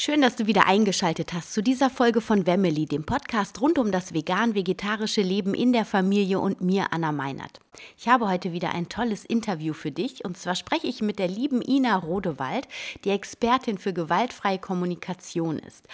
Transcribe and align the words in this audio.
Schön, 0.00 0.22
dass 0.22 0.36
du 0.36 0.46
wieder 0.46 0.68
eingeschaltet 0.68 1.32
hast 1.32 1.52
zu 1.52 1.60
dieser 1.60 1.90
Folge 1.90 2.20
von 2.20 2.46
Wemmeli, 2.46 2.86
dem 2.86 3.02
Podcast 3.02 3.60
rund 3.60 3.80
um 3.80 3.90
das 3.90 4.14
vegan-vegetarische 4.14 5.22
Leben 5.22 5.54
in 5.54 5.72
der 5.72 5.84
Familie 5.84 6.38
und 6.38 6.60
mir, 6.60 6.92
Anna 6.92 7.10
Meinert. 7.10 7.58
Ich 7.96 8.06
habe 8.06 8.28
heute 8.28 8.52
wieder 8.52 8.72
ein 8.72 8.88
tolles 8.88 9.24
Interview 9.24 9.72
für 9.72 9.90
dich 9.90 10.24
und 10.24 10.38
zwar 10.38 10.54
spreche 10.54 10.86
ich 10.86 11.02
mit 11.02 11.18
der 11.18 11.26
lieben 11.26 11.62
Ina 11.62 11.96
Rodewald, 11.96 12.68
die 13.02 13.10
Expertin 13.10 13.76
für 13.76 13.92
gewaltfreie 13.92 14.60
Kommunikation 14.60 15.58
ist. 15.58 15.84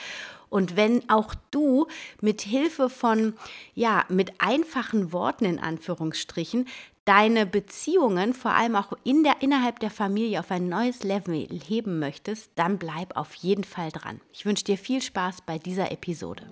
Und 0.51 0.77
wenn 0.77 1.09
auch 1.09 1.35
du 1.51 1.87
mit 2.21 2.43
Hilfe 2.43 2.91
von, 2.91 3.33
ja, 3.75 4.05
mit 4.11 4.35
einfachen 4.39 5.13
Worten 5.13 5.47
in 5.47 5.59
Anführungsstrichen 5.59 6.69
deine 7.05 7.47
Beziehungen, 7.47 8.33
vor 8.35 8.53
allem 8.53 8.77
auch 8.77 8.93
in 9.05 9.23
der, 9.25 9.37
innerhalb 9.41 9.81
der 9.81 9.91
Familie, 9.91 10.41
auf 10.41 10.51
ein 10.51 10.69
neues 10.69 11.03
Level 11.03 11.47
heben 11.67 11.99
möchtest, 11.99 12.53
dann 12.55 12.79
bleib 12.79 13.17
auf 13.17 13.35
jeden 13.35 13.65
Fall 13.65 13.91
dran. 13.91 14.21
Ich 14.33 14.47
wünsche 14.47 14.65
dir 14.65 14.79
viel 14.79 15.03
Spaß 15.03 15.43
bei 15.43 15.59
dieser 15.59 15.93
Episode. 15.93 16.45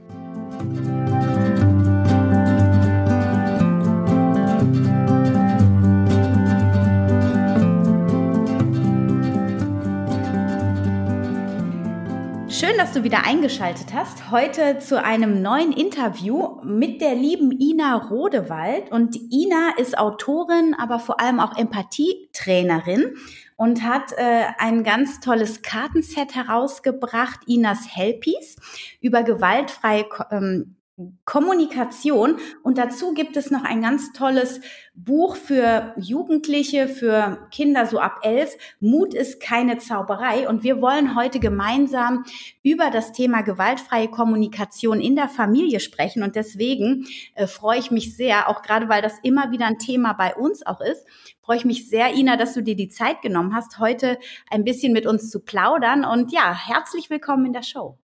Schön, 12.64 12.78
dass 12.78 12.92
du 12.92 13.02
wieder 13.02 13.26
eingeschaltet 13.26 13.92
hast. 13.92 14.30
Heute 14.30 14.78
zu 14.78 15.02
einem 15.02 15.42
neuen 15.42 15.72
Interview 15.72 16.60
mit 16.62 17.00
der 17.00 17.16
lieben 17.16 17.50
Ina 17.50 17.96
Rodewald. 17.96 18.92
Und 18.92 19.16
Ina 19.32 19.72
ist 19.78 19.98
Autorin, 19.98 20.76
aber 20.78 21.00
vor 21.00 21.18
allem 21.18 21.40
auch 21.40 21.58
Empathietrainerin 21.58 23.16
und 23.56 23.82
hat 23.82 24.12
äh, 24.12 24.44
ein 24.58 24.84
ganz 24.84 25.18
tolles 25.18 25.62
Kartenset 25.62 26.36
herausgebracht, 26.36 27.40
Inas 27.48 27.96
Helpies, 27.96 28.54
über 29.00 29.24
gewaltfreie 29.24 30.04
ähm, 30.30 30.76
Kommunikation. 31.24 32.36
Und 32.62 32.76
dazu 32.76 33.14
gibt 33.14 33.36
es 33.36 33.50
noch 33.50 33.64
ein 33.64 33.80
ganz 33.80 34.12
tolles 34.12 34.60
Buch 34.94 35.36
für 35.36 35.94
Jugendliche, 35.96 36.86
für 36.86 37.48
Kinder 37.50 37.86
so 37.86 37.98
ab 37.98 38.20
elf. 38.22 38.56
Mut 38.78 39.14
ist 39.14 39.40
keine 39.40 39.78
Zauberei. 39.78 40.48
Und 40.48 40.64
wir 40.64 40.82
wollen 40.82 41.16
heute 41.16 41.40
gemeinsam 41.40 42.24
über 42.62 42.90
das 42.90 43.12
Thema 43.12 43.40
gewaltfreie 43.42 44.08
Kommunikation 44.08 45.00
in 45.00 45.16
der 45.16 45.28
Familie 45.28 45.80
sprechen. 45.80 46.22
Und 46.22 46.36
deswegen 46.36 47.06
äh, 47.34 47.46
freue 47.46 47.78
ich 47.78 47.90
mich 47.90 48.14
sehr, 48.14 48.48
auch 48.48 48.60
gerade 48.60 48.88
weil 48.90 49.00
das 49.00 49.18
immer 49.22 49.50
wieder 49.50 49.66
ein 49.66 49.78
Thema 49.78 50.12
bei 50.12 50.34
uns 50.34 50.64
auch 50.66 50.80
ist, 50.80 51.06
freue 51.40 51.56
ich 51.56 51.64
mich 51.64 51.88
sehr, 51.88 52.14
Ina, 52.14 52.36
dass 52.36 52.54
du 52.54 52.62
dir 52.62 52.76
die 52.76 52.88
Zeit 52.88 53.22
genommen 53.22 53.54
hast, 53.54 53.78
heute 53.78 54.18
ein 54.50 54.64
bisschen 54.64 54.92
mit 54.92 55.06
uns 55.06 55.30
zu 55.30 55.40
plaudern. 55.40 56.04
Und 56.04 56.32
ja, 56.32 56.54
herzlich 56.54 57.08
willkommen 57.08 57.46
in 57.46 57.52
der 57.52 57.62
Show. 57.62 57.98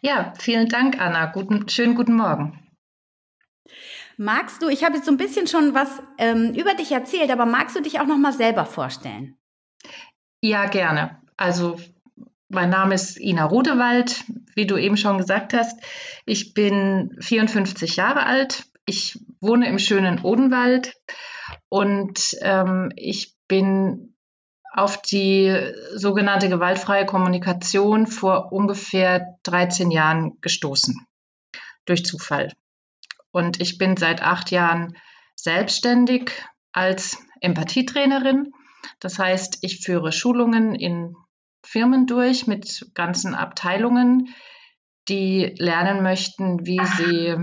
Ja, 0.00 0.32
vielen 0.38 0.68
Dank, 0.68 1.00
Anna. 1.00 1.26
Guten, 1.26 1.68
schönen 1.68 1.94
guten 1.94 2.14
Morgen. 2.14 2.58
Magst 4.18 4.62
du, 4.62 4.68
ich 4.68 4.84
habe 4.84 4.96
jetzt 4.96 5.06
so 5.06 5.12
ein 5.12 5.18
bisschen 5.18 5.46
schon 5.46 5.74
was 5.74 6.02
ähm, 6.18 6.54
über 6.54 6.74
dich 6.74 6.92
erzählt, 6.92 7.30
aber 7.30 7.44
magst 7.44 7.76
du 7.76 7.82
dich 7.82 8.00
auch 8.00 8.06
noch 8.06 8.16
mal 8.16 8.32
selber 8.32 8.64
vorstellen? 8.64 9.36
Ja, 10.40 10.66
gerne. 10.66 11.20
Also 11.36 11.78
mein 12.48 12.70
Name 12.70 12.94
ist 12.94 13.18
Ina 13.18 13.44
Rodewald, 13.44 14.24
wie 14.54 14.66
du 14.66 14.76
eben 14.76 14.96
schon 14.96 15.18
gesagt 15.18 15.52
hast. 15.52 15.78
Ich 16.24 16.54
bin 16.54 17.16
54 17.20 17.96
Jahre 17.96 18.24
alt. 18.24 18.64
Ich 18.86 19.18
wohne 19.40 19.68
im 19.68 19.78
schönen 19.78 20.20
Odenwald 20.22 20.94
und 21.68 22.36
ähm, 22.40 22.90
ich 22.96 23.34
bin 23.48 24.15
auf 24.76 25.00
die 25.00 25.72
sogenannte 25.94 26.50
gewaltfreie 26.50 27.06
Kommunikation 27.06 28.06
vor 28.06 28.52
ungefähr 28.52 29.38
13 29.44 29.90
Jahren 29.90 30.38
gestoßen. 30.42 31.06
Durch 31.86 32.04
Zufall. 32.04 32.52
Und 33.30 33.60
ich 33.60 33.78
bin 33.78 33.96
seit 33.96 34.22
acht 34.22 34.50
Jahren 34.50 34.96
selbstständig 35.34 36.30
als 36.72 37.18
Empathietrainerin. 37.40 38.52
Das 39.00 39.18
heißt, 39.18 39.58
ich 39.62 39.80
führe 39.80 40.12
Schulungen 40.12 40.74
in 40.74 41.16
Firmen 41.64 42.06
durch 42.06 42.46
mit 42.46 42.90
ganzen 42.94 43.34
Abteilungen, 43.34 44.34
die 45.08 45.54
lernen 45.58 46.02
möchten, 46.02 46.66
wie 46.66 46.84
sie 46.84 47.36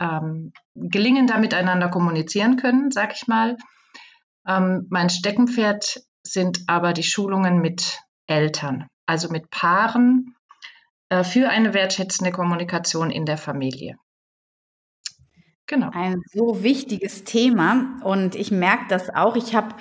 ähm, 0.00 0.52
gelingender 0.74 1.38
miteinander 1.38 1.88
kommunizieren 1.88 2.56
können, 2.56 2.90
sag 2.90 3.14
ich 3.14 3.28
mal. 3.28 3.56
Ähm, 4.46 4.86
mein 4.90 5.08
Steckenpferd 5.08 6.02
sind 6.22 6.62
aber 6.66 6.92
die 6.92 7.02
Schulungen 7.02 7.60
mit 7.60 8.00
Eltern, 8.26 8.86
also 9.06 9.28
mit 9.28 9.50
Paaren 9.50 10.34
äh, 11.08 11.24
für 11.24 11.48
eine 11.48 11.74
wertschätzende 11.74 12.32
Kommunikation 12.32 13.10
in 13.10 13.26
der 13.26 13.38
Familie. 13.38 13.96
Genau. 15.66 15.90
Ein 15.92 16.22
so 16.32 16.62
wichtiges 16.62 17.24
Thema 17.24 17.98
und 18.04 18.34
ich 18.34 18.50
merke 18.50 18.84
das 18.88 19.08
auch. 19.08 19.36
Ich 19.36 19.54
habe 19.54 19.74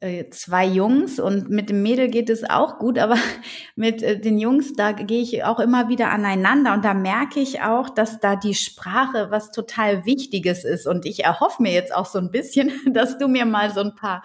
äh, 0.00 0.28
zwei 0.28 0.66
Jungs 0.66 1.18
und 1.18 1.48
mit 1.48 1.70
dem 1.70 1.82
Mädel 1.82 2.08
geht 2.08 2.28
es 2.28 2.44
auch 2.44 2.78
gut, 2.78 2.98
aber 2.98 3.16
mit 3.76 4.02
äh, 4.02 4.20
den 4.20 4.38
Jungs, 4.38 4.74
da 4.74 4.92
gehe 4.92 5.22
ich 5.22 5.44
auch 5.44 5.60
immer 5.60 5.88
wieder 5.88 6.10
aneinander 6.10 6.74
und 6.74 6.84
da 6.84 6.94
merke 6.94 7.40
ich 7.40 7.62
auch, 7.62 7.88
dass 7.88 8.20
da 8.20 8.36
die 8.36 8.54
Sprache 8.54 9.28
was 9.30 9.50
total 9.50 10.04
Wichtiges 10.04 10.64
ist 10.64 10.86
und 10.86 11.06
ich 11.06 11.24
erhoffe 11.24 11.62
mir 11.62 11.72
jetzt 11.72 11.94
auch 11.94 12.06
so 12.06 12.18
ein 12.18 12.30
bisschen, 12.30 12.72
dass 12.92 13.16
du 13.18 13.28
mir 13.28 13.46
mal 13.46 13.70
so 13.70 13.80
ein 13.80 13.94
paar 13.94 14.22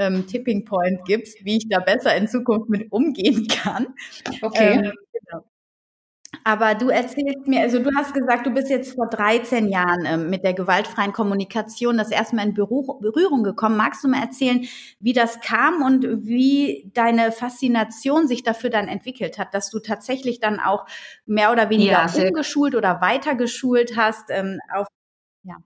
ähm, 0.00 0.26
Tipping 0.26 0.64
Point 0.64 1.04
gibst, 1.04 1.44
wie 1.44 1.58
ich 1.58 1.68
da 1.68 1.78
besser 1.78 2.16
in 2.16 2.26
Zukunft 2.26 2.70
mit 2.70 2.90
umgehen 2.90 3.46
kann. 3.62 3.94
Okay. 4.42 4.72
Ähm, 4.72 4.92
genau. 5.12 5.44
Aber 6.44 6.74
du 6.74 6.88
erzählst 6.88 7.46
mir, 7.46 7.60
also 7.60 7.80
du 7.80 7.90
hast 7.96 8.14
gesagt, 8.14 8.46
du 8.46 8.50
bist 8.50 8.70
jetzt 8.70 8.94
vor 8.94 9.08
13 9.08 9.68
Jahren 9.68 10.06
ähm, 10.06 10.30
mit 10.30 10.44
der 10.44 10.54
gewaltfreien 10.54 11.12
Kommunikation 11.12 11.98
das 11.98 12.10
erste 12.10 12.36
Mal 12.36 12.46
in 12.46 12.54
Berührung 12.54 13.42
gekommen. 13.42 13.76
Magst 13.76 14.02
du 14.04 14.08
mal 14.08 14.22
erzählen, 14.22 14.66
wie 15.00 15.12
das 15.12 15.40
kam 15.40 15.82
und 15.82 16.04
wie 16.24 16.90
deine 16.94 17.32
Faszination 17.32 18.28
sich 18.28 18.42
dafür 18.42 18.70
dann 18.70 18.88
entwickelt 18.88 19.38
hat, 19.38 19.52
dass 19.54 19.70
du 19.70 19.80
tatsächlich 19.80 20.40
dann 20.40 20.60
auch 20.60 20.86
mehr 21.26 21.52
oder 21.52 21.68
weniger 21.68 22.06
ja, 22.06 22.28
umgeschult 22.28 22.74
oder 22.74 23.00
weitergeschult 23.00 23.96
hast? 23.96 24.30
Ähm, 24.30 24.60
auf, 24.72 24.86
ja. 25.42 25.56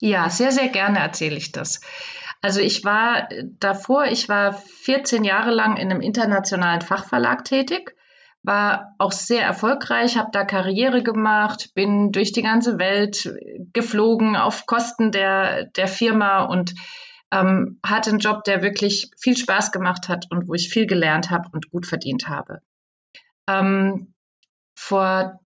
ja, 0.00 0.28
sehr, 0.28 0.50
sehr 0.50 0.68
gerne 0.68 0.98
erzähle 0.98 1.36
ich 1.36 1.52
das. 1.52 1.80
Also 2.46 2.60
ich 2.60 2.84
war 2.84 3.28
davor, 3.58 4.04
ich 4.04 4.28
war 4.28 4.52
14 4.52 5.24
Jahre 5.24 5.50
lang 5.50 5.76
in 5.76 5.90
einem 5.90 6.00
internationalen 6.00 6.80
Fachverlag 6.80 7.44
tätig, 7.44 7.96
war 8.44 8.94
auch 8.98 9.10
sehr 9.10 9.42
erfolgreich, 9.42 10.16
habe 10.16 10.30
da 10.30 10.44
Karriere 10.44 11.02
gemacht, 11.02 11.74
bin 11.74 12.12
durch 12.12 12.30
die 12.30 12.42
ganze 12.42 12.78
Welt 12.78 13.28
geflogen 13.72 14.36
auf 14.36 14.64
Kosten 14.66 15.10
der, 15.10 15.64
der 15.64 15.88
Firma 15.88 16.44
und 16.44 16.72
ähm, 17.32 17.80
hatte 17.84 18.10
einen 18.10 18.20
Job, 18.20 18.44
der 18.44 18.62
wirklich 18.62 19.10
viel 19.18 19.36
Spaß 19.36 19.72
gemacht 19.72 20.08
hat 20.08 20.26
und 20.30 20.46
wo 20.46 20.54
ich 20.54 20.68
viel 20.68 20.86
gelernt 20.86 21.32
habe 21.32 21.48
und 21.50 21.72
gut 21.72 21.84
verdient 21.84 22.28
habe. 22.28 22.60
Ähm, 23.48 24.14
vor 24.76 25.40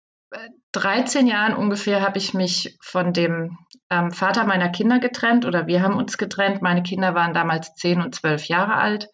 13 0.72 1.26
Jahren 1.26 1.54
ungefähr 1.54 2.02
habe 2.02 2.18
ich 2.18 2.34
mich 2.34 2.78
von 2.82 3.12
dem 3.12 3.58
ähm, 3.90 4.10
Vater 4.10 4.44
meiner 4.44 4.68
Kinder 4.68 4.98
getrennt 4.98 5.46
oder 5.46 5.66
wir 5.66 5.82
haben 5.82 5.96
uns 5.96 6.18
getrennt. 6.18 6.62
Meine 6.62 6.82
Kinder 6.82 7.14
waren 7.14 7.32
damals 7.32 7.74
10 7.74 8.02
und 8.02 8.14
12 8.14 8.44
Jahre 8.46 8.74
alt. 8.74 9.08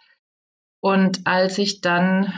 Und 0.81 1.27
als 1.27 1.59
ich 1.59 1.81
dann 1.81 2.33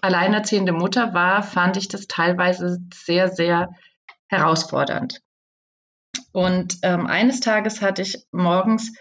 alleinerziehende 0.00 0.72
Mutter 0.72 1.12
war, 1.12 1.42
fand 1.42 1.76
ich 1.76 1.88
das 1.88 2.06
teilweise 2.06 2.78
sehr, 2.94 3.28
sehr 3.28 3.68
herausfordernd. 4.28 5.20
Und 6.32 6.78
ähm, 6.82 7.06
eines 7.06 7.40
Tages 7.40 7.82
hatte 7.82 8.02
ich 8.02 8.24
morgens 8.32 8.92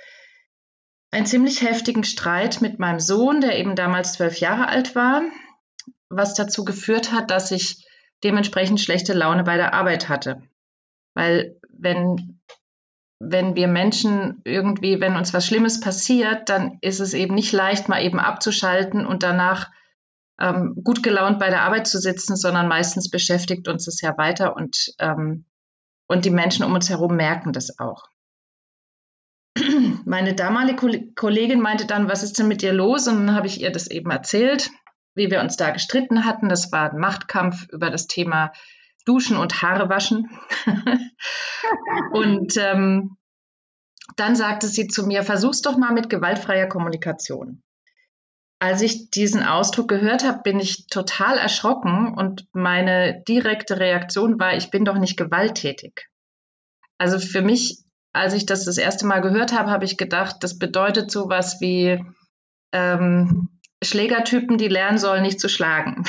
einen 1.11 1.25
ziemlich 1.25 1.61
heftigen 1.61 2.03
Streit 2.03 2.61
mit 2.61 2.79
meinem 2.79 2.99
Sohn, 2.99 3.41
der 3.41 3.57
eben 3.57 3.75
damals 3.75 4.13
zwölf 4.13 4.39
Jahre 4.39 4.67
alt 4.67 4.95
war, 4.95 5.21
was 6.09 6.33
dazu 6.33 6.65
geführt 6.65 7.11
hat, 7.11 7.31
dass 7.31 7.51
ich 7.51 7.85
dementsprechend 8.23 8.79
schlechte 8.79 9.13
Laune 9.13 9.43
bei 9.43 9.57
der 9.57 9.73
Arbeit 9.73 10.09
hatte. 10.09 10.41
Weil 11.13 11.59
wenn, 11.69 12.39
wenn 13.19 13.55
wir 13.55 13.67
Menschen 13.67 14.41
irgendwie, 14.43 14.99
wenn 15.01 15.15
uns 15.15 15.33
was 15.33 15.45
Schlimmes 15.45 15.79
passiert, 15.79 16.49
dann 16.49 16.77
ist 16.81 16.99
es 16.99 17.13
eben 17.13 17.35
nicht 17.35 17.51
leicht, 17.51 17.89
mal 17.89 18.03
eben 18.03 18.19
abzuschalten 18.19 19.05
und 19.05 19.23
danach 19.23 19.69
ähm, 20.39 20.75
gut 20.83 21.03
gelaunt 21.03 21.39
bei 21.39 21.49
der 21.49 21.61
Arbeit 21.61 21.87
zu 21.87 21.99
sitzen, 21.99 22.35
sondern 22.35 22.67
meistens 22.67 23.09
beschäftigt 23.09 23.67
uns 23.67 23.85
das 23.85 24.01
ja 24.01 24.17
weiter 24.17 24.55
und, 24.55 24.93
ähm, 24.99 25.45
und 26.07 26.25
die 26.25 26.31
Menschen 26.31 26.65
um 26.65 26.73
uns 26.73 26.89
herum 26.89 27.15
merken 27.15 27.53
das 27.53 27.79
auch. 27.79 28.05
Meine 30.05 30.33
damalige 30.33 31.13
Kollegin 31.13 31.61
meinte 31.61 31.85
dann, 31.85 32.09
was 32.09 32.23
ist 32.23 32.39
denn 32.39 32.47
mit 32.47 32.61
dir 32.61 32.73
los? 32.73 33.07
Und 33.07 33.27
dann 33.27 33.35
habe 33.35 33.47
ich 33.47 33.61
ihr 33.61 33.71
das 33.71 33.87
eben 33.87 34.09
erzählt 34.09 34.71
wie 35.15 35.29
wir 35.31 35.41
uns 35.41 35.57
da 35.57 35.71
gestritten 35.71 36.25
hatten. 36.25 36.49
Das 36.49 36.71
war 36.71 36.91
ein 36.91 36.99
Machtkampf 36.99 37.67
über 37.69 37.89
das 37.89 38.07
Thema 38.07 38.51
Duschen 39.05 39.37
und 39.37 39.61
Haare 39.61 39.89
waschen. 39.89 40.29
und 42.13 42.55
ähm, 42.57 43.17
dann 44.15 44.35
sagte 44.35 44.67
sie 44.67 44.87
zu 44.87 45.05
mir, 45.05 45.23
versuch's 45.23 45.61
doch 45.61 45.77
mal 45.77 45.93
mit 45.93 46.09
gewaltfreier 46.09 46.67
Kommunikation. 46.67 47.63
als 48.59 48.81
ich 48.83 49.09
diesen 49.09 49.43
Ausdruck 49.43 49.87
gehört 49.87 50.23
habe, 50.23 50.43
bin 50.43 50.59
ich 50.59 50.85
total 50.85 51.39
erschrocken 51.39 52.13
und 52.15 52.45
meine 52.53 53.23
direkte 53.27 53.79
Reaktion 53.79 54.39
war, 54.39 54.55
ich 54.55 54.69
bin 54.69 54.85
doch 54.85 54.99
nicht 54.99 55.17
gewalttätig. 55.17 56.09
Also 56.99 57.17
für 57.17 57.41
mich, 57.41 57.79
als 58.13 58.35
ich 58.35 58.45
das 58.45 58.65
das 58.65 58.77
erste 58.77 59.07
Mal 59.07 59.21
gehört 59.21 59.51
habe, 59.57 59.71
habe 59.71 59.85
ich 59.85 59.97
gedacht, 59.97 60.37
das 60.41 60.59
bedeutet 60.59 61.09
sowas 61.09 61.59
wie 61.59 62.05
ähm, 62.71 63.49
Schlägertypen, 63.83 64.57
die 64.57 64.67
lernen 64.67 64.97
sollen, 64.97 65.23
nicht 65.23 65.39
zu 65.39 65.49
schlagen. 65.49 66.03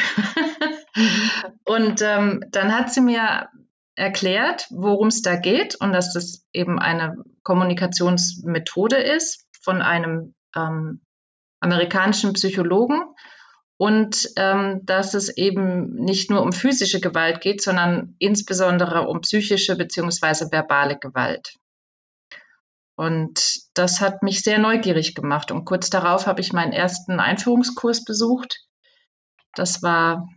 und 1.65 2.03
ähm, 2.03 2.45
dann 2.51 2.77
hat 2.77 2.93
sie 2.93 3.01
mir 3.01 3.49
erklärt, 3.95 4.67
worum 4.71 5.09
es 5.09 5.23
da 5.23 5.37
geht 5.37 5.75
und 5.77 5.93
dass 5.93 6.13
das 6.13 6.47
eben 6.53 6.79
eine 6.79 7.17
Kommunikationsmethode 7.43 8.97
ist 8.97 9.47
von 9.61 9.83
einem 9.83 10.35
ähm, 10.57 11.01
amerikanischen 11.61 12.33
Psychologen 12.33 13.03
und 13.77 14.29
ähm, 14.37 14.81
dass 14.85 15.15
es 15.15 15.37
eben 15.37 15.95
nicht 15.95 16.31
nur 16.31 16.43
um 16.43 16.53
physische 16.53 17.01
Gewalt 17.01 17.41
geht, 17.41 17.63
sondern 17.63 18.15
insbesondere 18.19 19.09
um 19.09 19.21
psychische 19.21 19.77
beziehungsweise 19.77 20.51
verbale 20.51 20.99
Gewalt. 20.99 21.59
Und 22.97 23.61
das 23.75 24.01
hat 24.01 24.23
mich 24.23 24.43
sehr 24.43 24.59
neugierig 24.59 25.15
gemacht. 25.15 25.51
Und 25.51 25.65
kurz 25.65 25.91
darauf 25.91 26.27
habe 26.27 26.41
ich 26.41 26.53
meinen 26.53 26.73
ersten 26.73 27.21
Einführungskurs 27.21 28.05
besucht. 28.05 28.61
Das 29.55 29.83
war 29.83 30.29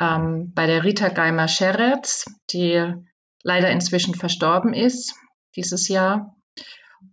ähm, 0.00 0.52
bei 0.54 0.66
der 0.66 0.84
Rita 0.84 1.08
Geimer-Scheretz, 1.08 2.26
die 2.52 2.94
leider 3.42 3.70
inzwischen 3.70 4.14
verstorben 4.14 4.72
ist 4.72 5.14
dieses 5.56 5.88
Jahr. 5.88 6.36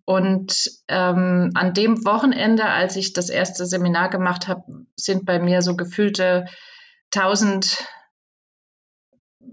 Und 0.06 0.70
ähm, 0.88 1.52
an 1.54 1.74
dem 1.74 2.06
Wochenende, 2.06 2.66
als 2.66 2.96
ich 2.96 3.14
das 3.14 3.30
erste 3.30 3.66
Seminar 3.66 4.10
gemacht 4.10 4.48
habe, 4.48 4.86
sind 4.96 5.26
bei 5.26 5.40
mir 5.40 5.62
so 5.62 5.76
gefühlte 5.76 6.46
tausend 7.10 7.86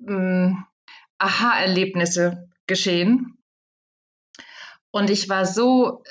ähm, 0.08 0.64
Aha-Erlebnisse 1.18 2.48
geschehen. 2.66 3.38
Und 4.94 5.10
ich 5.10 5.28
war 5.28 5.44
so, 5.44 6.04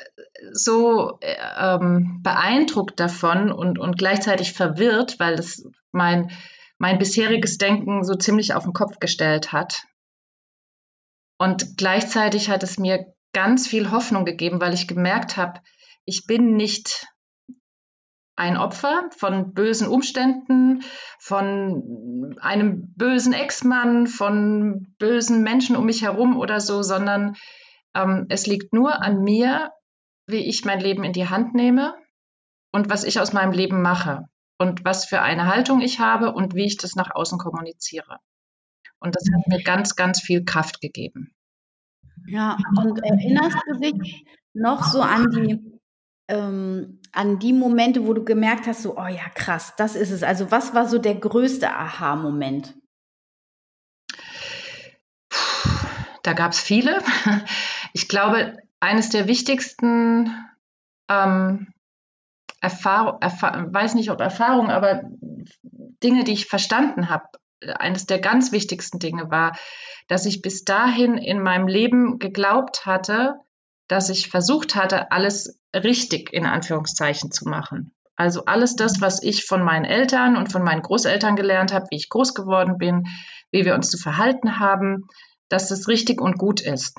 so 0.52 1.18
ähm, 1.22 2.20
beeindruckt 2.22 3.00
davon 3.00 3.50
und, 3.50 3.80
und 3.80 3.98
gleichzeitig 3.98 4.52
verwirrt, 4.52 5.22
weil 5.22 5.36
es 5.36 5.66
mein, 5.94 6.32
mein 6.80 7.00
bisheriges 7.00 7.58
Denken 7.58 8.04
so 8.04 8.16
ziemlich 8.16 8.54
auf 8.54 8.64
den 8.64 8.74
Kopf 8.74 9.00
gestellt 9.00 9.54
hat. 9.54 9.86
Und 11.38 11.78
gleichzeitig 11.78 12.50
hat 12.50 12.62
es 12.62 12.78
mir 12.78 13.14
ganz 13.32 13.70
viel 13.70 13.90
Hoffnung 13.90 14.26
gegeben, 14.26 14.60
weil 14.60 14.74
ich 14.74 14.90
gemerkt 14.90 15.38
habe, 15.38 15.62
ich 16.04 16.26
bin 16.28 16.58
nicht 16.58 17.08
ein 18.36 18.58
Opfer 18.58 19.10
von 19.16 19.54
bösen 19.54 19.88
Umständen, 19.88 20.84
von 21.20 22.36
einem 22.42 22.94
bösen 22.98 23.32
Ex-Mann, 23.32 24.08
von 24.08 24.94
bösen 25.00 25.42
Menschen 25.42 25.78
um 25.78 25.86
mich 25.86 26.02
herum 26.02 26.38
oder 26.38 26.60
so, 26.60 26.84
sondern 26.84 27.38
ähm, 27.96 28.26
es 28.30 28.48
liegt 28.48 28.74
nur 28.74 29.02
an 29.02 29.24
mir, 29.24 29.72
wie 30.28 30.48
ich 30.48 30.66
mein 30.66 30.80
Leben 30.80 31.04
in 31.04 31.14
die 31.14 31.30
Hand 31.30 31.54
nehme 31.54 31.96
und 32.72 32.90
was 32.90 33.04
ich 33.04 33.20
aus 33.20 33.34
meinem 33.34 33.52
Leben 33.52 33.82
mache 33.82 34.26
und 34.58 34.86
was 34.86 35.06
für 35.06 35.22
eine 35.22 35.48
Haltung 35.48 35.82
ich 35.82 36.00
habe 36.00 36.34
und 36.34 36.56
wie 36.56 36.66
ich 36.66 36.78
das 36.78 36.96
nach 36.96 37.14
außen 37.14 37.38
kommuniziere. 37.38 38.20
Und 39.00 39.16
das 39.16 39.26
hat 39.34 39.48
mir 39.48 39.62
ganz, 39.62 39.96
ganz 39.96 40.22
viel 40.22 40.46
Kraft 40.46 40.80
gegeben. 40.80 41.34
Ja, 42.26 42.58
und 42.78 43.00
erinnerst 43.04 43.58
du 43.68 43.80
dich 43.80 44.26
noch 44.54 44.84
so 44.86 45.02
an 45.02 45.30
die, 45.32 45.80
ähm, 46.30 47.02
an 47.12 47.38
die 47.40 47.52
Momente, 47.52 48.08
wo 48.08 48.14
du 48.14 48.24
gemerkt 48.24 48.66
hast, 48.66 48.84
so, 48.84 48.98
oh 48.98 49.08
ja, 49.08 49.28
krass, 49.36 49.74
das 49.78 49.96
ist 49.96 50.12
es. 50.12 50.24
Also 50.24 50.52
was 50.52 50.74
war 50.74 50.88
so 50.88 51.00
der 51.00 51.16
größte 51.16 51.70
Aha-Moment? 51.70 52.76
Da 56.24 56.32
gab 56.32 56.54
es 56.54 56.62
viele. 56.62 57.02
Ich 57.94 58.08
glaube, 58.08 58.58
eines 58.80 59.10
der 59.10 59.28
wichtigsten 59.28 60.34
ähm, 61.10 61.74
Erfahrung, 62.60 63.22
Erfahr 63.22 63.74
weiß 63.74 63.96
nicht 63.96 64.12
ob 64.12 64.20
Erfahrung, 64.20 64.70
aber 64.70 65.04
Dinge, 65.62 66.24
die 66.24 66.34
ich 66.34 66.48
verstanden 66.48 67.10
habe 67.10 67.28
eines 67.80 68.06
der 68.06 68.20
ganz 68.20 68.52
wichtigsten 68.52 69.00
Dinge 69.00 69.30
war, 69.30 69.56
dass 70.08 70.26
ich 70.26 70.42
bis 70.42 70.66
dahin 70.66 71.18
in 71.18 71.42
meinem 71.42 71.68
Leben 71.68 72.20
geglaubt 72.20 72.86
hatte, 72.86 73.36
dass 73.88 74.10
ich 74.10 74.30
versucht 74.30 74.76
hatte, 74.76 75.12
alles 75.12 75.60
richtig 75.74 76.32
in 76.34 76.46
Anführungszeichen 76.46 77.32
zu 77.32 77.48
machen. 77.48 77.94
Also 78.16 78.46
alles 78.46 78.76
das, 78.76 79.02
was 79.02 79.24
ich 79.24 79.46
von 79.46 79.64
meinen 79.64 79.86
Eltern 79.86 80.38
und 80.38 80.52
von 80.52 80.64
meinen 80.64 80.82
Großeltern 80.82 81.36
gelernt 81.36 81.74
habe, 81.74 81.88
wie 81.90 81.98
ich 81.98 82.10
groß 82.10 82.36
geworden 82.36 82.78
bin, 82.78 83.08
wie 83.52 83.66
wir 83.66 83.76
uns 83.76 83.90
zu 83.90 83.98
verhalten 83.98 84.60
haben, 84.60 85.08
dass 85.50 85.70
das 85.70 85.88
richtig 85.88 86.22
und 86.22 86.38
gut 86.38 86.62
ist. 86.62 86.96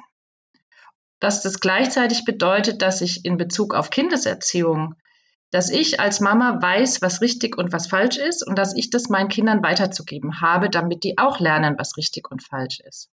Dass 1.20 1.42
das 1.42 1.60
gleichzeitig 1.60 2.24
bedeutet, 2.24 2.82
dass 2.82 3.00
ich 3.00 3.24
in 3.24 3.36
Bezug 3.36 3.74
auf 3.74 3.90
Kindeserziehung 3.90 4.96
dass 5.54 5.70
ich 5.70 6.00
als 6.00 6.18
Mama 6.18 6.60
weiß, 6.60 7.00
was 7.00 7.20
richtig 7.20 7.56
und 7.56 7.72
was 7.72 7.86
falsch 7.86 8.16
ist 8.16 8.44
und 8.44 8.58
dass 8.58 8.74
ich 8.74 8.90
das 8.90 9.08
meinen 9.08 9.28
Kindern 9.28 9.62
weiterzugeben 9.62 10.40
habe, 10.40 10.68
damit 10.68 11.04
die 11.04 11.16
auch 11.16 11.38
lernen, 11.38 11.76
was 11.78 11.96
richtig 11.96 12.28
und 12.28 12.42
falsch 12.42 12.80
ist. 12.80 13.08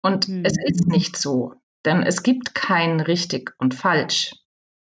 Und 0.00 0.28
mhm. 0.28 0.44
es 0.44 0.52
ist 0.56 0.86
nicht 0.86 1.16
so, 1.16 1.54
denn 1.84 2.04
es 2.04 2.22
gibt 2.22 2.54
kein 2.54 3.00
richtig 3.00 3.56
und 3.58 3.74
falsch 3.74 4.36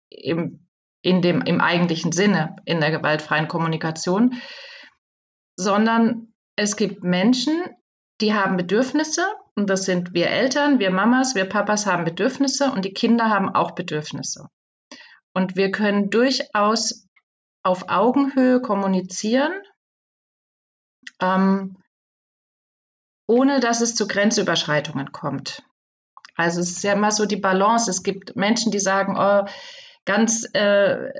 im, 0.09 0.67
in 1.01 1.21
dem, 1.21 1.43
im 1.43 1.61
eigentlichen 1.61 2.11
Sinne 2.11 2.57
in 2.65 2.81
der 2.81 2.91
gewaltfreien 2.91 3.47
Kommunikation, 3.47 4.41
sondern 5.55 6.33
es 6.57 6.75
gibt 6.75 7.05
Menschen, 7.05 7.63
die 8.19 8.33
haben 8.33 8.57
Bedürfnisse 8.57 9.25
und 9.55 9.69
das 9.69 9.85
sind 9.85 10.13
wir 10.13 10.27
Eltern, 10.29 10.79
wir 10.79 10.91
Mamas, 10.91 11.33
wir 11.33 11.45
Papas 11.45 11.85
haben 11.85 12.03
Bedürfnisse 12.03 12.71
und 12.71 12.83
die 12.83 12.93
Kinder 12.93 13.29
haben 13.29 13.49
auch 13.49 13.71
Bedürfnisse. 13.71 14.49
Und 15.33 15.55
wir 15.55 15.71
können 15.71 16.09
durchaus 16.09 17.07
auf 17.63 17.89
Augenhöhe 17.89 18.61
kommunizieren, 18.61 19.53
ähm, 21.21 21.77
ohne 23.27 23.59
dass 23.59 23.81
es 23.81 23.95
zu 23.95 24.07
Grenzüberschreitungen 24.07 25.11
kommt. 25.11 25.63
Also 26.35 26.59
es 26.59 26.71
ist 26.71 26.83
ja 26.83 26.93
immer 26.93 27.11
so 27.11 27.25
die 27.25 27.37
Balance. 27.37 27.89
Es 27.89 28.03
gibt 28.03 28.35
Menschen, 28.35 28.71
die 28.71 28.79
sagen, 28.79 29.15
oh, 29.17 29.47
ganz 30.03 30.47
äh, 30.53 31.11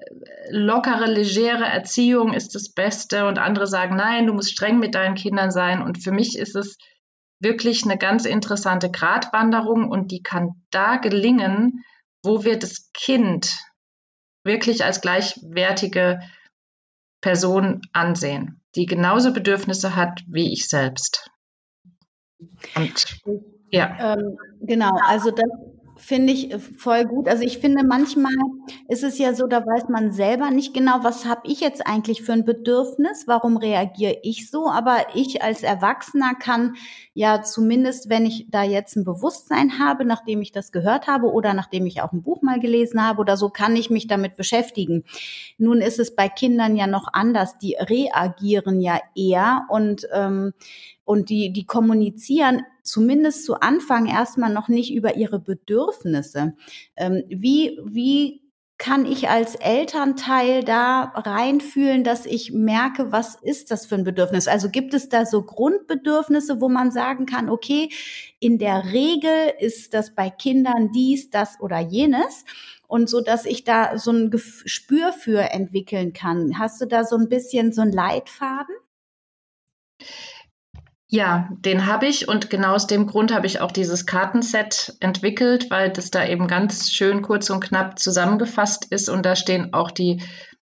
lockere, 0.50 1.06
legere 1.06 1.66
Erziehung 1.66 2.34
ist 2.34 2.54
das 2.54 2.70
Beste 2.70 3.26
und 3.26 3.40
andere 3.40 3.66
sagen, 3.66 3.96
nein, 3.96 4.28
du 4.28 4.34
musst 4.34 4.52
streng 4.52 4.78
mit 4.78 4.94
deinen 4.94 5.16
Kindern 5.16 5.52
sein. 5.52 5.82
Und 5.82 6.04
für 6.04 6.12
mich 6.12 6.38
ist 6.38 6.56
es 6.56 6.78
wirklich 7.40 7.84
eine 7.84 7.98
ganz 7.98 8.26
interessante 8.26 8.90
Gratwanderung 8.90 9.90
und 9.90 10.12
die 10.12 10.24
kann 10.24 10.64
da 10.72 10.98
gelingen, 10.98 11.84
wo 12.24 12.44
wir 12.44 12.58
das 12.58 12.92
Kind 12.94 13.58
wirklich 14.44 14.84
als 14.84 15.02
gleichwertige 15.02 16.20
Person 17.22 17.82
ansehen, 17.94 18.62
die 18.76 18.86
genauso 18.86 19.34
Bedürfnisse 19.34 19.96
hat 19.96 20.22
wie 20.28 20.54
ich 20.54 20.68
selbst. 20.68 21.30
Und 22.76 23.20
ja. 23.72 24.14
Ähm, 24.14 24.38
genau, 24.62 24.92
also 25.04 25.32
das 25.32 25.50
finde 26.06 26.34
ich 26.34 26.52
äh, 26.52 26.60
voll 26.60 27.06
gut. 27.06 27.28
Also 27.28 27.44
ich 27.44 27.58
finde, 27.58 27.84
manchmal 27.84 28.32
ist 28.88 29.04
es 29.04 29.18
ja 29.18 29.34
so, 29.34 29.48
da 29.48 29.66
weiß 29.66 29.90
man 29.90 30.12
selber 30.12 30.52
nicht 30.52 30.74
genau, 30.74 31.00
was 31.02 31.26
habe 31.26 31.42
ich 31.46 31.62
jetzt 31.62 31.86
eigentlich 31.88 32.22
für 32.22 32.34
ein 32.34 32.46
Bedürfnis, 32.46 33.24
warum 33.26 33.58
reagiere 33.58 34.18
ich 34.22 34.50
so. 34.50 34.70
Aber 34.70 34.98
ich 35.16 35.42
als 35.42 35.64
Erwachsener 35.64 36.36
kann 36.36 36.76
ja 37.14 37.42
zumindest, 37.42 38.10
wenn 38.10 38.26
ich 38.26 38.48
da 38.50 38.64
jetzt 38.64 38.96
ein 38.96 39.04
Bewusstsein 39.04 39.80
habe, 39.80 40.06
nachdem 40.06 40.42
ich 40.42 40.52
das 40.52 40.72
gehört 40.72 41.08
habe 41.08 41.32
oder 41.32 41.54
nachdem 41.54 41.88
ich 41.88 42.02
auch 42.02 42.14
ein 42.14 42.22
Buch 42.22 42.44
mal 42.44 42.60
gelesen 42.60 43.06
habe 43.06 43.20
oder 43.20 43.36
so, 43.36 43.50
kann 43.50 43.76
ich 43.76 43.90
mich 43.90 44.08
damit 44.08 44.36
beschäftigen. 44.36 45.04
Nun 45.58 45.82
ist 45.82 46.00
es 46.00 46.16
bei 46.16 46.30
Kindern 46.30 46.76
ja 46.76 46.86
noch 46.86 47.08
anders. 47.14 47.58
Die 47.58 47.76
reagieren 47.80 48.80
ja 48.80 49.00
eher 49.16 49.66
und 49.70 50.08
ähm, 50.14 50.54
und 51.06 51.30
die, 51.30 51.54
die 51.54 51.66
kommunizieren 51.66 52.64
zumindest 52.84 53.46
zu 53.46 53.56
Anfang 53.62 54.08
erstmal 54.08 54.52
noch 54.52 54.68
nicht 54.68 54.94
über 54.94 55.16
ihre 55.16 55.40
Bedürfnisse. 55.40 56.54
Ähm, 56.96 57.24
wie, 57.30 57.80
wie 57.84 58.42
kann 58.78 59.06
ich 59.06 59.30
als 59.30 59.56
Elternteil 59.56 60.64
da 60.64 61.14
reinfühlen, 61.16 62.04
dass 62.04 62.26
ich 62.26 62.52
merke, 62.52 63.12
was 63.12 63.36
ist 63.36 63.72
das 63.72 63.86
für 63.86 63.96
ein 63.96 64.04
Bedürfnis? 64.04 64.50
Also 64.50 64.70
gibt 64.70 64.94
es 64.94 65.08
da 65.08 65.26
so 65.26 65.44
Grundbedürfnisse, 65.44 66.60
wo 66.60 66.68
man 66.68 66.92
sagen 66.92 67.26
kann, 67.26 67.50
okay, 67.50 67.90
in 68.40 68.58
der 68.58 68.92
Regel 68.92 69.54
ist 69.60 69.94
das 69.94 70.14
bei 70.14 70.30
Kindern 70.30 70.92
dies, 70.92 71.30
das 71.30 71.60
oder 71.62 71.80
jenes 71.80 72.44
und 72.88 73.10
so, 73.10 73.22
dass 73.22 73.46
ich 73.46 73.64
da 73.64 73.98
so 73.98 74.12
ein 74.12 74.30
Gespür 74.30 75.14
für 75.14 75.40
entwickeln 75.52 76.12
kann. 76.12 76.60
Hast 76.60 76.82
du 76.82 76.86
da 76.86 77.06
so 77.06 77.16
ein 77.16 77.30
bisschen 77.30 77.72
so 77.72 77.82
ein 77.82 77.94
Leitfaden? 77.94 78.76
Ja, 81.08 81.50
den 81.52 81.86
habe 81.86 82.08
ich 82.08 82.28
und 82.28 82.50
genau 82.50 82.74
aus 82.74 82.88
dem 82.88 83.06
Grund 83.06 83.34
habe 83.34 83.46
ich 83.46 83.62
auch 83.62 83.72
dieses 83.72 84.06
Kartenset 84.08 84.96
entwickelt, 85.00 85.70
weil 85.70 85.92
das 85.92 86.10
da 86.10 86.26
eben 86.26 86.48
ganz 86.48 86.92
schön 86.92 87.22
kurz 87.22 87.50
und 87.52 87.60
knapp 87.60 88.00
zusammengefasst 88.00 88.86
ist 88.92 89.10
und 89.10 89.24
da 89.24 89.36
stehen 89.36 89.74
auch 89.74 89.92
die 89.92 90.24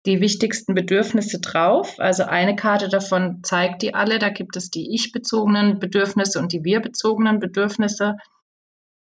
die 0.06 0.20
wichtigsten 0.20 0.74
Bedürfnisse 0.74 1.40
drauf. 1.40 1.98
Also 1.98 2.24
eine 2.24 2.56
Karte 2.56 2.88
davon 2.88 3.42
zeigt 3.42 3.82
die 3.82 3.94
alle. 3.94 4.18
Da 4.18 4.28
gibt 4.28 4.56
es 4.56 4.70
die 4.70 4.94
ich-bezogenen 4.94 5.78
Bedürfnisse 5.78 6.38
und 6.38 6.52
die 6.52 6.62
wir-bezogenen 6.62 7.38
Bedürfnisse. 7.38 8.16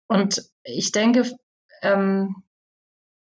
Und 0.08 0.42
ich 0.62 0.92
denke, 0.92 1.24
ähm, 1.82 2.42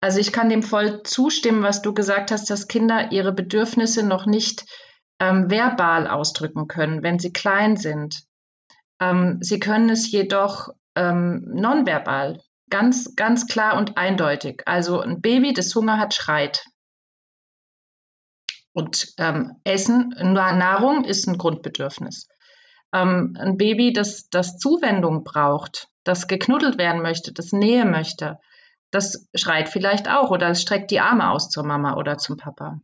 also 0.00 0.18
ich 0.18 0.32
kann 0.32 0.50
dem 0.50 0.62
voll 0.62 1.02
zustimmen, 1.04 1.62
was 1.62 1.80
du 1.80 1.94
gesagt 1.94 2.30
hast, 2.30 2.50
dass 2.50 2.68
Kinder 2.68 3.12
ihre 3.12 3.32
Bedürfnisse 3.32 4.06
noch 4.06 4.26
nicht 4.26 4.66
ähm, 5.20 5.50
verbal 5.50 6.06
ausdrücken 6.06 6.68
können, 6.68 7.02
wenn 7.02 7.18
sie 7.18 7.32
klein 7.32 7.76
sind. 7.76 8.24
Ähm, 9.00 9.38
sie 9.40 9.60
können 9.60 9.90
es 9.90 10.10
jedoch 10.10 10.68
ähm, 10.94 11.44
nonverbal, 11.52 12.40
ganz, 12.70 13.14
ganz 13.16 13.46
klar 13.46 13.76
und 13.76 13.96
eindeutig. 13.96 14.62
Also 14.66 15.00
ein 15.00 15.20
Baby, 15.20 15.52
das 15.52 15.74
Hunger 15.74 15.98
hat, 15.98 16.14
schreit. 16.14 16.64
Und 18.72 19.14
ähm, 19.18 19.56
Essen, 19.62 20.14
Nahrung 20.18 21.04
ist 21.04 21.28
ein 21.28 21.38
Grundbedürfnis. 21.38 22.28
Ähm, 22.92 23.36
ein 23.38 23.56
Baby, 23.56 23.92
das, 23.92 24.28
das 24.30 24.58
Zuwendung 24.58 25.22
braucht, 25.22 25.88
das 26.02 26.26
geknuddelt 26.26 26.78
werden 26.78 27.02
möchte, 27.02 27.32
das 27.32 27.52
Nähe 27.52 27.84
möchte, 27.84 28.38
das 28.90 29.28
schreit 29.34 29.68
vielleicht 29.68 30.08
auch 30.08 30.30
oder 30.30 30.50
es 30.50 30.62
streckt 30.62 30.90
die 30.90 31.00
Arme 31.00 31.30
aus 31.30 31.50
zur 31.50 31.64
Mama 31.64 31.96
oder 31.96 32.18
zum 32.18 32.36
Papa. 32.36 32.80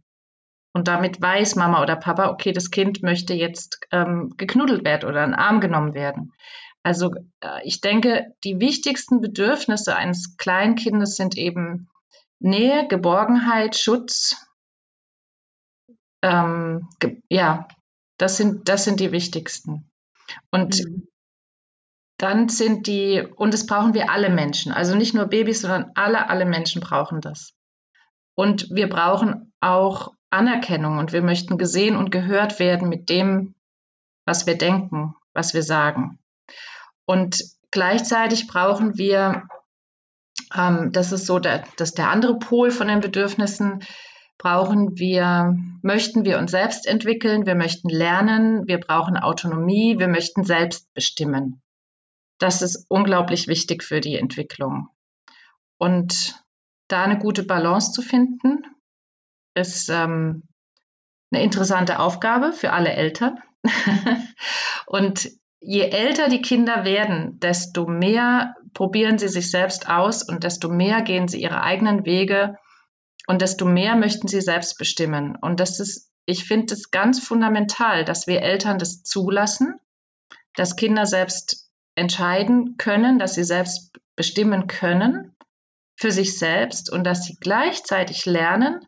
Und 0.73 0.87
damit 0.89 1.21
weiß 1.21 1.57
Mama 1.57 1.83
oder 1.83 1.97
Papa, 1.97 2.31
okay, 2.31 2.53
das 2.53 2.71
Kind 2.71 3.03
möchte 3.03 3.35
jetzt 3.35 3.81
ähm, 3.91 4.35
geknuddelt 4.37 4.85
werden 4.85 5.09
oder 5.09 5.25
in 5.25 5.31
den 5.33 5.39
Arm 5.39 5.61
genommen 5.61 5.95
werden. 5.95 6.33
Also 6.83 7.13
äh, 7.41 7.61
ich 7.65 7.81
denke, 7.81 8.35
die 8.45 8.61
wichtigsten 8.61 9.21
Bedürfnisse 9.21 9.97
eines 9.97 10.37
Kleinkindes 10.37 11.17
sind 11.17 11.37
eben 11.37 11.89
Nähe, 12.39 12.87
Geborgenheit, 12.89 13.77
Schutz, 13.77 14.47
ähm, 16.23 16.89
ja, 17.29 17.67
das 18.19 18.37
sind, 18.37 18.69
das 18.69 18.85
sind 18.85 19.01
die 19.01 19.13
wichtigsten. 19.13 19.91
Und 20.51 20.85
mhm. 20.85 21.09
dann 22.19 22.49
sind 22.49 22.87
die, 22.87 23.27
und 23.37 23.53
das 23.53 23.67
brauchen 23.67 23.95
wir 23.95 24.11
alle 24.11 24.31
Menschen, 24.31 24.73
also 24.73 24.95
nicht 24.95 25.15
nur 25.15 25.27
Babys, 25.27 25.63
sondern 25.63 25.93
alle, 25.95 26.29
alle 26.29 26.45
Menschen 26.45 26.81
brauchen 26.81 27.21
das. 27.21 27.53
Und 28.35 28.71
wir 28.71 28.89
brauchen 28.89 29.53
auch 29.61 30.15
Anerkennung 30.31 30.99
und 30.99 31.13
wir 31.13 31.23
möchten 31.23 31.59
gesehen 31.59 31.97
und 31.97 32.11
gehört 32.11 32.59
werden 32.59 32.89
mit 32.89 33.09
dem, 33.09 33.55
was 34.25 34.47
wir 34.47 34.57
denken, 34.57 35.15
was 35.33 35.55
wir 35.55 35.63
sagen. 35.63 36.19
Und 37.05 37.43
gleichzeitig 37.71 38.47
brauchen 38.47 38.97
wir, 38.97 39.49
ähm, 40.55 40.93
das 40.93 41.13
ist 41.13 41.27
so 41.27 41.39
der, 41.39 41.65
das 41.77 41.95
der 41.95 42.09
andere 42.09 42.39
Pol 42.39 42.71
von 42.71 42.89
den 42.89 43.01
Bedürfnissen, 43.01 43.81
brauchen 44.39 44.99
wir, 44.99 45.55
möchten 45.83 46.25
wir 46.25 46.39
uns 46.39 46.53
selbst 46.53 46.87
entwickeln, 46.87 47.45
wir 47.45 47.55
möchten 47.55 47.91
lernen, 47.91 48.67
wir 48.67 48.79
brauchen 48.79 49.19
Autonomie, 49.19 49.99
wir 49.99 50.09
möchten 50.09 50.45
selbst 50.45 50.93
bestimmen. 50.95 51.61
Das 52.39 52.63
ist 52.63 52.87
unglaublich 52.89 53.49
wichtig 53.49 53.85
für 53.85 54.01
die 54.01 54.17
Entwicklung. 54.17 54.89
Und 55.77 56.43
da 56.89 57.05
eine 57.05 57.19
gute 57.19 57.43
Balance 57.43 57.93
zu 57.93 58.01
finden, 58.01 58.63
ist 59.55 59.89
ähm, 59.89 60.43
eine 61.33 61.43
interessante 61.43 61.99
Aufgabe 61.99 62.53
für 62.53 62.73
alle 62.73 62.93
Eltern. 62.93 63.39
und 64.87 65.31
je 65.61 65.83
älter 65.83 66.29
die 66.29 66.43
Kinder 66.43 66.85
werden, 66.85 67.39
desto 67.41 67.87
mehr 67.87 68.55
probieren 68.73 69.19
sie 69.19 69.29
sich 69.29 69.51
selbst 69.51 69.89
aus 69.89 70.23
und 70.23 70.45
desto 70.45 70.69
mehr 70.69 71.03
gehen 71.03 71.29
sie 71.29 71.43
ihre 71.43 71.63
eigenen 71.63 72.05
Wege 72.05 72.57
und 73.27 73.43
desto 73.43 73.65
mehr 73.65 73.97
möchten 73.97 74.29
sie 74.29 74.41
selbst 74.41 74.79
bestimmen. 74.79 75.37
Und 75.37 75.61
das 75.61 75.81
ist, 75.81 76.11
ich 76.27 76.45
finde 76.45 76.75
es 76.75 76.91
ganz 76.91 77.21
fundamental, 77.21 78.05
dass 78.05 78.27
wir 78.27 78.43
Eltern 78.43 78.79
das 78.79 79.03
zulassen, 79.03 79.75
dass 80.55 80.77
Kinder 80.77 81.07
selbst 81.07 81.71
entscheiden 81.95 82.77
können, 82.77 83.19
dass 83.19 83.35
sie 83.35 83.45
selbst 83.45 83.93
bestimmen 84.17 84.67
können 84.67 85.37
für 85.97 86.11
sich 86.11 86.39
selbst 86.39 86.91
und 86.91 87.05
dass 87.05 87.25
sie 87.25 87.37
gleichzeitig 87.41 88.25
lernen, 88.25 88.81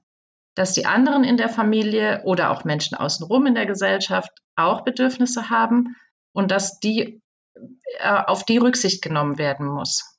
dass 0.54 0.74
die 0.74 0.86
anderen 0.86 1.24
in 1.24 1.36
der 1.36 1.48
Familie 1.48 2.22
oder 2.24 2.50
auch 2.50 2.64
Menschen 2.64 2.96
außenrum 2.96 3.46
in 3.46 3.54
der 3.54 3.66
Gesellschaft 3.66 4.30
auch 4.56 4.84
Bedürfnisse 4.84 5.50
haben 5.50 5.96
und 6.32 6.50
dass 6.50 6.78
die 6.80 7.22
äh, 7.98 8.22
auf 8.26 8.44
die 8.44 8.58
Rücksicht 8.58 9.02
genommen 9.02 9.38
werden 9.38 9.66
muss. 9.66 10.18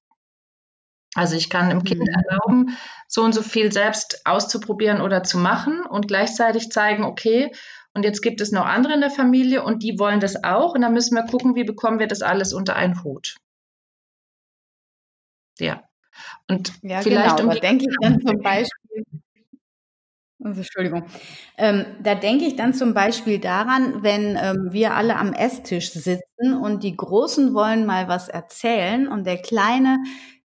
Also 1.16 1.36
ich 1.36 1.50
kann 1.50 1.70
dem 1.70 1.84
Kind 1.84 2.02
mhm. 2.02 2.08
erlauben, 2.08 2.78
so 3.08 3.24
und 3.24 3.34
so 3.34 3.44
viel 3.44 3.72
selbst 3.72 4.22
auszuprobieren 4.26 5.02
oder 5.02 5.24
zu 5.24 5.38
machen 5.38 5.86
und 5.86 6.08
gleichzeitig 6.08 6.72
zeigen, 6.72 7.04
okay, 7.04 7.52
und 7.94 8.04
jetzt 8.04 8.22
gibt 8.22 8.42
es 8.42 8.52
noch 8.52 8.66
andere 8.66 8.94
in 8.94 9.02
der 9.02 9.12
Familie 9.12 9.64
und 9.64 9.84
die 9.84 10.00
wollen 10.00 10.20
das 10.20 10.44
auch 10.44 10.74
und 10.74 10.82
dann 10.82 10.94
müssen 10.94 11.16
wir 11.16 11.26
gucken, 11.26 11.56
wie 11.56 11.64
bekommen 11.64 12.00
wir 12.00 12.08
das 12.08 12.24
alles 12.24 12.54
unter 12.54 12.76
einen 12.76 13.04
Hut. 13.04 13.36
Ja. 15.60 15.84
Und 16.48 16.74
ja, 16.82 17.02
vielleicht 17.02 17.38
genau, 17.38 17.54
um 17.54 17.60
denke 17.60 17.86
ich 17.90 17.96
dann 18.02 18.20
zum 18.20 18.42
Beispiel, 18.42 18.83
also, 20.44 20.60
Entschuldigung. 20.60 21.06
Ähm, 21.58 21.86
da 22.02 22.16
denke 22.16 22.46
ich 22.46 22.56
dann 22.56 22.74
zum 22.74 22.94
Beispiel 22.94 23.40
daran, 23.40 24.04
wenn 24.04 24.38
ähm, 24.42 24.70
wir 24.72 24.94
alle 24.96 25.16
am 25.16 25.34
Esstisch 25.34 25.92
sitzen 25.92 26.54
und 26.62 26.84
die 26.84 26.96
Großen 26.96 27.54
wollen 27.54 27.86
mal 27.86 28.08
was 28.08 28.28
erzählen 28.30 29.08
und 29.08 29.26
der 29.26 29.38
Kleine 29.38 30.00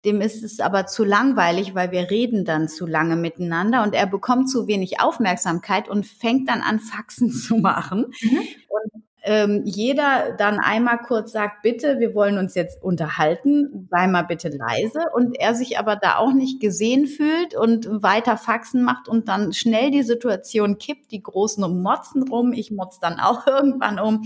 dem 0.05 0.21
ist 0.21 0.45
es 0.45 0.61
aber 0.61 0.87
zu 0.87 1.05
langweilig, 1.05 1.75
weil 1.75 1.91
wir 1.91 2.09
reden 2.11 2.45
dann 2.45 2.69
zu 2.69 2.87
lange 2.87 3.17
miteinander 3.17 3.83
und 3.83 3.95
er 3.95 4.07
bekommt 4.07 4.49
zu 4.49 4.69
wenig 4.69 5.01
Aufmerksamkeit 5.01 5.89
und 5.89 6.07
fängt 6.07 6.49
dann 6.49 6.61
an, 6.61 6.79
Faxen 6.79 7.31
zu 7.33 7.57
machen. 7.57 8.07
Mhm. 8.23 8.39
Ähm, 9.31 9.61
jeder 9.67 10.33
dann 10.39 10.59
einmal 10.59 11.01
kurz 11.01 11.33
sagt, 11.33 11.61
bitte, 11.61 11.99
wir 11.99 12.15
wollen 12.15 12.39
uns 12.39 12.55
jetzt 12.55 12.83
unterhalten, 12.83 13.87
sei 13.91 14.07
mal 14.07 14.23
bitte 14.23 14.49
leise 14.49 15.01
und 15.13 15.39
er 15.39 15.55
sich 15.55 15.79
aber 15.79 15.97
da 15.97 16.17
auch 16.17 16.33
nicht 16.33 16.63
gesehen 16.63 17.07
fühlt 17.07 17.55
und 17.55 17.87
weiter 18.03 18.39
Faxen 18.39 18.83
macht 18.83 19.07
und 19.07 19.29
dann 19.29 19.53
schnell 19.53 19.91
die 19.91 20.03
Situation 20.03 20.79
kippt, 20.79 21.11
die 21.11 21.23
Großen 21.23 21.63
motzen 21.83 22.23
rum, 22.23 22.55
ich 22.55 22.71
motz 22.71 23.01
dann 23.01 23.21
auch 23.21 23.47
irgendwann 23.47 23.99
um. 23.99 24.23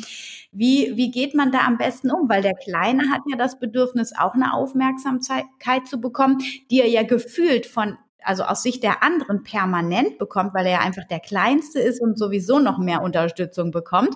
Wie, 0.52 0.92
wie 0.94 1.11
geht 1.11 1.35
man 1.35 1.50
da 1.50 1.66
am 1.66 1.78
besten 1.78 2.12
um? 2.12 2.28
Weil 2.28 2.42
der 2.42 2.54
Kleine 2.54 3.11
hat 3.11 3.23
ja 3.28 3.37
das 3.37 3.59
Bedürfnis, 3.59 4.12
auch 4.16 4.35
eine 4.35 4.54
Aufmerksamkeit 4.54 5.88
zu 5.88 6.00
bekommen, 6.00 6.38
die 6.71 6.80
er 6.80 6.88
ja 6.88 7.02
gefühlt 7.02 7.66
von 7.66 7.99
also 8.24 8.44
aus 8.44 8.62
Sicht 8.62 8.82
der 8.82 9.02
anderen 9.02 9.42
permanent 9.42 10.18
bekommt, 10.18 10.54
weil 10.54 10.66
er 10.66 10.72
ja 10.72 10.80
einfach 10.80 11.04
der 11.04 11.20
Kleinste 11.20 11.80
ist 11.80 12.00
und 12.00 12.18
sowieso 12.18 12.58
noch 12.58 12.78
mehr 12.78 13.02
Unterstützung 13.02 13.70
bekommt. 13.70 14.14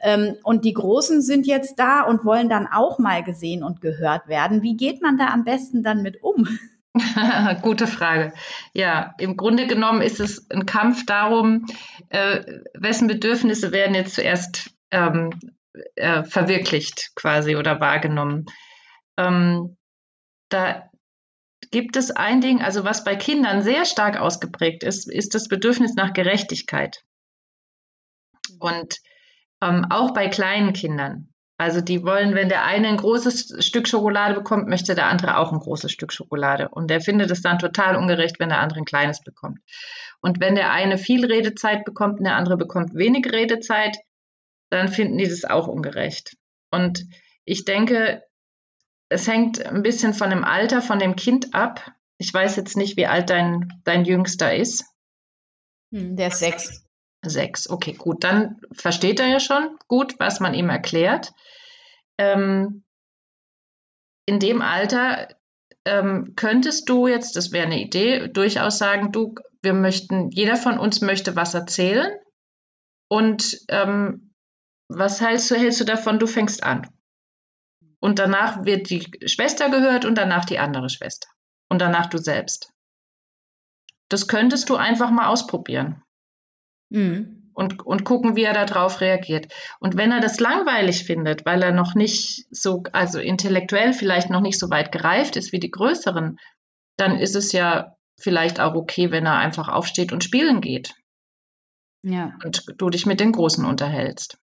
Ähm, 0.00 0.36
und 0.42 0.64
die 0.64 0.72
Großen 0.72 1.22
sind 1.22 1.46
jetzt 1.46 1.78
da 1.78 2.02
und 2.02 2.24
wollen 2.24 2.48
dann 2.48 2.66
auch 2.66 2.98
mal 2.98 3.22
gesehen 3.22 3.62
und 3.62 3.80
gehört 3.80 4.28
werden. 4.28 4.62
Wie 4.62 4.76
geht 4.76 5.02
man 5.02 5.16
da 5.16 5.28
am 5.28 5.44
besten 5.44 5.82
dann 5.82 6.02
mit 6.02 6.22
um? 6.22 6.46
Gute 7.62 7.86
Frage. 7.86 8.34
Ja, 8.74 9.14
im 9.18 9.36
Grunde 9.36 9.66
genommen 9.66 10.02
ist 10.02 10.20
es 10.20 10.50
ein 10.50 10.66
Kampf 10.66 11.06
darum, 11.06 11.66
äh, 12.10 12.60
wessen 12.74 13.08
Bedürfnisse 13.08 13.72
werden 13.72 13.94
jetzt 13.94 14.14
zuerst 14.14 14.70
ähm, 14.90 15.30
äh, 15.94 16.24
verwirklicht 16.24 17.12
quasi 17.14 17.56
oder 17.56 17.80
wahrgenommen. 17.80 18.46
Ähm, 19.16 19.76
da 20.50 20.90
gibt 21.72 21.96
es 21.96 22.10
ein 22.10 22.40
Ding, 22.40 22.62
also 22.62 22.84
was 22.84 23.02
bei 23.02 23.16
Kindern 23.16 23.62
sehr 23.62 23.84
stark 23.84 24.18
ausgeprägt 24.18 24.84
ist, 24.84 25.10
ist 25.10 25.34
das 25.34 25.48
Bedürfnis 25.48 25.94
nach 25.94 26.12
Gerechtigkeit. 26.12 27.02
Und 28.60 28.98
ähm, 29.60 29.86
auch 29.90 30.12
bei 30.12 30.28
kleinen 30.28 30.72
Kindern. 30.72 31.32
Also 31.58 31.80
die 31.80 32.02
wollen, 32.04 32.34
wenn 32.34 32.48
der 32.48 32.64
eine 32.64 32.88
ein 32.88 32.96
großes 32.96 33.64
Stück 33.64 33.88
Schokolade 33.88 34.34
bekommt, 34.34 34.68
möchte 34.68 34.94
der 34.94 35.06
andere 35.06 35.38
auch 35.38 35.52
ein 35.52 35.60
großes 35.60 35.92
Stück 35.92 36.12
Schokolade. 36.12 36.68
Und 36.68 36.90
der 36.90 37.00
findet 37.00 37.30
es 37.30 37.40
dann 37.40 37.58
total 37.58 37.96
ungerecht, 37.96 38.40
wenn 38.40 38.48
der 38.48 38.60
andere 38.60 38.80
ein 38.80 38.84
kleines 38.84 39.22
bekommt. 39.22 39.60
Und 40.20 40.40
wenn 40.40 40.54
der 40.54 40.72
eine 40.72 40.98
viel 40.98 41.24
Redezeit 41.24 41.84
bekommt 41.84 42.18
und 42.18 42.24
der 42.24 42.36
andere 42.36 42.56
bekommt 42.56 42.94
wenig 42.94 43.32
Redezeit, 43.32 43.96
dann 44.70 44.88
finden 44.88 45.18
die 45.18 45.28
das 45.28 45.44
auch 45.44 45.68
ungerecht. 45.68 46.36
Und 46.70 47.04
ich 47.44 47.64
denke, 47.64 48.22
es 49.12 49.28
hängt 49.28 49.64
ein 49.64 49.82
bisschen 49.82 50.14
von 50.14 50.30
dem 50.30 50.44
Alter 50.44 50.82
von 50.82 50.98
dem 50.98 51.16
Kind 51.16 51.54
ab. 51.54 51.92
Ich 52.18 52.32
weiß 52.32 52.56
jetzt 52.56 52.76
nicht, 52.76 52.96
wie 52.96 53.06
alt 53.06 53.30
dein, 53.30 53.68
dein 53.84 54.04
Jüngster 54.04 54.54
ist. 54.54 54.84
Hm, 55.92 56.16
der 56.16 56.28
ist 56.28 56.38
sechs. 56.38 56.84
Sechs, 57.24 57.70
okay, 57.70 57.92
gut. 57.92 58.24
Dann 58.24 58.60
versteht 58.72 59.20
er 59.20 59.28
ja 59.28 59.38
schon 59.38 59.78
gut, 59.86 60.18
was 60.18 60.40
man 60.40 60.54
ihm 60.54 60.70
erklärt. 60.70 61.32
Ähm, 62.18 62.84
in 64.26 64.40
dem 64.40 64.60
Alter 64.60 65.28
ähm, 65.84 66.32
könntest 66.34 66.88
du 66.88 67.06
jetzt, 67.06 67.36
das 67.36 67.52
wäre 67.52 67.66
eine 67.66 67.80
Idee, 67.80 68.28
durchaus 68.28 68.78
sagen, 68.78 69.12
du, 69.12 69.34
wir 69.62 69.74
möchten, 69.74 70.30
jeder 70.30 70.56
von 70.56 70.78
uns 70.78 71.00
möchte 71.00 71.36
was 71.36 71.54
erzählen. 71.54 72.12
Und 73.08 73.58
ähm, 73.68 74.34
was 74.88 75.20
hältst 75.20 75.50
du, 75.50 75.56
hältst 75.56 75.80
du 75.80 75.84
davon, 75.84 76.18
du 76.18 76.26
fängst 76.26 76.62
an? 76.64 76.88
Und 78.02 78.18
danach 78.18 78.64
wird 78.64 78.90
die 78.90 79.08
Schwester 79.26 79.70
gehört 79.70 80.04
und 80.04 80.18
danach 80.18 80.44
die 80.44 80.58
andere 80.58 80.90
Schwester. 80.90 81.28
Und 81.68 81.80
danach 81.80 82.06
du 82.06 82.18
selbst. 82.18 82.72
Das 84.08 84.26
könntest 84.26 84.68
du 84.68 84.74
einfach 84.74 85.12
mal 85.12 85.28
ausprobieren. 85.28 86.02
Mhm. 86.90 87.52
Und, 87.54 87.86
und 87.86 88.02
gucken, 88.02 88.34
wie 88.34 88.42
er 88.42 88.54
darauf 88.54 89.00
reagiert. 89.00 89.52
Und 89.78 89.96
wenn 89.96 90.10
er 90.10 90.18
das 90.18 90.40
langweilig 90.40 91.04
findet, 91.04 91.46
weil 91.46 91.62
er 91.62 91.70
noch 91.70 91.94
nicht 91.94 92.44
so, 92.50 92.82
also 92.90 93.20
intellektuell 93.20 93.92
vielleicht 93.92 94.30
noch 94.30 94.40
nicht 94.40 94.58
so 94.58 94.68
weit 94.68 94.90
gereift 94.90 95.36
ist 95.36 95.52
wie 95.52 95.60
die 95.60 95.70
Größeren, 95.70 96.40
dann 96.96 97.18
ist 97.18 97.36
es 97.36 97.52
ja 97.52 97.96
vielleicht 98.18 98.58
auch 98.58 98.74
okay, 98.74 99.12
wenn 99.12 99.26
er 99.26 99.36
einfach 99.36 99.68
aufsteht 99.68 100.12
und 100.12 100.24
spielen 100.24 100.60
geht. 100.60 100.94
Ja. 102.02 102.36
Und 102.44 102.64
du 102.78 102.90
dich 102.90 103.06
mit 103.06 103.20
den 103.20 103.30
Großen 103.30 103.64
unterhältst. 103.64 104.38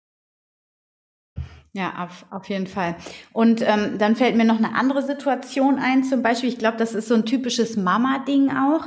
Ja, 1.77 2.05
auf, 2.05 2.25
auf 2.31 2.49
jeden 2.49 2.67
Fall. 2.67 2.97
Und 3.35 3.61
ähm, 3.61 3.99
dann 3.99 4.17
fällt 4.17 4.35
mir 4.35 4.47
noch 4.47 4.57
eine 4.57 4.75
andere 4.75 5.03
Situation 5.03 5.79
ein, 5.79 6.05
zum 6.05 6.23
Beispiel, 6.23 6.49
ich 6.49 6.57
glaube, 6.57 6.79
das 6.79 6.95
ist 6.95 7.07
so 7.07 7.15
ein 7.15 7.27
typisches 7.27 7.77
Mama-Ding 7.77 8.49
auch. 8.49 8.87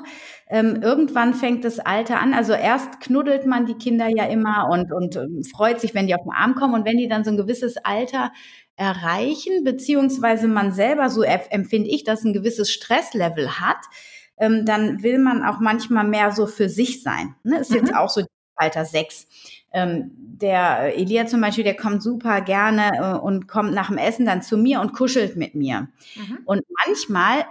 Ähm, 0.49 0.79
irgendwann 0.81 1.35
fängt 1.35 1.63
das 1.65 1.77
Alter 1.77 2.19
an. 2.19 2.33
Also 2.33 2.53
erst 2.53 2.99
knuddelt 2.99 3.45
man 3.45 3.67
die 3.67 3.75
Kinder 3.75 4.07
ja 4.07 4.25
immer 4.25 4.69
und, 4.71 4.91
und 4.91 5.17
ähm, 5.17 5.43
freut 5.43 5.79
sich, 5.79 5.93
wenn 5.93 6.07
die 6.07 6.15
auf 6.15 6.23
den 6.23 6.31
Arm 6.31 6.55
kommen. 6.55 6.73
Und 6.73 6.83
wenn 6.83 6.97
die 6.97 7.07
dann 7.07 7.23
so 7.23 7.29
ein 7.29 7.37
gewisses 7.37 7.77
Alter 7.77 8.31
erreichen, 8.75 9.63
beziehungsweise 9.63 10.47
man 10.47 10.71
selber, 10.71 11.11
so 11.11 11.21
empfinde 11.21 11.91
ich, 11.91 12.03
dass 12.05 12.23
ein 12.23 12.33
gewisses 12.33 12.71
Stresslevel 12.71 13.59
hat, 13.59 13.85
ähm, 14.39 14.65
dann 14.65 15.03
will 15.03 15.19
man 15.19 15.43
auch 15.43 15.59
manchmal 15.59 16.07
mehr 16.07 16.31
so 16.31 16.47
für 16.47 16.69
sich 16.69 17.03
sein. 17.03 17.35
Ne? 17.43 17.59
Ist 17.59 17.69
mhm. 17.69 17.77
jetzt 17.77 17.95
auch 17.95 18.09
so 18.09 18.23
Alter 18.59 18.85
sechs. 18.85 19.27
Ähm, 19.71 20.11
der 20.15 20.97
Elia 20.97 21.27
zum 21.27 21.41
Beispiel, 21.41 21.63
der 21.63 21.75
kommt 21.75 22.01
super 22.01 22.41
gerne 22.41 22.91
äh, 22.97 23.19
und 23.19 23.47
kommt 23.47 23.73
nach 23.73 23.87
dem 23.87 23.97
Essen 23.97 24.25
dann 24.25 24.41
zu 24.41 24.57
mir 24.57 24.81
und 24.81 24.93
kuschelt 24.93 25.35
mit 25.35 25.53
mir. 25.53 25.89
Mhm. 26.15 26.39
Und 26.45 26.63
manchmal 26.85 27.45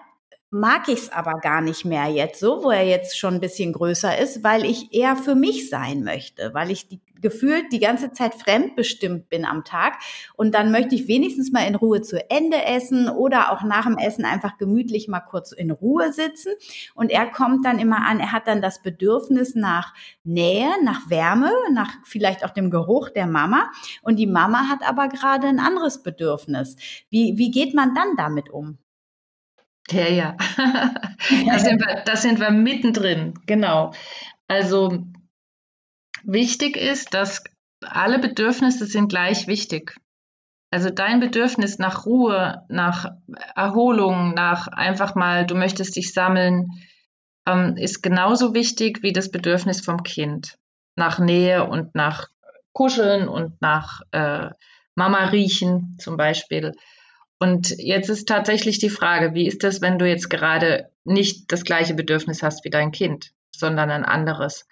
mag 0.50 0.88
ich 0.88 1.00
es 1.00 1.12
aber 1.12 1.35
gar 1.41 1.61
nicht 1.61 1.85
mehr 1.85 2.07
jetzt 2.07 2.41
so, 2.41 2.65
wo 2.65 2.71
er 2.71 2.87
jetzt 2.87 3.19
schon 3.19 3.35
ein 3.35 3.41
bisschen 3.41 3.73
größer 3.73 4.19
ist, 4.19 4.43
weil 4.43 4.65
ich 4.65 4.93
eher 4.93 5.15
für 5.17 5.35
mich 5.35 5.69
sein 5.69 6.03
möchte, 6.05 6.55
weil 6.55 6.71
ich 6.71 6.88
die, 6.88 7.00
gefühlt 7.20 7.72
die 7.72 7.80
ganze 7.80 8.12
Zeit 8.12 8.34
fremdbestimmt 8.34 9.28
bin 9.28 9.44
am 9.44 9.64
Tag 9.64 9.98
und 10.34 10.54
dann 10.54 10.70
möchte 10.70 10.94
ich 10.94 11.08
wenigstens 11.08 11.52
mal 11.52 11.66
in 11.66 11.75
Ruhe 11.75 12.02
zu 12.02 12.28
Ende 12.30 12.64
essen 12.64 13.08
oder 13.08 13.52
auch 13.52 13.62
nach 13.62 13.84
dem 13.84 13.98
Essen 13.98 14.25
einfach 14.25 14.58
gemütlich 14.58 15.08
mal 15.08 15.20
kurz 15.20 15.52
in 15.52 15.70
Ruhe 15.70 16.12
sitzen 16.12 16.52
und 16.94 17.10
er 17.10 17.26
kommt 17.26 17.64
dann 17.64 17.78
immer 17.78 18.06
an, 18.06 18.20
er 18.20 18.32
hat 18.32 18.46
dann 18.46 18.62
das 18.62 18.82
Bedürfnis 18.82 19.54
nach 19.54 19.94
Nähe, 20.25 20.70
nach 20.82 21.10
Wärme, 21.10 21.50
nach 21.72 21.92
vielleicht 22.04 22.44
auch 22.44 22.50
dem 22.50 22.70
Geruch 22.70 23.10
der 23.10 23.26
Mama 23.26 23.70
und 24.02 24.16
die 24.16 24.26
Mama 24.26 24.68
hat 24.68 24.88
aber 24.88 25.08
gerade 25.08 25.48
ein 25.48 25.60
anderes 25.60 26.02
Bedürfnis. 26.02 26.76
Wie, 27.10 27.37
wie 27.37 27.50
geht 27.50 27.75
man 27.75 27.94
dann 27.94 28.16
damit 28.16 28.50
um? 28.50 28.78
Ja, 29.90 30.06
ja. 30.06 30.37
da, 31.46 31.58
sind 31.58 31.80
wir, 31.80 32.02
da 32.04 32.16
sind 32.16 32.40
wir 32.40 32.50
mittendrin, 32.50 33.34
genau. 33.46 33.92
Also 34.46 35.04
wichtig 36.28 36.76
ist, 36.76 37.14
dass 37.14 37.42
alle 37.80 38.18
Bedürfnisse 38.18 38.87
sind 38.87 39.08
gleich 39.08 39.47
wichtig. 39.47 39.97
Also 40.70 40.90
dein 40.90 41.20
Bedürfnis 41.20 41.78
nach 41.78 42.04
Ruhe, 42.04 42.62
nach 42.68 43.06
Erholung, 43.56 44.35
nach 44.35 44.68
einfach 44.68 45.14
mal, 45.14 45.47
du 45.47 45.54
möchtest 45.54 45.97
dich 45.97 46.12
sammeln, 46.12 46.68
ähm, 47.47 47.76
ist 47.76 48.02
genauso 48.02 48.54
wichtig 48.54 49.02
wie 49.02 49.12
das 49.12 49.30
Bedürfnis 49.30 49.80
vom 49.80 50.02
Kind. 50.02 50.58
Nach 50.94 51.18
Nähe 51.18 51.64
und 51.64 51.94
nach 51.94 52.28
Kuscheln 52.73 53.28
und 53.28 53.61
nach 53.62 54.02
äh, 54.11 54.50
Mama 54.94 55.25
riechen 55.26 55.97
zum 55.99 56.16
Beispiel. 56.18 56.75
Und 57.40 57.70
jetzt 57.70 58.11
ist 58.11 58.28
tatsächlich 58.28 58.78
die 58.78 58.90
Frage, 58.90 59.32
wie 59.32 59.47
ist 59.47 59.62
das, 59.62 59.80
wenn 59.80 59.99
du 59.99 60.06
jetzt 60.06 60.28
gerade 60.28 60.90
nicht 61.04 61.50
das 61.50 61.64
gleiche 61.64 61.94
Bedürfnis 61.94 62.42
hast 62.42 62.64
wie 62.64 62.70
dein 62.70 62.92
Kind, 62.92 63.32
sondern 63.54 63.90
ein 63.90 64.04
anderes? 64.04 64.66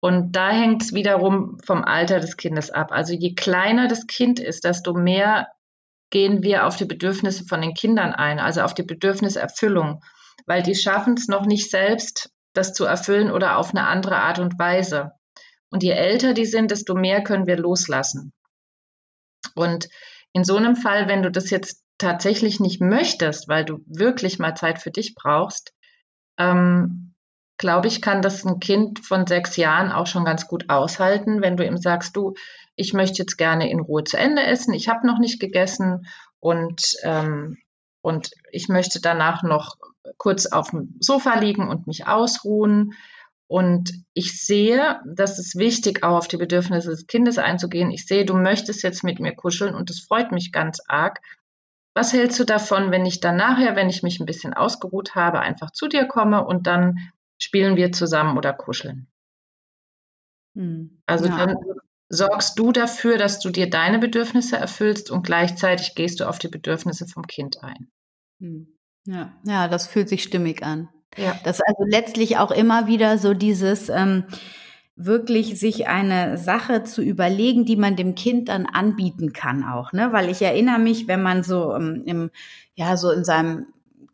Und 0.00 0.32
da 0.32 0.50
hängt 0.50 0.82
es 0.82 0.92
wiederum 0.92 1.58
vom 1.64 1.84
Alter 1.84 2.20
des 2.20 2.36
Kindes 2.36 2.70
ab. 2.70 2.92
Also 2.92 3.14
je 3.14 3.34
kleiner 3.34 3.88
das 3.88 4.06
Kind 4.06 4.38
ist, 4.38 4.64
desto 4.64 4.94
mehr 4.94 5.48
gehen 6.10 6.42
wir 6.42 6.66
auf 6.66 6.76
die 6.76 6.84
Bedürfnisse 6.84 7.44
von 7.44 7.60
den 7.60 7.74
Kindern 7.74 8.12
ein, 8.12 8.38
also 8.38 8.62
auf 8.62 8.74
die 8.74 8.84
Bedürfniserfüllung, 8.84 10.02
weil 10.46 10.62
die 10.62 10.74
schaffen 10.74 11.14
es 11.14 11.28
noch 11.28 11.46
nicht 11.46 11.70
selbst, 11.70 12.30
das 12.54 12.72
zu 12.72 12.84
erfüllen 12.84 13.30
oder 13.30 13.58
auf 13.58 13.70
eine 13.70 13.86
andere 13.86 14.16
Art 14.16 14.38
und 14.38 14.58
Weise. 14.58 15.12
Und 15.70 15.82
je 15.82 15.90
älter 15.90 16.32
die 16.32 16.46
sind, 16.46 16.70
desto 16.70 16.94
mehr 16.94 17.22
können 17.22 17.46
wir 17.46 17.58
loslassen. 17.58 18.32
Und 19.54 19.88
in 20.32 20.44
so 20.44 20.56
einem 20.56 20.76
Fall, 20.76 21.08
wenn 21.08 21.22
du 21.22 21.30
das 21.30 21.50
jetzt 21.50 21.82
tatsächlich 21.98 22.60
nicht 22.60 22.80
möchtest, 22.80 23.48
weil 23.48 23.64
du 23.64 23.80
wirklich 23.86 24.38
mal 24.38 24.54
Zeit 24.54 24.80
für 24.80 24.90
dich 24.90 25.14
brauchst, 25.14 25.74
ähm, 26.38 27.07
glaube 27.58 27.88
ich, 27.88 28.00
kann 28.00 28.22
das 28.22 28.44
ein 28.44 28.60
Kind 28.60 29.00
von 29.00 29.26
sechs 29.26 29.56
Jahren 29.56 29.92
auch 29.92 30.06
schon 30.06 30.24
ganz 30.24 30.46
gut 30.46 30.70
aushalten, 30.70 31.42
wenn 31.42 31.56
du 31.56 31.66
ihm 31.66 31.76
sagst, 31.76 32.16
du, 32.16 32.34
ich 32.76 32.94
möchte 32.94 33.18
jetzt 33.18 33.36
gerne 33.36 33.68
in 33.70 33.80
Ruhe 33.80 34.04
zu 34.04 34.16
Ende 34.16 34.42
essen, 34.42 34.72
ich 34.72 34.88
habe 34.88 35.06
noch 35.06 35.18
nicht 35.18 35.40
gegessen 35.40 36.06
und, 36.38 36.94
ähm, 37.02 37.58
und 38.00 38.30
ich 38.52 38.68
möchte 38.68 39.00
danach 39.00 39.42
noch 39.42 39.76
kurz 40.16 40.46
auf 40.46 40.70
dem 40.70 40.96
Sofa 41.00 41.38
liegen 41.38 41.68
und 41.68 41.86
mich 41.86 42.06
ausruhen. 42.06 42.94
Und 43.48 43.92
ich 44.12 44.44
sehe, 44.44 45.00
das 45.06 45.38
ist 45.38 45.56
wichtig, 45.56 46.02
auch 46.04 46.18
auf 46.18 46.28
die 46.28 46.36
Bedürfnisse 46.36 46.90
des 46.90 47.06
Kindes 47.06 47.38
einzugehen. 47.38 47.90
Ich 47.90 48.06
sehe, 48.06 48.24
du 48.24 48.34
möchtest 48.34 48.82
jetzt 48.82 49.02
mit 49.04 49.20
mir 49.20 49.34
kuscheln 49.34 49.74
und 49.74 49.90
das 49.90 50.00
freut 50.00 50.32
mich 50.32 50.52
ganz 50.52 50.80
arg. 50.86 51.20
Was 51.94 52.12
hältst 52.12 52.38
du 52.38 52.44
davon, 52.44 52.90
wenn 52.90 53.06
ich 53.06 53.20
dann 53.20 53.36
nachher, 53.36 53.74
wenn 53.74 53.88
ich 53.88 54.02
mich 54.02 54.20
ein 54.20 54.26
bisschen 54.26 54.54
ausgeruht 54.54 55.14
habe, 55.14 55.40
einfach 55.40 55.72
zu 55.72 55.88
dir 55.88 56.04
komme 56.04 56.44
und 56.44 56.66
dann 56.66 57.10
spielen 57.38 57.76
wir 57.76 57.92
zusammen 57.92 58.36
oder 58.36 58.52
kuscheln? 58.52 59.08
Hm. 60.54 61.02
Also 61.06 61.26
ja. 61.26 61.46
dann 61.46 61.56
sorgst 62.08 62.58
du 62.58 62.72
dafür, 62.72 63.18
dass 63.18 63.40
du 63.40 63.50
dir 63.50 63.68
deine 63.68 63.98
Bedürfnisse 63.98 64.56
erfüllst 64.56 65.10
und 65.10 65.22
gleichzeitig 65.24 65.94
gehst 65.94 66.20
du 66.20 66.28
auf 66.28 66.38
die 66.38 66.48
Bedürfnisse 66.48 67.06
vom 67.06 67.26
Kind 67.26 67.62
ein. 67.62 67.90
Hm. 68.40 68.74
Ja, 69.06 69.32
ja, 69.44 69.68
das 69.68 69.86
fühlt 69.86 70.08
sich 70.08 70.22
stimmig 70.22 70.62
an. 70.62 70.88
Ja. 71.16 71.38
Das 71.44 71.56
ist 71.56 71.64
also 71.66 71.84
letztlich 71.84 72.36
auch 72.36 72.50
immer 72.50 72.86
wieder 72.86 73.16
so 73.18 73.32
dieses, 73.32 73.88
ähm, 73.88 74.24
wirklich 74.98 75.58
sich 75.60 75.86
eine 75.86 76.36
Sache 76.38 76.82
zu 76.82 77.02
überlegen, 77.02 77.64
die 77.64 77.76
man 77.76 77.94
dem 77.94 78.16
Kind 78.16 78.48
dann 78.48 78.66
anbieten 78.66 79.32
kann 79.32 79.62
auch, 79.62 79.92
ne? 79.92 80.12
Weil 80.12 80.28
ich 80.28 80.42
erinnere 80.42 80.80
mich, 80.80 81.06
wenn 81.06 81.22
man 81.22 81.44
so 81.44 81.72
ähm, 81.74 82.02
im, 82.04 82.30
ja, 82.74 82.96
so 82.96 83.12
in 83.12 83.24
seinem 83.24 83.66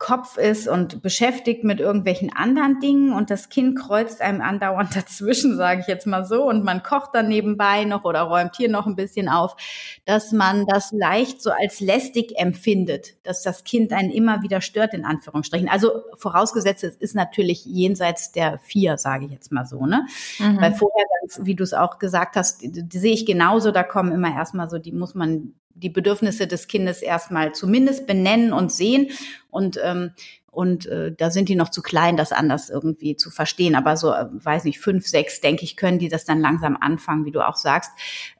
Kopf 0.04 0.36
ist 0.36 0.68
und 0.68 1.00
beschäftigt 1.00 1.64
mit 1.64 1.80
irgendwelchen 1.80 2.30
anderen 2.30 2.78
Dingen 2.78 3.14
und 3.14 3.30
das 3.30 3.48
Kind 3.48 3.78
kreuzt 3.78 4.20
einem 4.20 4.42
andauernd 4.42 4.94
dazwischen, 4.94 5.56
sage 5.56 5.80
ich 5.80 5.86
jetzt 5.86 6.06
mal 6.06 6.26
so, 6.26 6.46
und 6.46 6.62
man 6.62 6.82
kocht 6.82 7.14
dann 7.14 7.26
nebenbei 7.26 7.84
noch 7.84 8.04
oder 8.04 8.20
räumt 8.20 8.54
hier 8.54 8.68
noch 8.68 8.86
ein 8.86 8.96
bisschen 8.96 9.30
auf, 9.30 9.56
dass 10.04 10.30
man 10.30 10.66
das 10.66 10.92
leicht 10.92 11.40
so 11.40 11.50
als 11.50 11.80
lästig 11.80 12.38
empfindet, 12.38 13.16
dass 13.26 13.42
das 13.42 13.64
Kind 13.64 13.94
einen 13.94 14.10
immer 14.10 14.42
wieder 14.42 14.60
stört, 14.60 14.92
in 14.92 15.06
Anführungsstrichen. 15.06 15.70
Also 15.70 16.02
vorausgesetzt, 16.18 16.84
es 16.84 16.96
ist 16.96 17.14
natürlich 17.14 17.64
jenseits 17.64 18.30
der 18.30 18.58
vier, 18.58 18.98
sage 18.98 19.24
ich 19.24 19.30
jetzt 19.30 19.52
mal 19.52 19.64
so, 19.64 19.86
ne? 19.86 20.04
Mhm. 20.38 20.60
Weil 20.60 20.74
vorher, 20.74 21.06
wie 21.38 21.54
du 21.54 21.64
es 21.64 21.72
auch 21.72 21.98
gesagt 21.98 22.36
hast, 22.36 22.60
sehe 22.60 23.14
ich 23.14 23.24
genauso, 23.24 23.70
da 23.70 23.82
kommen 23.82 24.12
immer 24.12 24.36
erstmal 24.36 24.68
so, 24.68 24.76
die 24.76 24.92
muss 24.92 25.14
man 25.14 25.54
die 25.74 25.90
Bedürfnisse 25.90 26.46
des 26.46 26.68
Kindes 26.68 27.02
erstmal 27.02 27.52
zumindest 27.52 28.06
benennen 28.06 28.52
und 28.52 28.72
sehen. 28.72 29.10
Und, 29.50 29.78
ähm, 29.82 30.12
und 30.50 30.86
äh, 30.86 31.12
da 31.12 31.30
sind 31.30 31.48
die 31.48 31.56
noch 31.56 31.70
zu 31.70 31.82
klein, 31.82 32.16
das 32.16 32.32
anders 32.32 32.70
irgendwie 32.70 33.16
zu 33.16 33.30
verstehen. 33.30 33.74
Aber 33.74 33.96
so, 33.96 34.12
äh, 34.12 34.26
weiß 34.32 34.64
nicht, 34.64 34.80
fünf, 34.80 35.06
sechs, 35.06 35.40
denke 35.40 35.64
ich, 35.64 35.76
können 35.76 35.98
die 35.98 36.08
das 36.08 36.24
dann 36.24 36.40
langsam 36.40 36.76
anfangen, 36.80 37.24
wie 37.24 37.32
du 37.32 37.46
auch 37.46 37.56
sagst. 37.56 37.90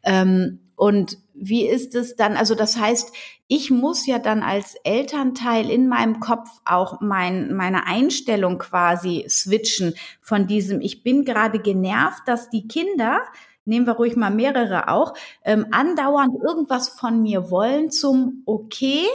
Ähm, 0.05 0.61
und 0.77 1.19
wie 1.35 1.67
ist 1.67 1.95
es 1.95 2.17
dann? 2.17 2.37
Also 2.37 2.55
das 2.55 2.79
heißt, 2.79 3.13
ich 3.47 3.71
muss 3.71 4.07
ja 4.07 4.19
dann 4.19 4.43
als 4.43 4.75
Elternteil 4.85 5.71
in 5.71 5.89
meinem 5.89 6.21
Kopf 6.21 6.49
auch 6.65 7.01
mein, 7.01 7.55
meine 7.55 7.87
Einstellung 7.87 8.59
quasi 8.59 9.27
switchen 9.29 9.95
von 10.21 10.47
diesem, 10.47 10.81
ich 10.81 11.03
bin 11.03 11.25
gerade 11.25 11.61
genervt, 11.61 12.23
dass 12.27 12.51
die 12.51 12.67
Kinder 12.67 13.21
nehmen 13.65 13.87
wir 13.87 13.95
ruhig 13.95 14.17
mal 14.17 14.31
mehrere 14.31 14.89
auch, 14.89 15.15
ähm, 15.43 15.67
andauernd 15.73 16.35
irgendwas 16.43 16.89
von 16.89 17.23
mir 17.23 17.51
wollen 17.51 17.91
zum 17.91 18.43
Okay, 18.47 19.07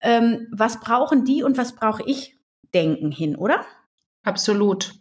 ähm, 0.00 0.48
was 0.52 0.80
brauchen 0.80 1.24
die 1.24 1.42
und 1.42 1.56
was 1.56 1.74
brauche 1.74 2.02
ich 2.06 2.38
denken 2.72 3.10
hin, 3.10 3.36
oder? 3.36 3.64
Absolut. 4.22 4.94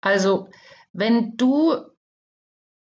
Also 0.00 0.48
wenn 0.92 1.36
du, 1.36 1.76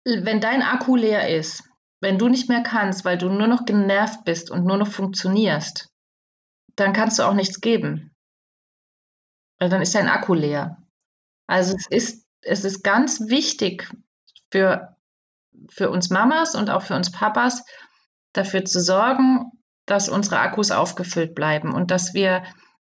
wenn 0.05 0.41
dein 0.41 0.63
Akku 0.63 0.97
leer 0.97 1.29
ist, 1.37 1.65
wenn 2.01 2.19
du 2.19 2.29
nicht 2.29 2.49
mehr 2.49 2.63
kannst, 2.63 3.05
weil 3.05 3.17
du 3.17 3.29
nur 3.29 3.47
noch 3.47 3.65
genervt 3.65 4.25
bist 4.25 4.51
und 4.51 4.65
nur 4.65 4.77
noch 4.77 4.89
funktionierst, 4.89 5.91
dann 6.77 6.93
kannst 6.93 7.19
du 7.19 7.23
auch 7.23 7.35
nichts 7.35 7.61
geben. 7.61 8.15
Weil 9.59 9.69
dann 9.69 9.83
ist 9.83 9.95
dein 9.95 10.09
Akku 10.09 10.35
leer. 10.35 10.83
Also 11.47 11.77
es 11.77 11.87
ist, 11.89 12.27
es 12.43 12.65
ist 12.65 12.83
ganz 12.83 13.29
wichtig 13.29 13.89
für 14.51 14.97
für 15.69 15.91
uns 15.91 16.11
Mamas 16.11 16.55
und 16.55 16.71
auch 16.71 16.83
für 16.83 16.95
uns 16.95 17.11
Papas 17.11 17.65
dafür 18.33 18.65
zu 18.65 18.81
sorgen, 18.81 19.51
dass 19.87 20.09
unsere 20.09 20.39
Akkus 20.39 20.71
aufgefüllt 20.71 21.35
bleiben 21.35 21.75
und 21.75 21.91
dass 21.91 22.15
wir 22.15 22.45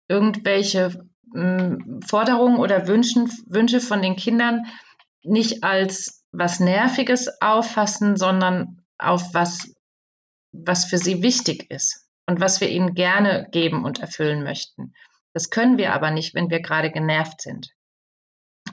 irgendwelche 0.09 1.07
mh, 1.33 1.59
hm, 1.59 2.01
Forderungen 2.07 2.59
oder 2.59 2.87
Wünschen, 2.87 3.31
Wünsche 3.47 3.81
von 3.81 4.03
den 4.03 4.17
Kindern 4.17 4.63
nicht 5.23 5.65
als 5.65 6.25
was 6.33 6.61
Nerviges 6.61 7.41
auffassen, 7.41 8.17
sondern 8.17 8.85
auf 8.99 9.35
was, 9.35 9.75
was 10.53 10.85
für 10.85 10.99
sie 10.99 11.23
wichtig 11.23 11.71
ist 11.71 12.09
und 12.27 12.41
was 12.41 12.61
wir 12.61 12.69
ihnen 12.69 12.95
gerne 12.95 13.49
geben 13.51 13.85
und 13.85 14.01
erfüllen 14.01 14.43
möchten. 14.43 14.95
Das 15.33 15.51
können 15.51 15.79
wir 15.79 15.93
aber 15.93 16.11
nicht, 16.11 16.35
wenn 16.35 16.51
wir 16.51 16.61
gerade 16.61 16.91
genervt 16.91 17.41
sind. 17.41 17.74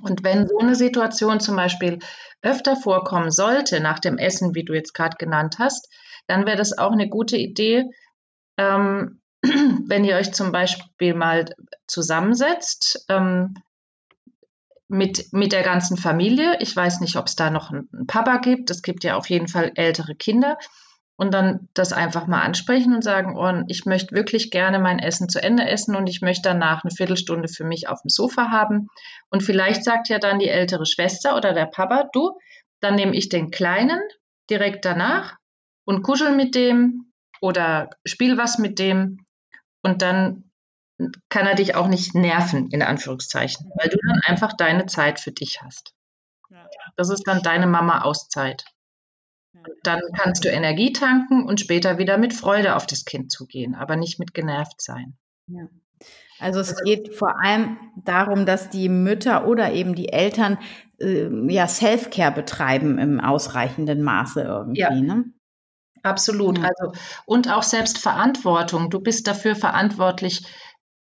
Und 0.02 0.24
wenn 0.24 0.48
so 0.48 0.58
eine 0.58 0.76
Situation 0.76 1.40
zum 1.40 1.56
Beispiel 1.56 2.00
öfter 2.42 2.76
vorkommen 2.76 3.32
sollte 3.32 3.80
nach 3.80 4.00
dem 4.00 4.18
Essen, 4.18 4.56
wie 4.56 4.64
du 4.64 4.74
jetzt 4.74 4.94
gerade 4.94 5.18
genannt 5.18 5.58
hast, 5.60 5.90
dann 6.28 6.46
wäre 6.46 6.58
das 6.58 6.78
auch 6.78 6.92
eine 6.92 7.10
gute 7.10 7.38
Idee, 7.38 7.86
ähm, 8.58 9.22
wenn 9.42 10.04
ihr 10.04 10.16
euch 10.16 10.34
zum 10.34 10.52
Beispiel 10.52 11.14
mal 11.14 11.46
zusammensetzt 11.88 13.06
ähm, 13.10 13.56
mit, 14.88 15.32
mit 15.32 15.52
der 15.52 15.64
ganzen 15.64 15.98
Familie. 15.98 16.58
Ich 16.60 16.76
weiß 16.76 17.00
nicht, 17.00 17.16
ob 17.16 17.28
es 17.28 17.36
da 17.36 17.50
noch 17.50 17.72
einen 17.72 18.08
Papa 18.08 18.38
gibt. 18.38 18.70
Es 18.70 18.82
gibt 18.82 19.04
ja 19.04 19.16
auf 19.16 19.30
jeden 19.30 19.48
Fall 19.48 19.72
ältere 19.76 20.16
Kinder 20.16 20.58
und 21.22 21.36
dann 21.36 21.70
das 21.76 21.94
einfach 21.94 22.26
mal 22.26 22.42
ansprechen 22.42 22.96
und 22.96 23.04
sagen, 23.04 23.38
oh, 23.38 23.64
ich 23.68 23.86
möchte 23.86 24.16
wirklich 24.16 24.50
gerne 24.50 24.80
mein 24.80 24.98
Essen 24.98 25.30
zu 25.30 25.40
Ende 25.40 25.70
essen 25.70 25.96
und 25.96 26.08
ich 26.08 26.22
möchte 26.22 26.50
danach 26.50 26.84
eine 26.84 26.90
Viertelstunde 26.90 27.48
für 27.48 27.64
mich 27.64 27.88
auf 27.88 28.02
dem 28.02 28.10
Sofa 28.10 28.50
haben. 28.50 28.88
Und 29.30 29.44
vielleicht 29.44 29.84
sagt 29.84 30.10
ja 30.10 30.18
dann 30.18 30.40
die 30.40 30.50
ältere 30.50 30.88
Schwester 30.88 31.38
oder 31.38 31.54
der 31.54 31.68
Papa, 31.68 32.10
du, 32.12 32.40
dann 32.80 32.96
nehme 32.96 33.16
ich 33.16 33.30
den 33.30 33.52
Kleinen 33.52 34.02
direkt 34.50 34.84
danach 34.84 35.38
und 35.86 36.02
kuschel 36.02 36.36
mit 36.36 36.56
dem 36.56 37.14
oder 37.40 37.92
spiel 38.04 38.40
was 38.40 38.58
mit 38.58 38.80
dem 38.80 39.24
und 39.84 40.02
dann 40.02 40.50
kann 41.30 41.46
er 41.46 41.54
dich 41.54 41.76
auch 41.76 41.88
nicht 41.88 42.16
nerven, 42.16 42.72
in 42.72 42.82
Anführungszeichen, 42.82 43.72
weil 43.76 43.90
du 43.90 43.98
dann 44.08 44.22
einfach 44.26 44.54
deine 44.54 44.88
Zeit 44.88 45.20
für 45.20 45.32
dich 45.32 45.62
hast. 45.62 45.94
Das 46.96 47.12
ist 47.12 47.28
dann 47.28 47.44
deine 47.44 47.68
Mama-Auszeit. 47.68 48.66
Dann 49.84 50.02
kannst 50.18 50.46
du 50.46 50.50
Energie 50.50 50.94
tanken 50.94 51.46
und 51.46 51.60
später 51.60 51.98
wieder 51.98 52.18
mit 52.18 52.34
Freude 52.34 52.76
auf 52.76 52.88
das 52.88 53.06
Kind 53.06 53.32
zugehen, 53.32 53.76
aber 53.76 53.96
nicht 53.96 54.20
mit 54.20 54.34
genervt 54.34 54.82
sein. 54.82 55.18
Ja. 55.48 55.68
Also 56.40 56.60
es 56.60 56.76
geht 56.84 57.14
vor 57.16 57.40
allem 57.44 57.78
darum, 58.04 58.48
dass 58.48 58.70
die 58.70 58.90
Mütter 58.90 59.48
oder 59.48 59.74
eben 59.74 59.94
die 59.94 60.10
Eltern 60.10 60.58
äh, 61.00 61.30
ja 61.54 61.68
Self-Care 61.68 62.32
betreiben 62.32 62.98
im 62.98 63.20
ausreichenden 63.20 64.02
Maße 64.02 64.42
irgendwie. 64.42 64.82
Ja. 64.82 64.90
Ne? 64.90 65.26
Absolut. 66.02 66.58
Ja. 66.58 66.70
Also 66.70 66.94
und 67.26 67.52
auch 67.52 67.64
Selbstverantwortung. 67.64 68.90
Du 68.90 69.00
bist 69.00 69.28
dafür 69.28 69.56
verantwortlich, 69.56 70.44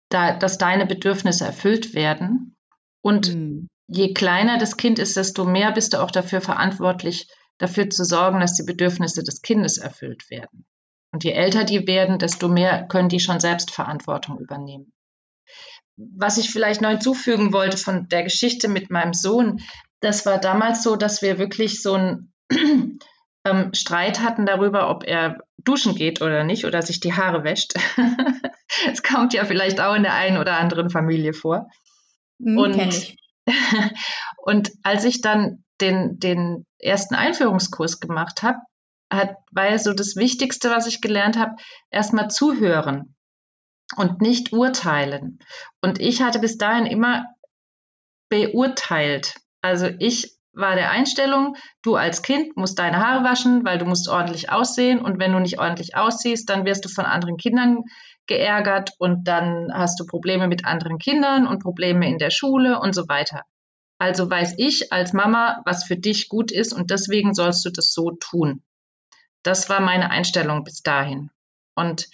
da, 0.10 0.36
dass 0.38 0.58
deine 0.58 0.86
Bedürfnisse 0.86 1.46
erfüllt 1.46 1.94
werden. 1.94 2.56
Und 3.02 3.34
mhm. 3.34 3.68
je 3.88 4.14
kleiner 4.14 4.58
das 4.58 4.76
Kind 4.76 5.00
ist, 5.00 5.16
desto 5.16 5.46
mehr 5.46 5.72
bist 5.72 5.94
du 5.94 6.02
auch 6.02 6.12
dafür 6.12 6.42
verantwortlich, 6.42 7.30
dafür 7.60 7.90
zu 7.90 8.04
sorgen, 8.04 8.40
dass 8.40 8.56
die 8.56 8.64
Bedürfnisse 8.64 9.24
des 9.24 9.42
Kindes 9.42 9.78
erfüllt 9.78 10.30
werden. 10.32 10.66
Und 11.12 11.24
je 11.24 11.32
älter 11.32 11.64
die 11.64 11.86
werden, 11.88 12.18
desto 12.18 12.48
mehr 12.48 12.88
können 12.88 13.10
die 13.10 13.20
schon 13.20 13.40
Selbstverantwortung 13.40 14.40
übernehmen. 14.40 14.92
Was 15.98 16.38
ich 16.38 16.50
vielleicht 16.50 16.82
neu 16.82 16.92
hinzufügen 16.92 17.52
wollte 17.52 17.78
von 17.78 18.08
der 18.08 18.24
Geschichte 18.24 18.68
mit 18.68 18.90
meinem 18.90 19.14
Sohn, 19.14 19.62
das 20.00 20.26
war 20.26 20.40
damals 20.40 20.82
so, 20.82 20.96
dass 20.96 21.22
wir 21.22 21.38
wirklich 21.38 21.82
so 21.82 21.96
einen 21.96 22.34
ähm, 23.46 23.74
Streit 23.74 24.22
hatten 24.22 24.46
darüber, 24.46 24.90
ob 24.90 25.04
er 25.04 25.40
duschen 25.58 25.96
geht 25.96 26.22
oder 26.22 26.44
nicht 26.44 26.66
oder 26.66 26.82
sich 26.82 27.00
die 27.00 27.14
Haare 27.14 27.44
wäscht. 27.44 27.74
Es 28.88 29.02
kommt 29.02 29.34
ja 29.34 29.46
vielleicht 29.46 29.82
auch 29.82 29.96
in 29.96 30.04
der 30.04 30.14
einen 30.14 30.38
oder 30.38 30.58
anderen 30.58 30.92
Familie 30.92 31.34
vor. 31.34 31.70
Mhm, 32.38 32.58
und, 32.58 33.16
und 34.38 34.72
als 34.84 35.06
ich 35.06 35.22
dann 35.22 35.64
den, 35.82 36.20
den 36.20 36.66
ersten 36.80 37.16
Einführungskurs 37.16 38.00
gemacht 38.00 38.44
habe, 38.44 38.58
hat, 39.12 39.36
ja 39.56 39.78
so 39.78 39.94
das 39.94 40.16
Wichtigste, 40.16 40.70
was 40.70 40.88
ich 40.88 41.02
gelernt 41.02 41.38
habe, 41.38 41.56
erstmal 41.90 42.30
zuhören 42.30 43.16
und 43.96 44.22
nicht 44.22 44.54
urteilen. 44.54 45.40
Und 45.82 46.00
ich 46.00 46.22
hatte 46.22 46.40
bis 46.40 46.58
dahin 46.58 46.86
immer 46.86 47.26
beurteilt. 48.30 49.36
Also 49.62 49.90
ich 50.00 50.38
war 50.54 50.76
der 50.76 50.92
Einstellung, 50.92 51.56
du 51.84 51.96
als 51.96 52.22
Kind 52.22 52.58
musst 52.58 52.80
deine 52.80 52.98
Haare 52.98 53.24
waschen, 53.24 53.66
weil 53.66 53.78
du 53.78 53.86
musst 53.86 54.10
ordentlich 54.10 54.52
aussehen 54.52 55.00
und 55.00 55.20
wenn 55.20 55.32
du 55.32 55.40
nicht 55.40 55.60
ordentlich 55.60 55.96
aussiehst, 55.96 56.50
dann 56.50 56.66
wirst 56.66 56.86
du 56.86 56.90
von 56.90 57.06
anderen 57.06 57.38
Kindern 57.38 57.84
geärgert 58.28 58.92
und 59.00 59.28
dann 59.28 59.70
hast 59.74 60.00
du 60.00 60.06
Probleme 60.06 60.48
mit 60.48 60.66
anderen 60.66 61.00
Kindern 61.00 61.48
und 61.48 61.64
Probleme 61.64 62.08
in 62.08 62.18
der 62.18 62.30
Schule 62.30 62.80
und 62.80 62.94
so 62.94 63.08
weiter. 63.08 63.44
Also 64.00 64.30
weiß 64.30 64.56
ich 64.58 64.94
als 64.94 65.12
Mama, 65.12 65.62
was 65.66 65.84
für 65.84 65.98
dich 65.98 66.30
gut 66.30 66.52
ist 66.52 66.74
und 66.74 66.90
deswegen 66.90 67.34
sollst 67.34 67.66
du 67.66 67.70
das 67.70 67.94
so 67.94 68.12
tun. 68.12 68.64
Das 69.44 69.70
war 69.70 69.82
meine 69.82 70.10
Einstellung 70.10 70.64
bis 70.64 70.82
dahin. 70.82 71.30
Und 71.76 72.08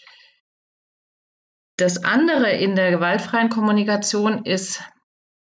das 1.78 2.04
andere 2.04 2.52
in 2.52 2.76
der 2.76 2.92
gewaltfreien 2.92 3.50
Kommunikation 3.50 4.46
ist, 4.46 4.84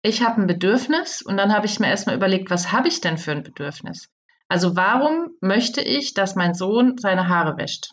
ich 0.01 0.21
habe 0.21 0.41
ein 0.41 0.47
Bedürfnis 0.47 1.21
und 1.21 1.35
dann 1.37 1.53
habe 1.53 1.65
ich 1.65 1.79
mir 1.79 1.87
erstmal 1.87 2.15
überlegt, 2.15 2.49
was 2.49 2.71
habe 2.71 2.87
ich 2.87 3.01
denn 3.01 3.17
für 3.17 3.31
ein 3.31 3.43
Bedürfnis? 3.43 4.09
Also 4.47 4.75
warum 4.75 5.31
möchte 5.41 5.81
ich, 5.81 6.13
dass 6.13 6.35
mein 6.35 6.53
Sohn 6.53 6.97
seine 6.97 7.27
Haare 7.27 7.57
wäscht? 7.57 7.91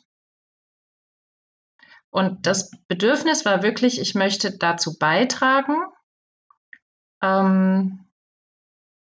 Und 2.10 2.46
das 2.46 2.70
Bedürfnis 2.88 3.44
war 3.44 3.62
wirklich, 3.62 4.00
ich 4.00 4.14
möchte 4.14 4.56
dazu 4.56 4.98
beitragen, 4.98 5.76
ähm, 7.22 8.05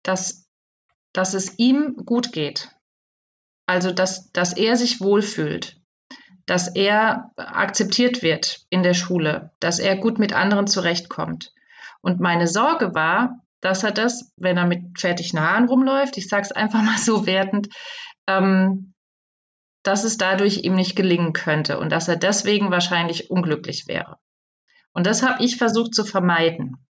dass, 0.03 0.47
dass 1.13 1.33
es 1.33 1.57
ihm 1.59 1.95
gut 2.05 2.31
geht. 2.31 2.69
Also, 3.65 3.91
dass, 3.91 4.31
dass 4.31 4.53
er 4.53 4.75
sich 4.75 5.01
wohlfühlt, 5.01 5.79
dass 6.45 6.75
er 6.75 7.31
akzeptiert 7.37 8.21
wird 8.21 8.65
in 8.69 8.83
der 8.83 8.93
Schule, 8.93 9.51
dass 9.59 9.79
er 9.79 9.95
gut 9.95 10.19
mit 10.19 10.33
anderen 10.33 10.67
zurechtkommt. 10.67 11.53
Und 12.01 12.19
meine 12.19 12.47
Sorge 12.47 12.93
war, 12.93 13.39
dass 13.61 13.83
er 13.83 13.91
das, 13.91 14.33
wenn 14.37 14.57
er 14.57 14.65
mit 14.65 14.99
fertigen 14.99 15.39
Haaren 15.39 15.69
rumläuft, 15.69 16.17
ich 16.17 16.27
sage 16.27 16.43
es 16.43 16.51
einfach 16.51 16.81
mal 16.81 16.97
so 16.97 17.25
wertend, 17.25 17.69
ähm, 18.27 18.93
dass 19.83 20.03
es 20.03 20.17
dadurch 20.17 20.59
ihm 20.59 20.75
nicht 20.75 20.95
gelingen 20.95 21.33
könnte 21.33 21.79
und 21.79 21.91
dass 21.91 22.07
er 22.07 22.15
deswegen 22.15 22.71
wahrscheinlich 22.71 23.29
unglücklich 23.31 23.87
wäre. 23.87 24.17
Und 24.93 25.07
das 25.07 25.23
habe 25.23 25.43
ich 25.43 25.57
versucht 25.57 25.95
zu 25.95 26.03
vermeiden. 26.03 26.85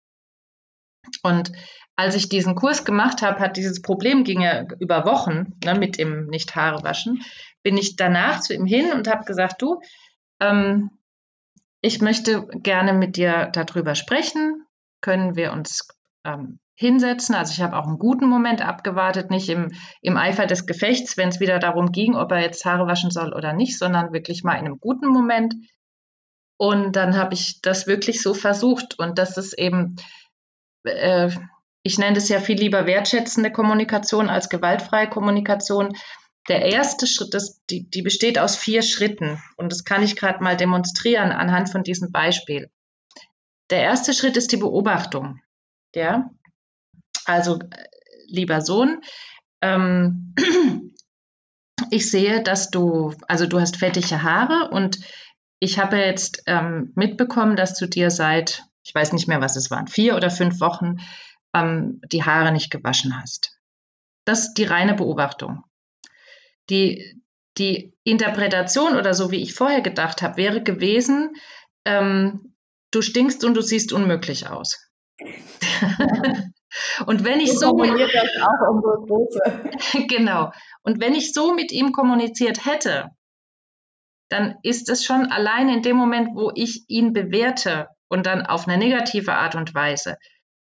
Und 1.23 1.51
als 1.95 2.15
ich 2.15 2.29
diesen 2.29 2.55
Kurs 2.55 2.85
gemacht 2.85 3.21
habe, 3.21 3.39
hat 3.39 3.57
dieses 3.57 3.81
Problem 3.81 4.23
ging 4.23 4.41
ja 4.41 4.63
über 4.79 5.05
Wochen 5.05 5.53
ne, 5.63 5.75
mit 5.75 5.97
dem 5.97 6.27
nicht 6.27 6.55
Haare 6.55 6.83
waschen, 6.83 7.21
bin 7.63 7.77
ich 7.77 7.95
danach 7.95 8.39
zu 8.39 8.53
ihm 8.53 8.65
hin 8.65 8.91
und 8.91 9.07
habe 9.07 9.25
gesagt, 9.25 9.61
du, 9.61 9.81
ähm, 10.39 10.89
ich 11.81 12.01
möchte 12.01 12.47
gerne 12.47 12.93
mit 12.93 13.17
dir 13.17 13.49
darüber 13.53 13.95
sprechen. 13.95 14.65
Können 15.01 15.35
wir 15.35 15.51
uns 15.51 15.87
ähm, 16.23 16.59
hinsetzen? 16.75 17.35
Also 17.35 17.53
ich 17.53 17.61
habe 17.61 17.75
auch 17.75 17.87
einen 17.87 17.99
guten 17.99 18.27
Moment 18.27 18.61
abgewartet, 18.61 19.31
nicht 19.31 19.49
im, 19.49 19.71
im 20.01 20.17
Eifer 20.17 20.45
des 20.45 20.65
Gefechts, 20.65 21.17
wenn 21.17 21.29
es 21.29 21.39
wieder 21.39 21.59
darum 21.59 21.91
ging, 21.91 22.15
ob 22.15 22.31
er 22.31 22.41
jetzt 22.41 22.65
Haare 22.65 22.87
waschen 22.87 23.11
soll 23.11 23.33
oder 23.33 23.53
nicht, 23.53 23.77
sondern 23.77 24.13
wirklich 24.13 24.43
mal 24.43 24.55
in 24.55 24.65
einem 24.65 24.79
guten 24.79 25.07
Moment. 25.07 25.55
Und 26.57 26.95
dann 26.95 27.17
habe 27.17 27.33
ich 27.33 27.61
das 27.61 27.87
wirklich 27.87 28.21
so 28.21 28.35
versucht. 28.35 28.99
Und 28.99 29.17
das 29.17 29.37
ist 29.37 29.53
eben, 29.53 29.95
äh, 30.83 31.31
ich 31.83 31.97
nenne 31.97 32.17
es 32.17 32.29
ja 32.29 32.39
viel 32.39 32.57
lieber 32.57 32.85
wertschätzende 32.85 33.51
Kommunikation 33.51 34.29
als 34.29 34.49
gewaltfreie 34.49 35.09
Kommunikation. 35.09 35.95
Der 36.47 36.63
erste 36.63 37.07
Schritt, 37.07 37.33
ist, 37.33 37.61
die, 37.69 37.89
die 37.89 38.01
besteht 38.01 38.39
aus 38.39 38.55
vier 38.55 38.81
Schritten 38.81 39.41
und 39.57 39.71
das 39.71 39.83
kann 39.83 40.03
ich 40.03 40.15
gerade 40.15 40.43
mal 40.43 40.57
demonstrieren 40.57 41.31
anhand 41.31 41.69
von 41.69 41.83
diesem 41.83 42.11
Beispiel. 42.11 42.69
Der 43.69 43.81
erste 43.81 44.13
Schritt 44.13 44.37
ist 44.37 44.51
die 44.51 44.57
Beobachtung. 44.57 45.39
Ja? 45.95 46.29
Also, 47.25 47.59
lieber 48.27 48.61
Sohn, 48.61 49.01
ähm, 49.61 50.35
ich 51.91 52.09
sehe, 52.09 52.41
dass 52.43 52.69
du, 52.69 53.13
also 53.27 53.45
du 53.45 53.59
hast 53.59 53.77
fettige 53.77 54.23
Haare 54.23 54.69
und 54.71 54.99
ich 55.59 55.79
habe 55.79 55.97
jetzt 55.97 56.43
ähm, 56.47 56.91
mitbekommen, 56.95 57.55
dass 57.55 57.77
du 57.77 57.87
dir 57.87 58.09
seit, 58.09 58.63
ich 58.83 58.93
weiß 58.93 59.13
nicht 59.13 59.27
mehr, 59.27 59.41
was 59.41 59.55
es 59.55 59.69
waren, 59.69 59.87
vier 59.87 60.15
oder 60.15 60.31
fünf 60.31 60.59
Wochen 60.59 60.97
ähm, 61.53 62.01
die 62.11 62.23
Haare 62.23 62.51
nicht 62.51 62.71
gewaschen 62.71 63.19
hast. 63.19 63.57
Das 64.25 64.47
ist 64.47 64.53
die 64.55 64.63
reine 64.63 64.93
Beobachtung. 64.93 65.63
Die, 66.69 67.21
die 67.57 67.93
Interpretation 68.03 68.95
oder 68.95 69.13
so 69.13 69.31
wie 69.31 69.41
ich 69.41 69.53
vorher 69.53 69.81
gedacht 69.81 70.21
habe, 70.21 70.37
wäre 70.37 70.63
gewesen, 70.63 71.35
ähm, 71.85 72.55
du 72.91 73.01
stinkst 73.01 73.43
und 73.43 73.55
du 73.55 73.61
siehst 73.61 73.93
unmöglich 73.93 74.47
aus. 74.47 74.87
und 77.05 77.23
wenn 77.23 77.39
ich 77.39 77.57
so, 77.57 77.73
genau. 80.07 80.51
Und 80.83 81.01
wenn 81.01 81.13
ich 81.13 81.33
so 81.33 81.53
mit 81.53 81.71
ihm 81.71 81.91
kommuniziert 81.91 82.65
hätte, 82.65 83.09
dann 84.29 84.55
ist 84.63 84.89
es 84.89 85.03
schon 85.03 85.25
allein 85.25 85.69
in 85.69 85.81
dem 85.81 85.97
Moment, 85.97 86.29
wo 86.35 86.51
ich 86.55 86.85
ihn 86.87 87.11
bewerte 87.11 87.87
und 88.07 88.25
dann 88.25 88.45
auf 88.45 88.67
eine 88.67 88.77
negative 88.77 89.33
Art 89.33 89.55
und 89.55 89.75
Weise, 89.75 90.15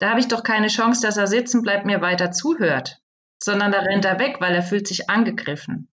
da 0.02 0.10
habe 0.10 0.20
ich 0.20 0.28
doch 0.28 0.42
keine 0.42 0.68
Chance, 0.68 1.06
dass 1.06 1.18
er 1.18 1.28
sitzen 1.28 1.62
bleibt, 1.62 1.86
mir 1.86 2.02
weiter 2.02 2.32
zuhört. 2.32 2.98
sondern 3.44 3.72
da 3.72 3.80
rennt 3.80 4.06
er 4.06 4.20
weg, 4.20 4.38
weil 4.40 4.54
er 4.54 4.62
fühlt 4.62 4.88
sich 4.88 5.10
angegriffen. 5.10 5.90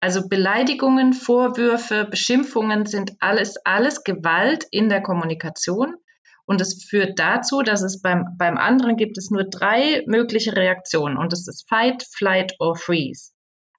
Also 0.00 0.28
Beleidigungen, 0.28 1.12
Vorwürfe, 1.12 2.06
Beschimpfungen 2.06 2.86
sind 2.86 3.12
alles, 3.20 3.56
alles 3.64 4.04
Gewalt 4.04 4.64
in 4.70 4.88
der 4.88 5.02
Kommunikation. 5.02 5.96
Und 6.46 6.60
es 6.60 6.84
führt 6.88 7.18
dazu, 7.18 7.62
dass 7.62 7.82
es 7.82 8.00
beim, 8.00 8.36
beim 8.38 8.56
anderen 8.56 8.96
gibt 8.96 9.18
es 9.18 9.30
nur 9.30 9.44
drei 9.44 10.04
mögliche 10.06 10.54
Reaktionen. 10.54 11.16
Und 11.16 11.32
das 11.32 11.48
ist 11.48 11.68
Fight, 11.68 12.04
Flight 12.16 12.54
or 12.60 12.76
Freeze. 12.76 13.32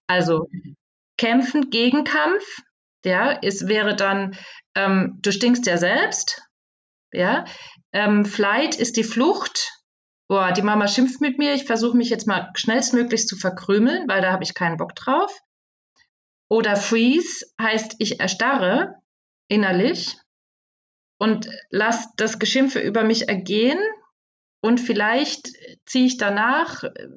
Also 0.06 0.50
Kämpfen, 1.17 1.69
Gegenkampf, 1.69 2.43
ja, 3.06 3.39
es 3.41 3.67
wäre 3.67 3.95
dann, 3.95 4.36
ähm, 4.76 5.17
du 5.21 5.32
stinkst 5.32 5.65
ja 5.65 5.78
selbst, 5.78 6.43
ja. 7.12 7.45
Ähm, 7.97 8.25
Flight 8.25 8.75
ist 8.75 8.95
die 8.95 9.03
Flucht. 9.03 9.73
Boah, 10.27 10.51
die 10.51 10.62
Mama 10.62 10.88
schimpft 10.88 11.19
mit 11.19 11.39
mir, 11.39 11.55
ich 11.55 11.63
versuche 11.63 11.97
mich 11.97 12.12
jetzt 12.12 12.27
mal 12.27 12.51
schnellstmöglichst 12.53 13.27
zu 13.27 13.36
verkrümeln, 13.36 14.07
weil 14.07 14.21
da 14.21 14.31
habe 14.31 14.43
ich 14.43 14.53
keinen 14.53 14.77
Bock 14.77 14.93
drauf. 14.93 15.36
Oder 16.47 16.75
Freeze 16.75 17.47
heißt, 17.60 17.95
ich 17.97 18.19
erstarre 18.19 19.01
innerlich 19.47 20.15
und 21.17 21.49
lasse 21.71 22.10
das 22.17 22.38
Geschimpfe 22.38 22.79
über 22.81 23.03
mich 23.03 23.29
ergehen 23.29 23.79
und 24.62 24.79
vielleicht 24.79 25.49
ziehe 25.88 26.05
ich 26.05 26.17
danach 26.17 26.83
äh, 26.83 27.07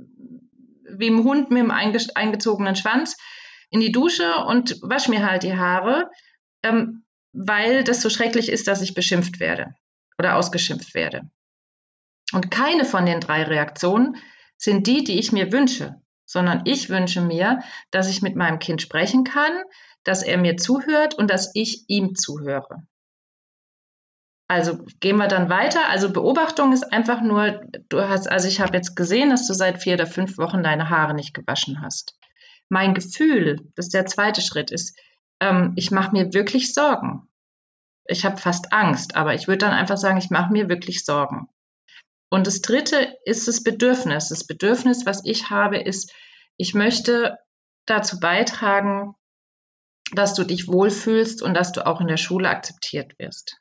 wie 0.89 1.11
ein 1.11 1.25
Hund 1.25 1.51
mit 1.51 1.61
dem 1.61 1.71
eingezogenen 1.71 2.75
Schwanz 2.75 3.19
in 3.69 3.81
die 3.81 3.93
Dusche 3.93 4.35
und 4.47 4.81
wasche 4.81 5.11
mir 5.11 5.29
halt 5.29 5.43
die 5.43 5.59
Haare, 5.59 6.11
ähm, 6.63 7.05
weil 7.35 7.85
das 7.85 8.01
so 8.01 8.09
schrecklich 8.09 8.49
ist, 8.49 8.67
dass 8.67 8.81
ich 8.81 8.95
beschimpft 8.95 9.41
werde 9.41 9.75
oder 10.21 10.37
ausgeschimpft 10.37 10.95
werde. 10.95 11.29
Und 12.33 12.53
keine 12.53 12.85
von 12.85 13.05
den 13.05 13.21
drei 13.21 13.43
Reaktionen 13.43 14.17
sind 14.57 14.87
die, 14.87 15.03
die 15.03 15.19
ich 15.19 15.33
mir 15.33 15.51
wünsche 15.51 16.01
sondern 16.31 16.63
ich 16.65 16.89
wünsche 16.89 17.21
mir, 17.21 17.61
dass 17.91 18.09
ich 18.09 18.23
mit 18.23 18.37
meinem 18.37 18.61
Kind 18.61 18.81
sprechen 18.81 19.25
kann, 19.25 19.51
dass 20.05 20.23
er 20.23 20.39
mir 20.39 20.57
zuhört 20.57 21.15
und 21.15 21.29
dass 21.29 21.51
ich 21.55 21.85
ihm 21.89 22.15
zuhöre. 22.15 22.87
Also 24.47 24.79
gehen 25.01 25.17
wir 25.17 25.27
dann 25.27 25.51
weiter. 25.51 25.89
Also 25.89 26.13
Beobachtung 26.13 26.73
ist 26.73 26.93
einfach 26.93 27.21
nur, 27.21 27.63
du 27.89 28.09
hast, 28.09 28.31
also 28.31 28.47
ich 28.47 28.61
habe 28.61 28.77
jetzt 28.77 28.95
gesehen, 28.95 29.31
dass 29.31 29.49
du 29.49 29.55
seit 29.55 29.83
vier 29.83 29.95
oder 29.95 30.07
fünf 30.07 30.39
Wochen 30.39 30.63
deine 30.63 30.89
Haare 30.89 31.15
nicht 31.15 31.35
gewaschen 31.35 31.83
hast. 31.83 32.17
Mein 32.69 32.95
Gefühl, 32.95 33.69
das 33.75 33.87
ist 33.87 33.95
der 33.95 34.07
zweite 34.07 34.41
Schritt, 34.41 34.71
ist, 34.71 34.97
ähm, 35.41 35.73
ich 35.75 35.91
mache 35.91 36.13
mir 36.13 36.33
wirklich 36.33 36.73
Sorgen. 36.73 37.29
Ich 38.11 38.25
habe 38.25 38.39
fast 38.39 38.73
Angst, 38.73 39.15
aber 39.15 39.35
ich 39.35 39.47
würde 39.47 39.59
dann 39.59 39.73
einfach 39.73 39.97
sagen, 39.97 40.19
ich 40.19 40.31
mache 40.31 40.53
mir 40.53 40.69
wirklich 40.69 41.05
Sorgen. 41.05 41.49
Und 42.29 42.47
das 42.47 42.61
dritte 42.61 43.17
ist 43.25 43.47
das 43.47 43.63
Bedürfnis. 43.63 44.29
Das 44.29 44.47
Bedürfnis, 44.47 45.07
was 45.07 45.25
ich 45.25 45.51
habe, 45.51 45.79
ist, 45.79 46.13
ich 46.57 46.75
möchte 46.75 47.39
dazu 47.87 48.19
beitragen, 48.19 49.15
dass 50.13 50.35
du 50.35 50.45
dich 50.45 50.67
wohlfühlst 50.67 51.41
und 51.41 51.55
dass 51.55 51.71
du 51.73 51.87
auch 51.87 52.01
in 52.01 52.09
der 52.09 52.17
Schule 52.17 52.49
akzeptiert 52.49 53.17
wirst. 53.19 53.61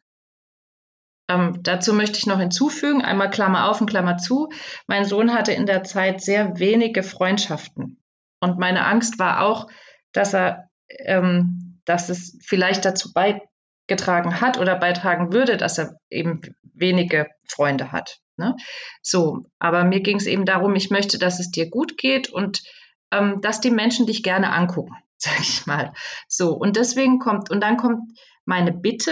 Ähm, 1.29 1.59
dazu 1.61 1.93
möchte 1.93 2.17
ich 2.17 2.25
noch 2.25 2.39
hinzufügen, 2.39 3.03
einmal 3.03 3.29
Klammer 3.29 3.69
auf 3.69 3.81
und 3.81 3.89
Klammer 3.89 4.17
zu. 4.17 4.49
Mein 4.87 5.05
Sohn 5.05 5.31
hatte 5.31 5.51
in 5.51 5.67
der 5.67 5.83
Zeit 5.83 6.21
sehr 6.21 6.57
wenige 6.57 7.03
Freundschaften. 7.03 8.01
Und 8.39 8.57
meine 8.57 8.85
Angst 8.85 9.19
war 9.19 9.43
auch, 9.43 9.67
dass 10.11 10.33
er, 10.33 10.69
ähm, 10.87 11.81
dass 11.85 12.09
es 12.09 12.39
vielleicht 12.41 12.83
dazu 12.85 13.13
beigetragen 13.89 14.39
hat 14.39 14.59
oder 14.59 14.75
beitragen 14.75 15.33
würde, 15.33 15.57
dass 15.57 15.79
er 15.79 15.95
eben 16.09 16.41
wenige 16.73 17.27
Freunde 17.47 17.91
hat. 17.91 18.19
Ne? 18.37 18.55
So, 19.01 19.45
aber 19.57 19.83
mir 19.83 20.01
ging 20.01 20.17
es 20.17 20.27
eben 20.27 20.45
darum, 20.45 20.75
ich 20.75 20.91
möchte, 20.91 21.17
dass 21.17 21.39
es 21.39 21.51
dir 21.51 21.69
gut 21.69 21.97
geht 21.97 22.29
und 22.29 22.61
ähm, 23.11 23.41
dass 23.41 23.61
die 23.61 23.71
Menschen 23.71 24.05
dich 24.05 24.21
gerne 24.21 24.53
angucken, 24.53 24.95
sag 25.17 25.39
ich 25.39 25.65
mal. 25.65 25.93
So, 26.27 26.53
und 26.53 26.75
deswegen 26.75 27.19
kommt, 27.19 27.49
und 27.49 27.61
dann 27.61 27.77
kommt 27.77 27.99
meine 28.45 28.71
Bitte, 28.71 29.11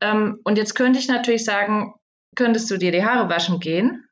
ähm, 0.00 0.40
und 0.44 0.58
jetzt 0.58 0.74
könnte 0.74 0.98
ich 0.98 1.08
natürlich 1.08 1.44
sagen, 1.44 1.94
könntest 2.36 2.70
du 2.70 2.76
dir 2.76 2.92
die 2.92 3.04
Haare 3.04 3.28
waschen 3.28 3.58
gehen? 3.58 4.06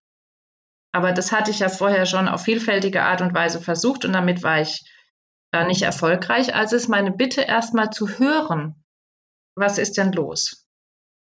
Aber 0.92 1.12
das 1.12 1.30
hatte 1.30 1.50
ich 1.50 1.60
ja 1.60 1.68
vorher 1.68 2.06
schon 2.06 2.28
auf 2.28 2.42
vielfältige 2.42 3.02
Art 3.02 3.20
und 3.20 3.34
Weise 3.34 3.60
versucht 3.60 4.04
und 4.04 4.12
damit 4.12 4.42
war 4.42 4.60
ich 4.60 4.82
äh, 5.52 5.64
nicht 5.64 5.82
erfolgreich. 5.82 6.54
Also 6.54 6.76
ist 6.76 6.88
meine 6.88 7.12
Bitte 7.12 7.42
erstmal 7.42 7.90
zu 7.90 8.08
hören, 8.08 8.79
was 9.60 9.78
ist 9.78 9.96
denn 9.96 10.12
los? 10.12 10.66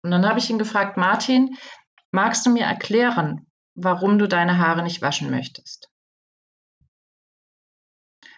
Und 0.02 0.10
dann 0.10 0.26
habe 0.26 0.38
ich 0.40 0.50
ihn 0.50 0.58
gefragt, 0.58 0.96
Martin, 0.96 1.56
Magst 2.12 2.44
du 2.44 2.50
mir 2.50 2.64
erklären, 2.64 3.46
warum 3.74 4.18
du 4.18 4.28
deine 4.28 4.58
Haare 4.58 4.82
nicht 4.82 5.00
waschen 5.00 5.30
möchtest? 5.30 5.90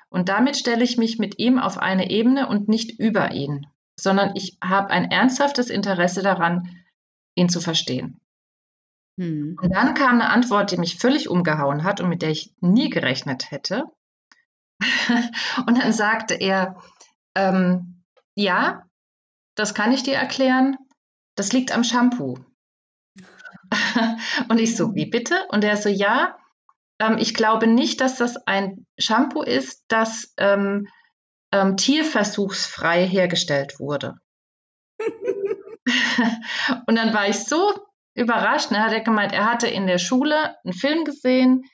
Und 0.09 0.28
damit 0.28 0.57
stelle 0.57 0.85
ich 0.85 0.96
mich 0.96 1.18
mit 1.18 1.40
ihm 1.40 1.59
auf 1.59 1.76
eine 1.76 2.09
Ebene 2.09 2.48
und 2.48 2.68
nicht 2.68 3.00
über 3.00 3.33
ihn, 3.33 3.66
sondern 3.98 4.37
ich 4.37 4.59
habe 4.62 4.90
ein 4.90 5.11
ernsthaftes 5.11 5.70
Interesse 5.70 6.22
daran, 6.22 6.85
ihn 7.35 7.48
zu 7.48 7.61
verstehen. 7.61 8.20
Hm. 9.18 9.59
Und 9.61 9.74
dann 9.74 9.94
kam 9.94 10.20
eine 10.20 10.30
Antwort, 10.30 10.70
die 10.70 10.76
mich 10.76 10.98
völlig 10.98 11.28
umgehauen 11.28 11.83
hat 11.83 12.00
und 12.00 12.09
mit 12.09 12.22
der 12.22 12.30
ich 12.30 12.54
nie 12.61 12.90
gerechnet 12.90 13.50
hätte. 13.50 13.87
und 15.66 15.78
dann 15.78 15.92
sagte 15.92 16.35
er, 16.35 16.80
ähm, 17.35 18.04
ja, 18.37 18.88
das 19.54 19.74
kann 19.74 19.92
ich 19.92 20.02
dir 20.02 20.14
erklären, 20.14 20.76
das 21.36 21.52
liegt 21.52 21.72
am 21.72 21.84
Shampoo. 21.84 22.38
und 24.48 24.58
ich 24.58 24.76
so, 24.76 24.94
wie 24.94 25.06
bitte? 25.06 25.46
Und 25.48 25.64
er 25.64 25.76
so, 25.76 25.88
ja, 25.88 26.36
ähm, 26.98 27.18
ich 27.18 27.34
glaube 27.34 27.66
nicht, 27.66 28.00
dass 28.00 28.16
das 28.16 28.36
ein 28.46 28.86
Shampoo 28.98 29.42
ist, 29.42 29.84
das 29.88 30.32
ähm, 30.38 30.88
ähm, 31.52 31.76
tierversuchsfrei 31.76 33.06
hergestellt 33.06 33.78
wurde. 33.78 34.14
und 36.86 36.96
dann 36.96 37.12
war 37.12 37.28
ich 37.28 37.44
so 37.44 37.74
überrascht. 38.14 38.70
Ne, 38.70 38.82
hat 38.82 38.92
er 38.92 39.00
gemeint, 39.00 39.32
er 39.32 39.50
hatte 39.50 39.68
in 39.68 39.86
der 39.86 39.98
Schule 39.98 40.56
einen 40.64 40.72
Film 40.72 41.04
gesehen, 41.04 41.64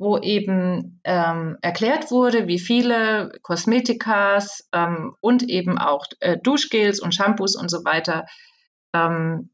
wo 0.00 0.16
eben 0.16 0.98
ähm, 1.04 1.58
erklärt 1.60 2.10
wurde, 2.10 2.46
wie 2.46 2.58
viele 2.58 3.32
Kosmetikas 3.42 4.66
ähm, 4.72 5.14
und 5.20 5.42
eben 5.42 5.76
auch 5.76 6.06
äh, 6.20 6.38
Duschgels 6.42 7.00
und 7.00 7.14
Shampoos 7.14 7.54
und 7.54 7.70
so 7.70 7.84
weiter 7.84 8.24
ähm, 8.94 9.50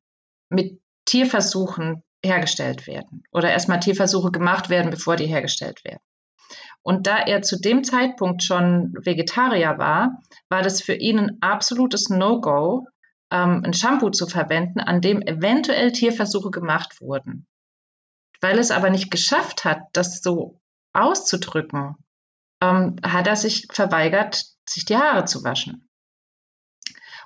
mit 0.48 0.80
Tierversuchen 1.04 2.04
hergestellt 2.24 2.86
werden 2.86 3.24
oder 3.32 3.50
erstmal 3.50 3.80
Tierversuche 3.80 4.30
gemacht 4.30 4.70
werden, 4.70 4.92
bevor 4.92 5.16
die 5.16 5.26
hergestellt 5.26 5.84
werden. 5.84 6.00
Und 6.82 7.08
da 7.08 7.18
er 7.18 7.42
zu 7.42 7.60
dem 7.60 7.82
Zeitpunkt 7.82 8.44
schon 8.44 8.94
Vegetarier 9.02 9.78
war, 9.78 10.22
war 10.48 10.62
das 10.62 10.80
für 10.80 10.94
ihn 10.94 11.18
ein 11.18 11.38
absolutes 11.40 12.08
No-Go, 12.08 12.86
ähm, 13.32 13.62
ein 13.64 13.74
Shampoo 13.74 14.10
zu 14.10 14.28
verwenden, 14.28 14.78
an 14.78 15.00
dem 15.00 15.22
eventuell 15.22 15.90
Tierversuche 15.90 16.52
gemacht 16.52 17.00
wurden. 17.00 17.48
Weil 18.40 18.58
es 18.58 18.70
aber 18.70 18.90
nicht 18.90 19.10
geschafft 19.10 19.64
hat, 19.64 19.80
das 19.92 20.22
so 20.22 20.60
auszudrücken, 20.92 21.96
ähm, 22.62 22.96
hat 23.04 23.26
er 23.26 23.36
sich 23.36 23.66
verweigert, 23.70 24.44
sich 24.68 24.84
die 24.84 24.96
Haare 24.96 25.24
zu 25.24 25.44
waschen. 25.44 25.88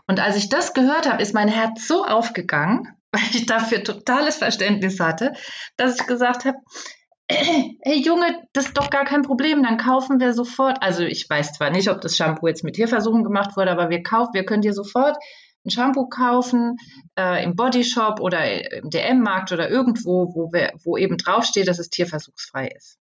Und 0.07 0.20
als 0.20 0.37
ich 0.37 0.49
das 0.49 0.75
gehört 0.75 1.09
habe, 1.09 1.23
ist 1.23 1.35
mein 1.35 1.49
Herz 1.49 1.87
so 1.87 2.05
aufgegangen, 2.05 2.88
weil 3.12 3.23
ich 3.33 3.46
dafür 3.46 3.85
totales 3.85 4.37
Verständnis 4.37 5.01
hatte, 5.01 5.33
dass 5.77 6.01
ich 6.01 6.07
gesagt 6.07 6.44
habe, 6.44 6.59
hey 7.31 8.03
Junge, 8.03 8.42
das 8.53 8.66
ist 8.66 8.77
doch 8.77 8.90
gar 8.90 9.05
kein 9.05 9.23
Problem, 9.23 9.62
dann 9.62 9.79
kaufen 9.79 10.18
wir 10.18 10.33
sofort. 10.33 10.83
Also 10.83 11.05
ich 11.05 11.29
weiß 11.29 11.53
zwar 11.53 11.70
nicht, 11.70 11.88
ob 11.88 12.01
das 12.01 12.16
Shampoo 12.16 12.49
jetzt 12.49 12.64
mit 12.64 12.75
Tierversuchen 12.75 13.23
gemacht 13.23 13.57
wurde, 13.57 13.70
aber 13.70 13.88
wir 13.88 14.03
kaufen, 14.03 14.35
wir 14.35 14.44
können 14.44 14.62
dir 14.62 14.73
sofort 14.73 15.16
ein 15.64 15.70
Shampoo 15.70 16.09
kaufen 16.09 16.77
äh, 17.18 17.44
im 17.44 17.55
Bodyshop 17.55 18.20
oder 18.20 18.73
im 18.73 18.90
DM-Markt 18.90 19.53
oder 19.53 19.68
irgendwo, 19.68 20.35
wo, 20.35 20.53
wir, 20.53 20.73
wo 20.85 20.96
eben 20.96 21.16
draufsteht, 21.18 21.68
dass 21.68 21.79
es 21.79 21.90
tierversuchsfrei 21.90 22.68
ist. 22.68 22.99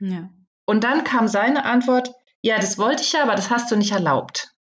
Ja. 0.00 0.30
Und 0.64 0.84
dann 0.84 1.04
kam 1.04 1.28
seine 1.28 1.64
Antwort, 1.64 2.12
ja, 2.42 2.56
das 2.56 2.78
wollte 2.78 3.02
ich 3.02 3.12
ja, 3.12 3.22
aber 3.22 3.34
das 3.34 3.50
hast 3.50 3.70
du 3.70 3.76
nicht 3.76 3.92
erlaubt. 3.92 4.54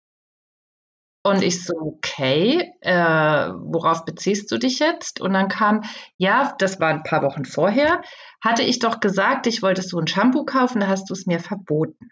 Und 1.26 1.42
ich 1.42 1.64
so, 1.64 1.74
okay, 1.74 2.70
äh, 2.82 2.92
worauf 2.94 4.04
beziehst 4.04 4.52
du 4.52 4.58
dich 4.58 4.78
jetzt? 4.78 5.22
Und 5.22 5.32
dann 5.32 5.48
kam, 5.48 5.82
ja, 6.18 6.54
das 6.58 6.80
war 6.80 6.90
ein 6.90 7.02
paar 7.02 7.22
Wochen 7.22 7.46
vorher, 7.46 8.02
hatte 8.42 8.62
ich 8.62 8.78
doch 8.78 9.00
gesagt, 9.00 9.46
ich 9.46 9.62
wollte 9.62 9.80
so 9.80 9.98
ein 9.98 10.06
Shampoo 10.06 10.44
kaufen, 10.44 10.80
da 10.80 10.86
hast 10.86 11.08
du 11.08 11.14
es 11.14 11.24
mir 11.24 11.40
verboten. 11.40 12.10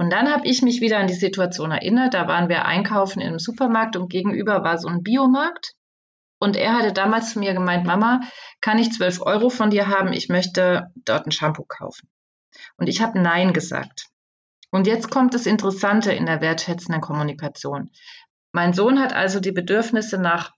Und 0.00 0.08
dann 0.08 0.32
habe 0.32 0.46
ich 0.46 0.62
mich 0.62 0.80
wieder 0.80 0.98
an 0.98 1.08
die 1.08 1.12
Situation 1.12 1.72
erinnert, 1.72 2.14
da 2.14 2.26
waren 2.26 2.48
wir 2.48 2.64
einkaufen 2.64 3.20
in 3.20 3.28
einem 3.28 3.38
Supermarkt 3.38 3.96
und 3.96 4.08
gegenüber 4.08 4.64
war 4.64 4.78
so 4.78 4.88
ein 4.88 5.02
Biomarkt. 5.02 5.74
Und 6.38 6.56
er 6.56 6.72
hatte 6.72 6.94
damals 6.94 7.34
zu 7.34 7.38
mir 7.38 7.52
gemeint, 7.52 7.84
Mama, 7.84 8.22
kann 8.62 8.78
ich 8.78 8.92
12 8.92 9.20
Euro 9.20 9.50
von 9.50 9.68
dir 9.68 9.88
haben? 9.88 10.14
Ich 10.14 10.30
möchte 10.30 10.86
dort 11.04 11.26
ein 11.26 11.32
Shampoo 11.32 11.66
kaufen. 11.68 12.08
Und 12.78 12.88
ich 12.88 13.02
habe 13.02 13.20
Nein 13.20 13.52
gesagt. 13.52 14.06
Und 14.70 14.86
jetzt 14.86 15.10
kommt 15.10 15.34
das 15.34 15.44
Interessante 15.44 16.12
in 16.12 16.24
der 16.24 16.40
wertschätzenden 16.40 17.02
Kommunikation. 17.02 17.90
Mein 18.52 18.72
Sohn 18.72 19.00
hat 19.00 19.12
also 19.12 19.38
die 19.38 19.52
Bedürfnisse 19.52 20.16
nach 20.16 20.52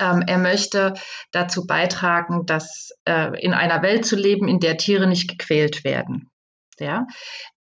Ähm, 0.00 0.22
er 0.26 0.38
möchte 0.38 0.94
dazu 1.32 1.66
beitragen, 1.66 2.46
dass 2.46 2.92
äh, 3.04 3.38
in 3.42 3.52
einer 3.52 3.82
Welt 3.82 4.06
zu 4.06 4.16
leben, 4.16 4.48
in 4.48 4.60
der 4.60 4.78
Tiere 4.78 5.06
nicht 5.06 5.28
gequält 5.28 5.84
werden. 5.84 6.30
Ja? 6.78 7.06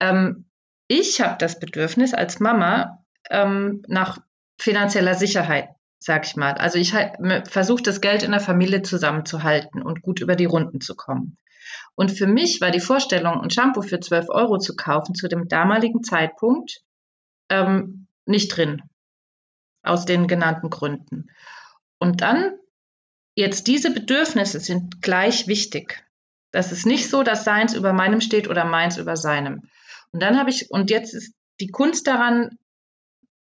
Ähm, 0.01 0.49
ich 0.87 1.21
habe 1.21 1.37
das 1.37 1.59
Bedürfnis 1.59 2.13
als 2.13 2.39
Mama 2.39 3.03
ähm, 3.29 3.83
nach 3.87 4.19
finanzieller 4.57 5.15
Sicherheit, 5.15 5.69
sag 5.99 6.25
ich 6.25 6.35
mal. 6.35 6.53
Also 6.53 6.77
ich 6.77 6.93
versuche 7.45 7.83
das 7.83 8.01
Geld 8.01 8.23
in 8.23 8.31
der 8.31 8.39
Familie 8.39 8.81
zusammenzuhalten 8.81 9.81
und 9.81 10.01
gut 10.01 10.19
über 10.21 10.35
die 10.35 10.45
Runden 10.45 10.81
zu 10.81 10.95
kommen. 10.95 11.37
Und 11.95 12.11
für 12.11 12.27
mich 12.27 12.61
war 12.61 12.71
die 12.71 12.79
Vorstellung, 12.79 13.41
ein 13.41 13.49
Shampoo 13.49 13.81
für 13.81 13.99
12 13.99 14.29
Euro 14.29 14.57
zu 14.57 14.75
kaufen 14.75 15.15
zu 15.15 15.27
dem 15.27 15.47
damaligen 15.47 16.03
Zeitpunkt 16.03 16.81
ähm, 17.49 18.07
nicht 18.25 18.49
drin. 18.49 18.81
Aus 19.83 20.05
den 20.05 20.27
genannten 20.27 20.69
Gründen. 20.69 21.29
Und 21.99 22.21
dann, 22.21 22.57
jetzt 23.35 23.67
diese 23.67 23.93
Bedürfnisse 23.93 24.59
sind 24.59 25.01
gleich 25.01 25.47
wichtig. 25.47 26.05
Das 26.51 26.71
ist 26.71 26.85
nicht 26.85 27.09
so, 27.09 27.23
dass 27.23 27.43
seins 27.43 27.73
über 27.73 27.93
meinem 27.93 28.21
steht 28.21 28.47
oder 28.47 28.65
meins 28.65 28.97
über 28.97 29.17
seinem. 29.17 29.69
Und 30.13 30.21
dann 30.21 30.39
habe 30.39 30.49
ich, 30.49 30.71
und 30.71 30.89
jetzt 30.89 31.13
ist 31.13 31.33
die 31.59 31.67
Kunst 31.67 32.07
daran, 32.07 32.57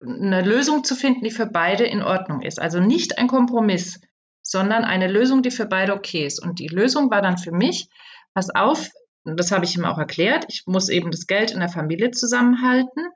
eine 0.01 0.41
Lösung 0.41 0.83
zu 0.83 0.95
finden, 0.95 1.23
die 1.23 1.31
für 1.31 1.45
beide 1.45 1.85
in 1.85 2.01
Ordnung 2.01 2.41
ist. 2.41 2.59
Also 2.59 2.79
nicht 2.79 3.17
ein 3.17 3.27
Kompromiss, 3.27 4.01
sondern 4.41 4.83
eine 4.83 5.07
Lösung, 5.07 5.41
die 5.41 5.51
für 5.51 5.65
beide 5.65 5.93
okay 5.93 6.25
ist. 6.25 6.41
Und 6.41 6.59
die 6.59 6.67
Lösung 6.67 7.09
war 7.09 7.21
dann 7.21 7.37
für 7.37 7.51
mich, 7.51 7.87
pass 8.33 8.49
auf, 8.49 8.89
das 9.23 9.51
habe 9.51 9.63
ich 9.63 9.77
ihm 9.77 9.85
auch 9.85 9.97
erklärt, 9.97 10.45
ich 10.49 10.63
muss 10.65 10.89
eben 10.89 11.11
das 11.11 11.27
Geld 11.27 11.51
in 11.51 11.61
der 11.61 11.69
Familie 11.69 12.11
zusammenhalten. 12.11 13.07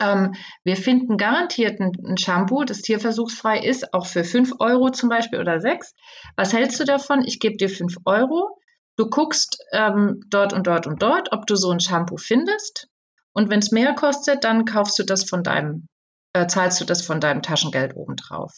Ähm, 0.00 0.34
wir 0.64 0.76
finden 0.76 1.16
garantiert 1.16 1.80
ein, 1.80 1.92
ein, 2.04 2.18
Shampoo, 2.18 2.64
das 2.64 2.82
tierversuchsfrei 2.82 3.60
ist, 3.60 3.94
auch 3.94 4.06
für 4.06 4.22
5 4.22 4.54
Euro 4.58 4.90
zum 4.90 5.08
Beispiel 5.08 5.40
oder 5.40 5.60
6. 5.60 5.94
Was 6.36 6.52
hältst 6.52 6.78
du 6.78 6.84
davon? 6.84 7.24
Ich 7.24 7.40
gebe 7.40 7.56
dir 7.56 7.70
5 7.70 7.96
Euro. 8.04 8.58
Du 8.98 9.08
guckst 9.08 9.58
ähm, 9.72 10.20
dort 10.28 10.52
und 10.52 10.66
dort 10.66 10.88
und 10.88 11.00
dort, 11.00 11.32
ob 11.32 11.46
du 11.46 11.54
so 11.54 11.70
ein 11.70 11.78
Shampoo 11.78 12.16
findest. 12.16 12.88
Und 13.32 13.48
wenn 13.48 13.60
es 13.60 13.70
mehr 13.70 13.94
kostet, 13.94 14.42
dann 14.42 14.64
kaufst 14.64 14.98
du 14.98 15.04
das 15.04 15.22
von 15.22 15.44
deinem, 15.44 15.86
äh, 16.32 16.48
zahlst 16.48 16.80
du 16.80 16.84
das 16.84 17.06
von 17.06 17.20
deinem 17.20 17.40
Taschengeld 17.42 17.94
obendrauf. 17.94 18.52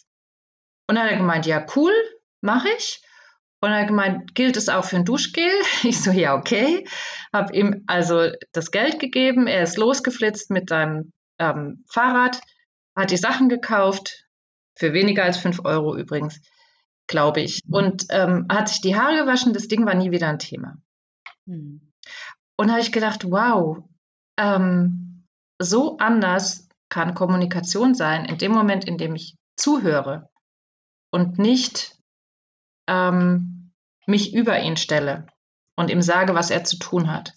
Und 0.88 0.96
dann 0.96 1.04
hat 1.04 1.12
er 1.12 1.18
gemeint, 1.18 1.44
ja, 1.44 1.64
cool, 1.76 1.92
mache 2.40 2.68
ich. 2.78 3.02
Und 3.60 3.70
er 3.70 3.80
hat 3.80 3.88
gemeint, 3.88 4.34
gilt 4.34 4.56
es 4.56 4.70
auch 4.70 4.84
für 4.84 4.96
ein 4.96 5.04
Duschgel? 5.04 5.50
Ich 5.82 6.02
so, 6.02 6.10
ja, 6.10 6.34
okay. 6.34 6.88
Hab 7.34 7.52
ihm 7.52 7.84
also 7.86 8.30
das 8.52 8.70
Geld 8.70 8.98
gegeben. 8.98 9.46
Er 9.46 9.62
ist 9.62 9.76
losgeflitzt 9.76 10.50
mit 10.50 10.70
seinem 10.70 11.12
ähm, 11.38 11.84
Fahrrad, 11.90 12.40
hat 12.96 13.10
die 13.10 13.18
Sachen 13.18 13.50
gekauft, 13.50 14.24
für 14.74 14.94
weniger 14.94 15.24
als 15.24 15.36
fünf 15.36 15.60
Euro 15.64 15.94
übrigens, 15.94 16.40
glaube 17.10 17.40
ich. 17.40 17.60
Und 17.68 18.06
ähm, 18.10 18.46
hat 18.50 18.68
sich 18.68 18.80
die 18.80 18.96
Haare 18.96 19.16
gewaschen. 19.16 19.52
Das 19.52 19.68
Ding 19.68 19.84
war 19.84 19.94
nie 19.94 20.12
wieder 20.12 20.28
ein 20.28 20.38
Thema. 20.38 20.78
Hm. 21.46 21.92
Und 22.56 22.68
da 22.68 22.74
habe 22.74 22.82
ich 22.82 22.92
gedacht, 22.92 23.30
wow, 23.30 23.78
ähm, 24.38 25.26
so 25.58 25.98
anders 25.98 26.68
kann 26.88 27.14
Kommunikation 27.14 27.94
sein, 27.94 28.24
in 28.24 28.38
dem 28.38 28.52
Moment, 28.52 28.84
in 28.84 28.96
dem 28.96 29.14
ich 29.14 29.36
zuhöre 29.56 30.30
und 31.10 31.38
nicht 31.38 31.96
ähm, 32.88 33.72
mich 34.06 34.32
über 34.32 34.60
ihn 34.60 34.76
stelle 34.76 35.26
und 35.76 35.90
ihm 35.90 36.02
sage, 36.02 36.34
was 36.34 36.50
er 36.50 36.64
zu 36.64 36.78
tun 36.78 37.12
hat. 37.12 37.34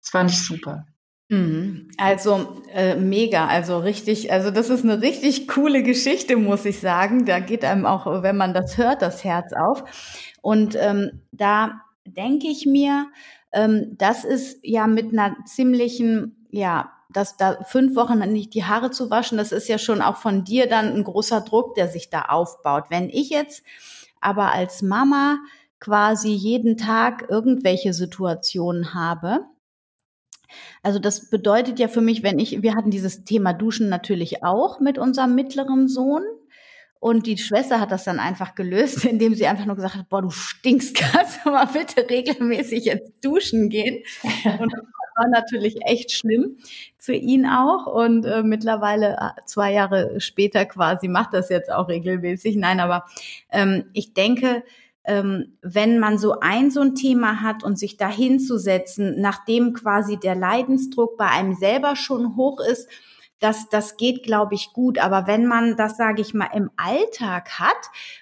Das 0.00 0.10
fand 0.10 0.30
ich 0.30 0.42
super. 0.42 0.86
Mhm. 1.28 1.90
Also 1.96 2.62
äh, 2.72 2.96
mega, 2.96 3.46
also 3.46 3.78
richtig, 3.78 4.30
also 4.30 4.50
das 4.50 4.68
ist 4.68 4.84
eine 4.84 5.00
richtig 5.00 5.48
coole 5.48 5.82
Geschichte, 5.82 6.36
muss 6.36 6.64
ich 6.64 6.80
sagen. 6.80 7.24
Da 7.24 7.40
geht 7.40 7.64
einem 7.64 7.86
auch, 7.86 8.22
wenn 8.22 8.36
man 8.36 8.52
das 8.52 8.76
hört, 8.76 9.02
das 9.02 9.24
Herz 9.24 9.52
auf. 9.52 9.84
Und 10.42 10.76
ähm, 10.78 11.22
da 11.32 11.80
denke 12.04 12.48
ich 12.48 12.66
mir, 12.66 13.06
ähm, 13.52 13.96
das 13.96 14.24
ist 14.24 14.58
ja 14.62 14.86
mit 14.86 15.12
einer 15.12 15.36
ziemlichen, 15.46 16.46
ja, 16.50 16.90
dass 17.10 17.36
da 17.36 17.62
fünf 17.64 17.96
Wochen 17.96 18.18
nicht 18.30 18.54
die 18.54 18.64
Haare 18.64 18.90
zu 18.90 19.08
waschen, 19.08 19.38
das 19.38 19.52
ist 19.52 19.68
ja 19.68 19.78
schon 19.78 20.02
auch 20.02 20.16
von 20.16 20.44
dir 20.44 20.68
dann 20.68 20.92
ein 20.94 21.04
großer 21.04 21.40
Druck, 21.40 21.74
der 21.74 21.88
sich 21.88 22.10
da 22.10 22.22
aufbaut. 22.22 22.86
Wenn 22.90 23.08
ich 23.08 23.30
jetzt 23.30 23.62
aber 24.20 24.52
als 24.52 24.82
Mama 24.82 25.38
quasi 25.80 26.30
jeden 26.30 26.76
Tag 26.76 27.26
irgendwelche 27.30 27.92
Situationen 27.92 28.94
habe, 28.94 29.40
also 30.82 30.98
das 30.98 31.30
bedeutet 31.30 31.78
ja 31.78 31.88
für 31.88 32.00
mich, 32.00 32.22
wenn 32.22 32.38
ich, 32.38 32.62
wir 32.62 32.74
hatten 32.74 32.90
dieses 32.90 33.24
Thema 33.24 33.52
Duschen 33.52 33.88
natürlich 33.88 34.42
auch 34.42 34.80
mit 34.80 34.98
unserem 34.98 35.34
mittleren 35.34 35.88
Sohn. 35.88 36.22
Und 37.00 37.26
die 37.26 37.36
Schwester 37.36 37.80
hat 37.80 37.92
das 37.92 38.04
dann 38.04 38.18
einfach 38.18 38.54
gelöst, 38.54 39.04
indem 39.04 39.34
sie 39.34 39.46
einfach 39.46 39.66
nur 39.66 39.76
gesagt 39.76 39.96
hat, 39.96 40.08
boah, 40.08 40.22
du 40.22 40.30
stinkst, 40.30 40.94
kannst 40.94 41.40
du 41.44 41.50
mal 41.50 41.66
bitte 41.66 42.08
regelmäßig 42.08 42.84
jetzt 42.86 43.12
duschen 43.22 43.68
gehen. 43.68 44.02
Und 44.58 44.72
das 44.72 44.82
war 45.16 45.28
natürlich 45.28 45.76
echt 45.84 46.12
schlimm 46.12 46.56
für 46.98 47.14
ihn 47.14 47.46
auch. 47.46 47.86
Und 47.86 48.24
äh, 48.24 48.42
mittlerweile, 48.42 49.16
äh, 49.20 49.40
zwei 49.46 49.72
Jahre 49.72 50.20
später 50.20 50.64
quasi, 50.64 51.08
macht 51.08 51.34
das 51.34 51.50
jetzt 51.50 51.70
auch 51.70 51.88
regelmäßig. 51.88 52.56
Nein, 52.56 52.80
aber 52.80 53.04
ähm, 53.50 53.84
ich 53.92 54.14
denke, 54.14 54.64
ähm, 55.04 55.58
wenn 55.62 55.98
man 55.98 56.18
so 56.18 56.40
ein 56.40 56.70
so 56.70 56.80
ein 56.80 56.94
Thema 56.94 57.42
hat 57.42 57.62
und 57.62 57.78
sich 57.78 57.96
da 57.96 58.08
hinzusetzen, 58.08 59.20
nachdem 59.20 59.74
quasi 59.74 60.18
der 60.18 60.34
Leidensdruck 60.34 61.16
bei 61.16 61.26
einem 61.26 61.54
selber 61.54 61.96
schon 61.96 62.36
hoch 62.36 62.60
ist, 62.60 62.88
das, 63.44 63.68
das 63.68 63.98
geht, 63.98 64.22
glaube 64.22 64.54
ich, 64.54 64.72
gut. 64.72 64.98
Aber 64.98 65.26
wenn 65.26 65.44
man 65.44 65.76
das, 65.76 65.98
sage 65.98 66.22
ich 66.22 66.32
mal, 66.32 66.48
im 66.54 66.70
Alltag 66.76 67.58
hat, 67.58 67.76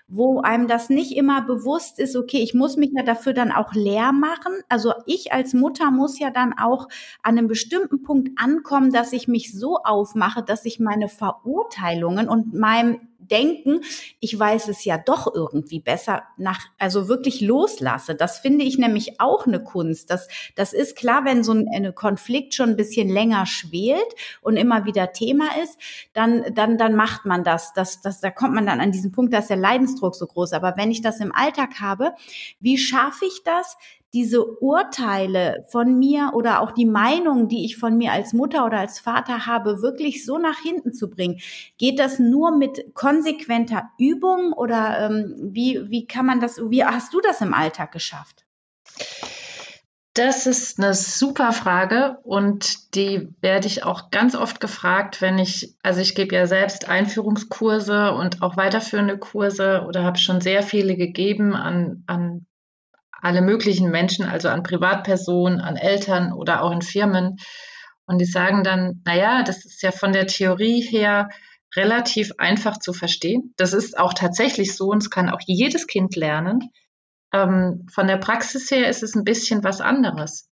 wo 0.08 0.40
einem 0.40 0.66
das 0.66 0.88
nicht 0.88 1.16
immer 1.16 1.42
bewusst 1.42 2.00
ist, 2.00 2.16
okay, 2.16 2.38
ich 2.38 2.54
muss 2.54 2.76
mich 2.76 2.90
ja 2.92 3.04
dafür 3.04 3.32
dann 3.32 3.52
auch 3.52 3.72
leer 3.72 4.10
machen. 4.10 4.52
Also 4.68 4.92
ich 5.06 5.32
als 5.32 5.54
Mutter 5.54 5.92
muss 5.92 6.18
ja 6.18 6.30
dann 6.30 6.54
auch 6.58 6.88
an 7.22 7.38
einem 7.38 7.46
bestimmten 7.46 8.02
Punkt 8.02 8.30
ankommen, 8.36 8.90
dass 8.90 9.12
ich 9.12 9.28
mich 9.28 9.56
so 9.56 9.76
aufmache, 9.76 10.42
dass 10.42 10.64
ich 10.64 10.80
meine 10.80 11.08
Verurteilungen 11.08 12.28
und 12.28 12.52
meinem 12.52 13.12
denken, 13.30 13.80
ich 14.20 14.38
weiß 14.38 14.68
es 14.68 14.85
ja 14.85 14.98
doch 14.98 15.32
irgendwie 15.32 15.80
besser, 15.80 16.24
nach, 16.37 16.61
also 16.78 17.08
wirklich 17.08 17.40
loslasse. 17.40 18.14
Das 18.14 18.38
finde 18.38 18.64
ich 18.64 18.78
nämlich 18.78 19.20
auch 19.20 19.46
eine 19.46 19.62
Kunst. 19.62 20.11
Das, 20.11 20.28
das 20.54 20.72
ist 20.72 20.96
klar, 20.96 21.24
wenn 21.24 21.44
so 21.44 21.52
ein, 21.52 21.94
Konflikt 21.94 22.54
schon 22.54 22.70
ein 22.70 22.76
bisschen 22.76 23.08
länger 23.08 23.46
schwelt 23.46 24.06
und 24.40 24.56
immer 24.56 24.85
wieder 24.85 25.12
Thema 25.12 25.46
ist, 25.62 25.78
dann, 26.12 26.54
dann, 26.54 26.78
dann 26.78 26.94
macht 26.94 27.24
man 27.24 27.44
das. 27.44 27.72
das, 27.72 28.00
das 28.00 28.20
da 28.20 28.30
kommt 28.30 28.54
man 28.54 28.66
dann 28.66 28.80
an 28.80 28.92
diesen 28.92 29.12
Punkt, 29.12 29.32
da 29.32 29.38
ist 29.38 29.50
der 29.50 29.56
Leidensdruck 29.56 30.14
so 30.14 30.26
groß. 30.26 30.52
Aber 30.52 30.76
wenn 30.76 30.90
ich 30.90 31.02
das 31.02 31.20
im 31.20 31.35
Alltag 31.35 31.80
habe, 31.80 32.12
wie 32.61 32.78
schaffe 32.78 33.24
ich 33.26 33.42
das, 33.44 33.76
diese 34.12 34.44
Urteile 34.61 35.64
von 35.70 35.98
mir 35.98 36.33
oder 36.35 36.61
auch 36.61 36.72
die 36.72 36.87
Meinung, 36.87 37.48
die 37.48 37.64
ich 37.64 37.77
von 37.77 37.96
mir 37.96 38.12
als 38.12 38.33
Mutter 38.33 38.66
oder 38.66 38.79
als 38.79 39.01
Vater 39.01 39.46
habe, 39.46 39.81
wirklich 39.81 40.25
so 40.25 40.38
nach 40.38 40.59
hinten 40.59 40.92
zu 40.92 41.09
bringen? 41.09 41.40
Geht 41.79 41.98
das 41.98 42.18
nur 42.18 42.57
mit 42.57 42.94
konsequenter 42.94 43.90
Übung 43.98 44.53
oder 44.53 45.11
ähm, 45.11 45.35
wie, 45.53 45.81
wie 45.90 46.07
kann 46.07 46.27
man 46.27 46.40
das, 46.40 46.59
wie 46.68 46.85
hast 46.85 47.14
du 47.14 47.20
das 47.20 47.40
im 47.40 47.55
Alltag 47.55 47.92
geschafft? 47.92 48.44
Das 50.14 50.46
ist 50.46 50.79
eine 50.79 50.92
super 50.92 51.53
Frage 51.53 52.18
und 52.22 52.94
die 52.94 53.31
werde 53.40 53.66
ich 53.66 53.83
auch 53.83 54.11
ganz 54.11 54.35
oft 54.35 54.61
gefragt, 54.61 55.22
wenn 55.22 55.38
ich, 55.38 55.75
also 55.83 56.03
ich 56.03 56.14
gebe 56.14 56.35
ja 56.35 56.46
selbst 56.46 56.87
Einführungskurse 56.87 58.12
und 58.12 58.42
auch 58.42 58.59
weiterführende 58.59 59.16
Kurse 59.16 59.85
oder 59.88 60.05
habe 60.05 60.18
schon 60.18 60.42
sehr 60.42 60.62
viele 60.62 60.96
gegeben 60.96 61.55
an, 61.55 62.05
an 62.07 62.44
alle 63.22 63.40
möglichen 63.40 63.90
Menschen, 63.90 64.26
also 64.26 64.48
an 64.48 64.64
Privatpersonen, 64.64 65.61
an 65.61 65.76
Eltern 65.76 66.32
oder 66.32 66.62
auch 66.62 66.72
in 66.72 66.82
Firmen. 66.82 67.37
Und 68.04 68.18
die 68.18 68.26
sagen 68.26 68.64
dann, 68.64 69.00
naja, 69.04 69.44
das 69.44 69.64
ist 69.64 69.80
ja 69.82 69.92
von 69.92 70.12
der 70.12 70.26
Theorie 70.26 70.82
her 70.82 71.28
relativ 71.76 72.32
einfach 72.38 72.78
zu 72.78 72.92
verstehen. 72.92 73.54
Das 73.56 73.72
ist 73.72 73.96
auch 73.96 74.12
tatsächlich 74.12 74.76
so 74.76 74.88
und 74.88 74.98
es 74.98 75.08
kann 75.08 75.30
auch 75.30 75.40
jedes 75.46 75.87
Kind 75.87 76.16
lernen. 76.16 76.70
Ähm, 77.33 77.87
von 77.90 78.08
der 78.08 78.18
Praxis 78.18 78.70
her 78.70 78.88
ist 78.88 79.04
es 79.04 79.14
ein 79.14 79.25
bisschen 79.25 79.62
was 79.62 79.81
anderes. 79.81 80.50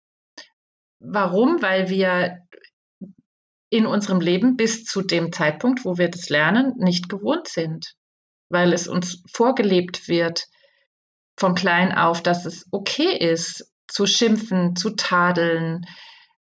Warum? 0.99 1.63
Weil 1.63 1.89
wir 1.89 2.41
in 3.71 3.87
unserem 3.87 4.21
Leben 4.21 4.57
bis 4.57 4.85
zu 4.85 5.03
dem 5.03 5.33
Zeitpunkt, 5.33 5.85
wo 5.85 5.99
wir 5.99 6.09
das 6.09 6.29
lernen, 6.29 6.75
nicht 6.79 7.09
gewohnt 7.09 7.47
sind, 7.47 7.95
weil 8.49 8.73
es 8.73 8.89
uns 8.89 9.23
vorgelebt 9.33 10.09
wird, 10.09 10.47
von 11.37 11.55
klein 11.55 11.97
auf, 11.97 12.23
dass 12.23 12.47
es 12.47 12.67
okay 12.71 13.17
ist, 13.17 13.73
zu 13.89 14.07
schimpfen, 14.07 14.75
zu 14.77 14.91
tadeln, 14.91 15.87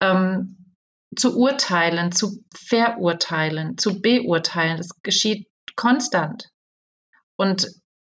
ähm, 0.01 0.75
zu 1.15 1.39
urteilen, 1.39 2.13
zu 2.13 2.45
verurteilen, 2.55 3.79
zu 3.79 4.01
beurteilen. 4.01 4.77
Das 4.77 5.03
geschieht 5.03 5.49
konstant. 5.77 6.51
Und 7.37 7.69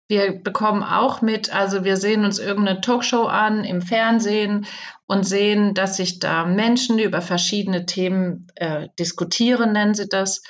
wir 0.07 0.41
bekommen 0.41 0.83
auch 0.83 1.21
mit, 1.21 1.53
also 1.53 1.83
wir 1.83 1.95
sehen 1.95 2.25
uns 2.25 2.39
irgendeine 2.39 2.81
Talkshow 2.81 3.25
an 3.25 3.63
im 3.63 3.81
Fernsehen 3.81 4.65
und 5.05 5.23
sehen, 5.23 5.75
dass 5.75 5.97
sich 5.97 6.19
da 6.19 6.45
Menschen 6.45 6.97
über 6.97 7.21
verschiedene 7.21 7.85
Themen 7.85 8.47
äh, 8.55 8.89
diskutieren, 8.97 9.73
nennen 9.73 9.93
sie 9.93 10.09
das, 10.09 10.41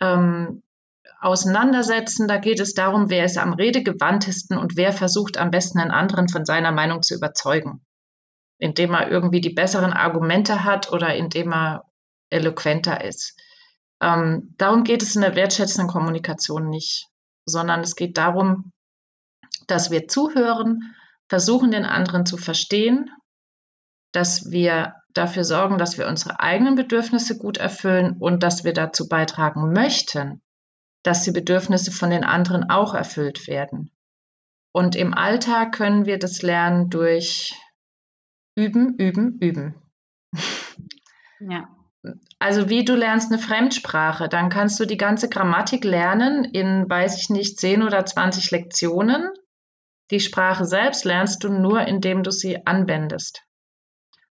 ähm, 0.00 0.62
auseinandersetzen. 1.24 2.28
Da 2.28 2.38
geht 2.38 2.60
es 2.60 2.74
darum, 2.74 3.10
wer 3.10 3.24
ist 3.24 3.38
am 3.38 3.54
redegewandtesten 3.54 4.58
und 4.58 4.76
wer 4.76 4.92
versucht 4.92 5.38
am 5.38 5.50
besten 5.50 5.78
einen 5.78 5.90
anderen 5.90 6.28
von 6.28 6.44
seiner 6.44 6.72
Meinung 6.72 7.02
zu 7.02 7.14
überzeugen. 7.14 7.84
Indem 8.58 8.94
er 8.94 9.10
irgendwie 9.10 9.40
die 9.40 9.54
besseren 9.54 9.92
Argumente 9.92 10.64
hat 10.64 10.92
oder 10.92 11.14
indem 11.14 11.52
er 11.52 11.84
eloquenter 12.30 13.02
ist. 13.02 13.36
Ähm, 14.00 14.54
darum 14.58 14.84
geht 14.84 15.02
es 15.02 15.16
in 15.16 15.22
der 15.22 15.36
wertschätzenden 15.36 15.88
Kommunikation 15.88 16.68
nicht, 16.68 17.08
sondern 17.46 17.80
es 17.80 17.96
geht 17.96 18.18
darum, 18.18 18.72
dass 19.66 19.90
wir 19.90 20.08
zuhören, 20.08 20.94
versuchen, 21.28 21.70
den 21.70 21.84
anderen 21.84 22.26
zu 22.26 22.36
verstehen, 22.36 23.10
dass 24.12 24.50
wir 24.50 24.94
dafür 25.14 25.44
sorgen, 25.44 25.78
dass 25.78 25.96
wir 25.96 26.06
unsere 26.06 26.40
eigenen 26.40 26.74
Bedürfnisse 26.74 27.38
gut 27.38 27.56
erfüllen 27.56 28.16
und 28.18 28.42
dass 28.42 28.64
wir 28.64 28.72
dazu 28.72 29.08
beitragen 29.08 29.72
möchten, 29.72 30.42
dass 31.04 31.22
die 31.22 31.30
Bedürfnisse 31.30 31.92
von 31.92 32.10
den 32.10 32.24
anderen 32.24 32.68
auch 32.68 32.94
erfüllt 32.94 33.46
werden. 33.46 33.92
Und 34.72 34.96
im 34.96 35.14
Alltag 35.14 35.72
können 35.72 36.06
wir 36.06 36.18
das 36.18 36.42
lernen 36.42 36.90
durch 36.90 37.54
Üben, 38.56 38.96
Üben, 38.98 39.38
Üben. 39.38 39.74
Ja. 41.40 41.68
Also 42.38 42.70
wie 42.70 42.86
du 42.86 42.94
lernst 42.94 43.30
eine 43.30 43.40
Fremdsprache, 43.40 44.30
dann 44.30 44.48
kannst 44.48 44.80
du 44.80 44.86
die 44.86 44.96
ganze 44.96 45.28
Grammatik 45.28 45.84
lernen 45.84 46.44
in, 46.44 46.88
weiß 46.88 47.20
ich 47.20 47.28
nicht, 47.28 47.58
10 47.58 47.82
oder 47.82 48.06
20 48.06 48.50
Lektionen. 48.50 49.28
Die 50.10 50.20
Sprache 50.20 50.64
selbst 50.64 51.04
lernst 51.04 51.44
du 51.44 51.50
nur, 51.50 51.82
indem 51.82 52.22
du 52.22 52.30
sie 52.30 52.66
anwendest 52.66 53.44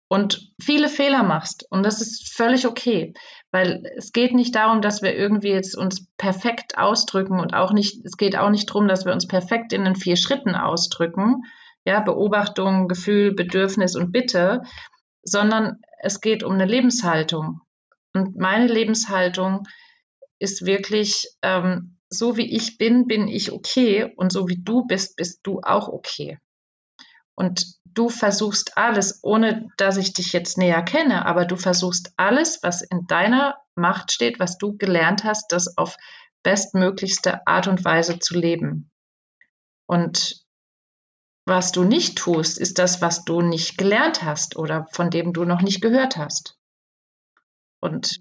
und 0.08 0.51
viele 0.62 0.89
Fehler 0.89 1.24
machst. 1.24 1.66
Und 1.70 1.84
das 1.84 2.01
ist 2.01 2.34
völlig 2.36 2.68
okay, 2.68 3.14
weil 3.51 3.84
es 3.97 4.12
geht 4.12 4.34
nicht 4.34 4.56
darum, 4.56 4.82
dass 4.82 5.01
wir 5.01 5.16
irgendwie 5.16 5.49
jetzt 5.49 5.78
uns 5.78 6.08
perfekt 6.18 6.78
ausdrücken 6.78 7.39
und 7.39 7.53
auch 7.53 7.72
nicht, 7.72 8.06
es 8.06 8.18
geht 8.18 8.38
auch 8.38 8.49
nicht 8.49 8.70
darum, 8.70 8.88
dass 8.88 9.06
wir 9.06 9.14
uns 9.14 9.28
perfekt 9.28 9.74
in 9.74 9.86
den 9.86 9.95
vier 9.95 10.18
Schritten 10.18 10.56
ausdrücken. 10.56 11.43
Ja, 11.86 11.99
Beobachtung, 11.99 12.88
Gefühl, 12.88 13.34
Bedürfnis 13.34 13.95
und 13.95 14.12
Bitte, 14.12 14.64
sondern 15.24 15.82
es 16.01 16.20
geht 16.20 16.43
um 16.43 16.53
eine 16.53 16.66
Lebenshaltung. 16.66 17.62
Und 18.14 18.38
meine 18.38 18.68
Lebenshaltung 18.68 19.68
ist 20.39 20.66
wirklich, 20.66 21.28
ähm, 21.41 21.97
so 22.10 22.38
wie 22.38 22.56
ich 22.56 22.78
bin, 22.78 23.08
bin 23.08 23.28
ich 23.28 23.51
okay 23.51 24.14
und 24.16 24.32
so 24.32 24.47
wie 24.47 24.62
du 24.62 24.86
bist, 24.86 25.16
bist 25.16 25.41
du 25.43 25.62
auch 25.62 25.88
okay. 25.88 26.39
Und 27.36 27.66
du 27.96 28.10
versuchst 28.10 28.78
alles, 28.78 29.24
ohne 29.24 29.68
dass 29.78 29.98
ich 29.98 30.14
dich 30.14 30.34
jetzt 30.34 30.58
näher 30.58 30.84
kenne, 30.84 31.26
aber 31.26 31.46
du 31.46 31.56
versuchst 31.56 32.14
alles, 32.18 32.62
was 32.62 32.82
in 32.82 33.08
deiner 33.08 33.58
Macht 33.76 34.12
steht, 34.12 34.39
was 34.39 34.58
du 34.58 34.78
gelernt 34.78 35.24
hast, 35.24 35.52
das 35.52 35.78
auf 35.78 35.98
bestmöglichste 36.43 37.46
Art 37.48 37.68
und 37.68 37.84
Weise 37.84 38.20
zu 38.20 38.38
leben. 38.38 38.91
Und 39.88 40.46
was 41.48 41.72
du 41.72 41.84
nicht 41.84 42.18
tust, 42.18 42.60
ist 42.60 42.80
das, 42.80 43.02
was 43.02 43.24
du 43.24 43.41
nicht 43.41 43.78
gelernt 43.78 44.24
hast 44.24 44.56
oder 44.56 44.88
von 44.91 45.10
dem 45.10 45.34
du 45.34 45.46
noch 45.46 45.62
nicht 45.62 45.82
gehört 45.82 46.18
hast. 46.18 46.58
Und 47.82 48.20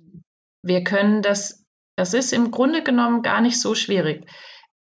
wir 0.62 0.84
können 0.84 1.22
das, 1.22 1.64
das 1.96 2.14
ist 2.14 2.32
im 2.32 2.50
Grunde 2.50 2.82
genommen 2.82 3.22
gar 3.22 3.40
nicht 3.40 3.60
so 3.60 3.74
schwierig. 3.74 4.30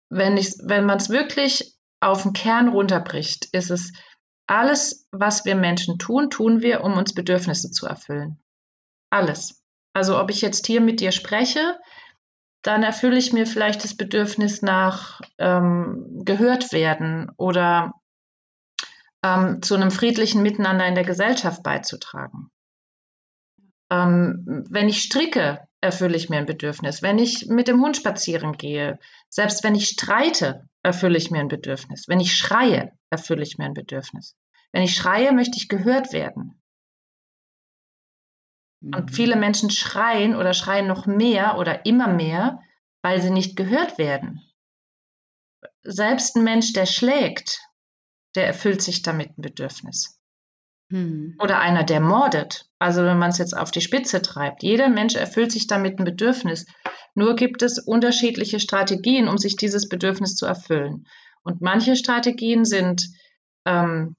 Wenn, 0.09 0.36
wenn 0.36 0.86
man 0.86 0.97
es 0.97 1.09
wirklich 1.09 1.75
auf 2.01 2.23
den 2.23 2.34
Kern 2.34 2.69
runterbricht, 2.69 3.45
ist 3.51 3.71
es, 3.71 3.93
alles, 4.49 5.07
was 5.11 5.45
wir 5.45 5.55
Menschen 5.55 5.99
tun, 5.99 6.29
tun 6.29 6.61
wir, 6.61 6.83
um 6.83 6.93
uns 6.93 7.13
Bedürfnisse 7.13 7.69
zu 7.69 7.85
erfüllen. 7.85 8.39
Alles. 9.11 9.63
Also 9.93 10.19
ob 10.19 10.31
ich 10.31 10.41
jetzt 10.41 10.65
hier 10.65 10.81
mit 10.81 10.99
dir 10.99 11.11
spreche, 11.11 11.77
dann 12.63 12.83
erfülle 12.83 13.17
ich 13.17 13.31
mir 13.31 13.45
vielleicht 13.45 13.83
das 13.83 13.95
Bedürfnis 13.95 14.61
nach 14.61 15.21
ähm, 15.37 16.23
gehört 16.25 16.73
werden 16.73 17.31
oder 17.37 17.93
ähm, 19.23 19.61
zu 19.61 19.75
einem 19.75 19.91
friedlichen 19.91 20.41
Miteinander 20.41 20.87
in 20.87 20.95
der 20.95 21.05
Gesellschaft 21.05 21.61
beizutragen. 21.61 22.49
Ähm, 23.91 24.65
wenn 24.69 24.89
ich 24.89 25.01
stricke, 25.01 25.67
erfülle 25.79 26.17
ich 26.17 26.29
mir 26.29 26.37
ein 26.37 26.45
Bedürfnis. 26.45 27.01
Wenn 27.01 27.19
ich 27.19 27.47
mit 27.47 27.67
dem 27.67 27.81
Hund 27.81 27.97
spazieren 27.97 28.53
gehe, 28.53 28.99
selbst 29.29 29.63
wenn 29.63 29.75
ich 29.75 29.87
streite, 29.87 30.68
erfülle 30.84 31.17
ich 31.17 31.32
mir 31.32 31.39
ein 31.39 31.47
Bedürfnis. 31.47 32.07
Wenn 32.07 32.19
ich 32.19 32.36
schreie, 32.36 32.91
erfülle 33.09 33.43
ich 33.43 33.57
mir 33.57 33.65
ein 33.65 33.73
Bedürfnis. 33.73 34.36
Wenn 34.71 34.84
ich 34.84 34.95
schreie, 34.95 35.32
möchte 35.34 35.57
ich 35.57 35.67
gehört 35.67 36.13
werden. 36.13 36.61
Und 38.82 39.09
mhm. 39.09 39.13
viele 39.13 39.36
Menschen 39.36 39.69
schreien 39.69 40.36
oder 40.36 40.53
schreien 40.53 40.88
noch 40.88 41.05
mehr 41.05 41.57
oder 41.57 41.86
immer 41.86 42.07
mehr, 42.07 42.61
weil 43.01 43.21
sie 43.21 43.32
nicht 43.32 43.55
gehört 43.55 43.97
werden. 43.97 44.41
Selbst 45.82 46.36
ein 46.36 46.43
Mensch, 46.43 46.73
der 46.73 46.86
schlägt, 46.86 47.59
der 48.36 48.47
erfüllt 48.47 48.82
sich 48.82 49.01
damit 49.01 49.38
ein 49.38 49.41
Bedürfnis. 49.41 50.18
Hm. 50.89 51.35
Oder 51.39 51.59
einer, 51.59 51.83
der 51.83 51.99
mordet. 51.99 52.65
Also 52.79 53.03
wenn 53.03 53.19
man 53.19 53.29
es 53.29 53.37
jetzt 53.37 53.55
auf 53.55 53.71
die 53.71 53.81
Spitze 53.81 54.21
treibt. 54.21 54.63
Jeder 54.63 54.89
Mensch 54.89 55.15
erfüllt 55.15 55.51
sich 55.51 55.67
damit 55.67 55.99
ein 55.99 56.05
Bedürfnis. 56.05 56.65
Nur 57.13 57.35
gibt 57.35 57.61
es 57.61 57.79
unterschiedliche 57.79 58.59
Strategien, 58.59 59.27
um 59.27 59.37
sich 59.37 59.55
dieses 59.55 59.89
Bedürfnis 59.89 60.35
zu 60.35 60.45
erfüllen. 60.45 61.07
Und 61.43 61.61
manche 61.61 61.95
Strategien 61.95 62.65
sind 62.65 63.07
ähm, 63.65 64.15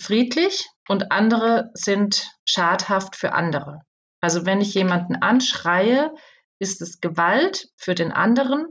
friedlich 0.00 0.68
und 0.88 1.12
andere 1.12 1.70
sind 1.74 2.30
schadhaft 2.44 3.16
für 3.16 3.32
andere. 3.32 3.82
Also 4.20 4.46
wenn 4.46 4.60
ich 4.60 4.74
jemanden 4.74 5.16
anschreie, 5.16 6.12
ist 6.58 6.80
es 6.80 7.00
Gewalt 7.00 7.68
für 7.76 7.94
den 7.94 8.12
anderen 8.12 8.66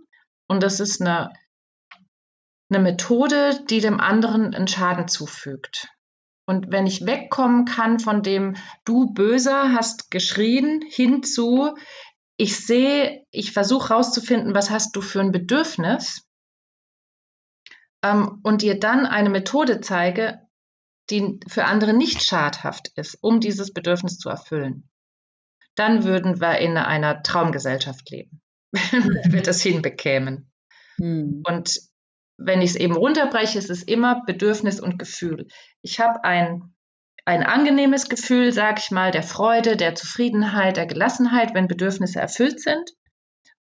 und 0.47 0.63
das 0.63 0.79
ist 0.79 1.01
eine, 1.01 1.31
eine 2.69 2.81
Methode, 2.81 3.63
die 3.69 3.79
dem 3.79 3.99
anderen 3.99 4.55
einen 4.55 4.67
Schaden 4.67 5.07
zufügt. 5.07 5.87
Und 6.45 6.71
wenn 6.71 6.85
ich 6.85 7.05
wegkommen 7.05 7.65
kann 7.65 7.99
von 7.99 8.21
dem, 8.21 8.55
du 8.85 9.13
Böser 9.13 9.73
hast 9.73 10.11
geschrien, 10.11 10.83
hinzu, 10.87 11.75
ich 12.37 12.65
sehe, 12.65 13.25
ich 13.31 13.51
versuche 13.51 13.89
herauszufinden, 13.89 14.53
was 14.53 14.69
hast 14.69 14.95
du 14.95 15.01
für 15.01 15.21
ein 15.21 15.31
Bedürfnis 15.31 16.27
ähm, 18.03 18.39
und 18.43 18.61
dir 18.61 18.79
dann 18.79 19.05
eine 19.05 19.29
Methode 19.29 19.81
zeige, 19.81 20.41
die 21.09 21.39
für 21.47 21.65
andere 21.65 21.93
nicht 21.93 22.23
schadhaft 22.23 22.91
ist, 22.95 23.17
um 23.21 23.39
dieses 23.39 23.73
Bedürfnis 23.73 24.17
zu 24.17 24.29
erfüllen, 24.29 24.89
dann 25.75 26.03
würden 26.03 26.41
wir 26.41 26.57
in 26.59 26.77
einer 26.77 27.21
Traumgesellschaft 27.23 28.09
leben, 28.09 28.41
wenn 28.71 29.33
wir 29.33 29.41
das 29.41 29.61
hinbekämen. 29.61 30.51
Hm. 30.97 31.43
Und 31.45 31.79
wenn 32.37 32.61
ich 32.61 32.71
es 32.71 32.75
eben 32.75 32.95
runterbreche, 32.95 33.57
ist 33.57 33.69
es 33.69 33.83
immer 33.83 34.23
Bedürfnis 34.25 34.79
und 34.79 34.99
Gefühl. 34.99 35.47
Ich 35.81 35.99
habe 35.99 36.23
ein, 36.23 36.73
ein 37.25 37.43
angenehmes 37.43 38.09
Gefühl, 38.09 38.51
sag 38.51 38.79
ich 38.79 38.91
mal, 38.91 39.11
der 39.11 39.23
Freude, 39.23 39.77
der 39.77 39.95
Zufriedenheit, 39.95 40.77
der 40.77 40.85
Gelassenheit, 40.85 41.53
wenn 41.53 41.67
Bedürfnisse 41.67 42.19
erfüllt 42.19 42.59
sind. 42.59 42.91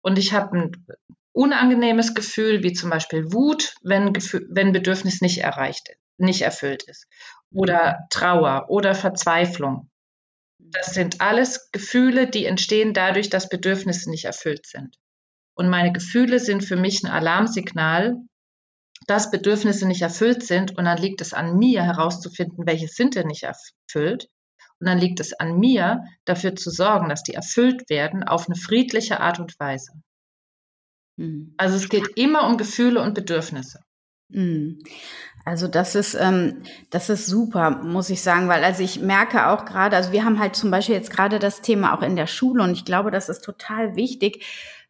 Und 0.01 0.17
ich 0.17 0.33
habe 0.33 0.57
ein 0.57 0.85
unangenehmes 1.31 2.13
Gefühl, 2.13 2.63
wie 2.63 2.73
zum 2.73 2.89
Beispiel 2.89 3.31
Wut, 3.31 3.75
wenn, 3.83 4.13
wenn 4.13 4.71
Bedürfnis 4.71 5.21
nicht 5.21 5.39
erreicht 5.39 5.89
nicht 6.17 6.41
erfüllt 6.41 6.83
ist. 6.83 7.07
Oder 7.51 8.07
Trauer 8.09 8.67
oder 8.69 8.95
Verzweiflung. 8.95 9.89
Das 10.57 10.93
sind 10.93 11.21
alles 11.21 11.71
Gefühle, 11.71 12.27
die 12.27 12.45
entstehen 12.45 12.93
dadurch, 12.93 13.29
dass 13.29 13.49
Bedürfnisse 13.49 14.09
nicht 14.09 14.25
erfüllt 14.25 14.65
sind. 14.65 14.97
Und 15.55 15.69
meine 15.69 15.91
Gefühle 15.91 16.39
sind 16.39 16.63
für 16.63 16.77
mich 16.77 17.03
ein 17.03 17.11
Alarmsignal, 17.11 18.15
dass 19.07 19.31
Bedürfnisse 19.31 19.87
nicht 19.87 20.01
erfüllt 20.01 20.43
sind. 20.43 20.77
Und 20.77 20.85
dann 20.85 20.97
liegt 20.97 21.21
es 21.21 21.33
an 21.33 21.57
mir 21.57 21.83
herauszufinden, 21.83 22.65
welche 22.65 22.87
sind 22.87 23.15
denn 23.15 23.27
nicht 23.27 23.43
erfüllt. 23.43 24.29
Und 24.79 24.87
dann 24.87 24.97
liegt 24.97 25.19
es 25.19 25.33
an 25.33 25.59
mir, 25.59 26.03
dafür 26.25 26.55
zu 26.55 26.69
sorgen, 26.69 27.09
dass 27.09 27.23
die 27.23 27.33
erfüllt 27.33 27.89
werden 27.89 28.23
auf 28.23 28.47
eine 28.47 28.57
friedliche 28.57 29.19
Art 29.19 29.39
und 29.39 29.57
Weise. 29.59 29.91
Mhm. 31.17 31.53
Also 31.57 31.75
es 31.75 31.89
geht 31.89 32.09
immer 32.15 32.47
um 32.47 32.57
Gefühle 32.57 33.01
und 33.01 33.13
Bedürfnisse. 33.13 33.79
Mhm. 34.29 34.79
Also 35.45 35.67
das 35.67 35.95
ist, 35.95 36.15
ähm, 36.15 36.63
das 36.89 37.09
ist 37.09 37.27
super, 37.27 37.69
muss 37.69 38.09
ich 38.09 38.21
sagen, 38.21 38.47
weil 38.47 38.63
also 38.63 38.81
ich 38.81 38.99
merke 38.99 39.47
auch 39.47 39.65
gerade, 39.65 39.95
also 39.95 40.11
wir 40.11 40.23
haben 40.23 40.39
halt 40.39 40.55
zum 40.55 40.71
Beispiel 40.71 40.95
jetzt 40.95 41.11
gerade 41.11 41.37
das 41.37 41.61
Thema 41.61 41.93
auch 41.95 42.01
in 42.01 42.15
der 42.15 42.27
Schule 42.27 42.63
und 42.63 42.71
ich 42.71 42.85
glaube, 42.85 43.11
das 43.11 43.29
ist 43.29 43.41
total 43.41 43.95
wichtig, 43.95 44.45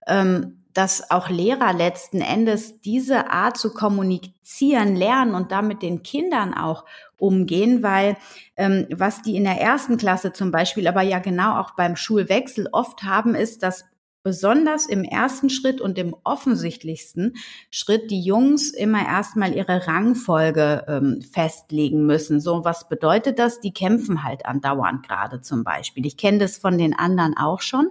ähm, 0.07 0.62
dass 0.73 1.11
auch 1.11 1.29
Lehrer 1.29 1.73
letzten 1.73 2.21
Endes 2.21 2.81
diese 2.81 3.29
Art 3.29 3.57
zu 3.57 3.73
kommunizieren 3.73 4.95
lernen 4.95 5.35
und 5.35 5.51
damit 5.51 5.81
den 5.81 6.03
Kindern 6.03 6.53
auch 6.53 6.85
umgehen, 7.17 7.83
weil 7.83 8.17
ähm, 8.57 8.87
was 8.91 9.21
die 9.21 9.35
in 9.35 9.43
der 9.43 9.61
ersten 9.61 9.97
Klasse 9.97 10.33
zum 10.33 10.51
Beispiel, 10.51 10.87
aber 10.87 11.01
ja 11.01 11.19
genau 11.19 11.59
auch 11.59 11.75
beim 11.75 11.95
Schulwechsel 11.95 12.67
oft 12.71 13.03
haben, 13.03 13.35
ist, 13.35 13.63
dass 13.63 13.85
besonders 14.23 14.85
im 14.85 15.03
ersten 15.03 15.49
Schritt 15.49 15.81
und 15.81 15.97
im 15.97 16.15
offensichtlichsten 16.23 17.35
Schritt 17.69 18.09
die 18.09 18.21
Jungs 18.21 18.71
immer 18.71 19.05
erstmal 19.05 19.53
ihre 19.53 19.85
Rangfolge 19.85 20.85
ähm, 20.87 21.21
festlegen 21.21 22.05
müssen. 22.05 22.39
So, 22.39 22.63
was 22.63 22.87
bedeutet 22.87 23.37
das? 23.37 23.59
Die 23.59 23.73
kämpfen 23.73 24.23
halt 24.23 24.45
andauernd 24.45 25.05
gerade 25.05 25.41
zum 25.41 25.65
Beispiel. 25.65 26.05
Ich 26.05 26.15
kenne 26.15 26.39
das 26.39 26.57
von 26.57 26.77
den 26.77 26.97
anderen 26.97 27.35
auch 27.37 27.61
schon. 27.61 27.89